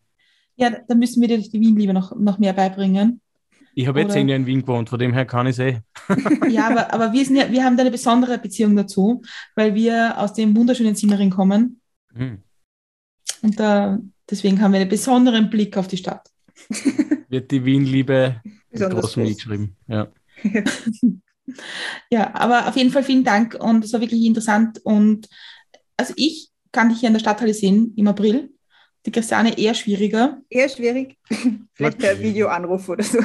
Ja, 0.54 0.70
da 0.86 0.94
müssen 0.94 1.22
wir 1.22 1.28
dir 1.28 1.38
die 1.38 1.58
Wien 1.58 1.74
lieber 1.74 1.94
noch, 1.94 2.14
noch 2.14 2.38
mehr 2.38 2.52
beibringen. 2.52 3.22
Ich 3.74 3.86
habe 3.86 4.00
jetzt 4.00 4.12
zehn 4.12 4.28
Jahre 4.28 4.40
in 4.40 4.46
Wien 4.46 4.60
gewohnt, 4.60 4.90
von 4.90 4.98
dem 4.98 5.14
her 5.14 5.24
kann 5.24 5.46
ich 5.46 5.58
es 5.58 5.58
eh. 5.58 5.80
ja, 6.50 6.68
aber, 6.68 6.92
aber 6.92 7.12
wir, 7.12 7.24
sind 7.24 7.36
ja, 7.36 7.50
wir 7.50 7.64
haben 7.64 7.76
da 7.76 7.82
eine 7.82 7.90
besondere 7.90 8.36
Beziehung 8.38 8.76
dazu, 8.76 9.22
weil 9.54 9.74
wir 9.74 10.18
aus 10.18 10.34
dem 10.34 10.54
wunderschönen 10.54 10.94
Simmering 10.94 11.30
kommen. 11.30 11.80
Hm. 12.12 12.42
Und 13.42 13.58
da, 13.58 13.98
deswegen 14.28 14.60
haben 14.60 14.72
wir 14.72 14.80
einen 14.80 14.90
besonderen 14.90 15.48
Blick 15.48 15.76
auf 15.76 15.88
die 15.88 15.96
Stadt. 15.96 16.28
Wird 17.28 17.50
die 17.50 17.64
Wien-Liebe 17.64 18.40
groß 18.72 19.16
mitgeschrieben. 19.16 19.76
Ja. 19.86 20.08
ja, 22.10 22.34
aber 22.34 22.68
auf 22.68 22.76
jeden 22.76 22.90
Fall 22.90 23.02
vielen 23.02 23.24
Dank 23.24 23.56
und 23.58 23.84
es 23.84 23.92
war 23.92 24.00
wirklich 24.00 24.24
interessant. 24.24 24.80
Und 24.84 25.28
also 25.96 26.12
ich 26.16 26.50
kann 26.72 26.88
dich 26.88 27.00
hier 27.00 27.08
in 27.08 27.14
der 27.14 27.20
Stadthalle 27.20 27.54
sehen 27.54 27.92
im 27.96 28.08
April. 28.08 28.50
Die 29.06 29.12
Christiane 29.12 29.58
eher 29.58 29.74
schwieriger. 29.74 30.42
Eher 30.50 30.68
schwierig. 30.68 31.16
Vielleicht 31.74 31.98
per 31.98 32.18
Videoanruf 32.20 32.88
oder 32.88 33.02
so. 33.02 33.18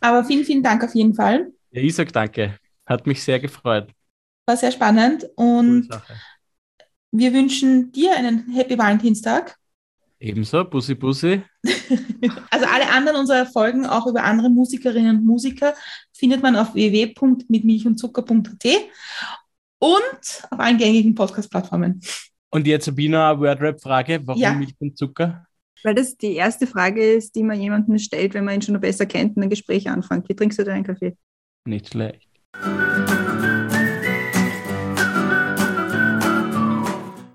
Aber 0.00 0.24
vielen, 0.24 0.44
vielen 0.44 0.62
Dank 0.62 0.82
auf 0.82 0.94
jeden 0.94 1.14
Fall. 1.14 1.52
Ja, 1.70 1.82
ich 1.82 1.94
sage 1.94 2.12
danke. 2.12 2.56
Hat 2.86 3.06
mich 3.06 3.22
sehr 3.22 3.38
gefreut. 3.38 3.88
War 4.46 4.56
sehr 4.56 4.72
spannend 4.72 5.28
und 5.36 5.88
wir 7.12 7.32
wünschen 7.32 7.92
dir 7.92 8.16
einen 8.16 8.50
Happy 8.52 8.78
Valentinstag. 8.78 9.56
Ebenso, 10.20 10.64
Bussi 10.64 10.94
Bussi. 10.94 11.42
also 12.50 12.66
alle 12.66 12.90
anderen 12.90 13.18
unserer 13.18 13.46
Folgen, 13.46 13.86
auch 13.86 14.06
über 14.06 14.22
andere 14.22 14.50
Musikerinnen 14.50 15.16
und 15.18 15.24
Musiker, 15.26 15.72
findet 16.12 16.42
man 16.42 16.56
auf 16.56 16.74
www.mitmilchundzucker.at 16.74 18.66
und 19.78 20.42
auf 20.50 20.58
allen 20.58 20.76
gängigen 20.76 21.14
Podcast-Plattformen. 21.14 22.02
Und 22.50 22.66
jetzt 22.66 22.84
Sabina, 22.84 23.30
eine 23.30 23.40
Wordrap-Frage. 23.40 24.20
Warum 24.24 24.42
ja. 24.42 24.52
Milch 24.52 24.74
und 24.78 24.98
Zucker? 24.98 25.46
Weil 25.82 25.94
das 25.94 26.18
die 26.18 26.34
erste 26.34 26.66
Frage 26.66 27.02
ist, 27.02 27.34
die 27.34 27.42
man 27.42 27.58
jemandem 27.58 27.98
stellt, 27.98 28.34
wenn 28.34 28.44
man 28.44 28.56
ihn 28.56 28.62
schon 28.62 28.78
besser 28.78 29.06
kennt 29.06 29.38
und 29.38 29.42
ein 29.42 29.48
Gespräch 29.48 29.88
anfängt. 29.88 30.28
Wie 30.28 30.34
trinkst 30.34 30.58
du 30.58 30.64
deinen 30.64 30.84
Kaffee? 30.84 31.16
Nicht 31.64 31.88
schlecht. 31.88 32.28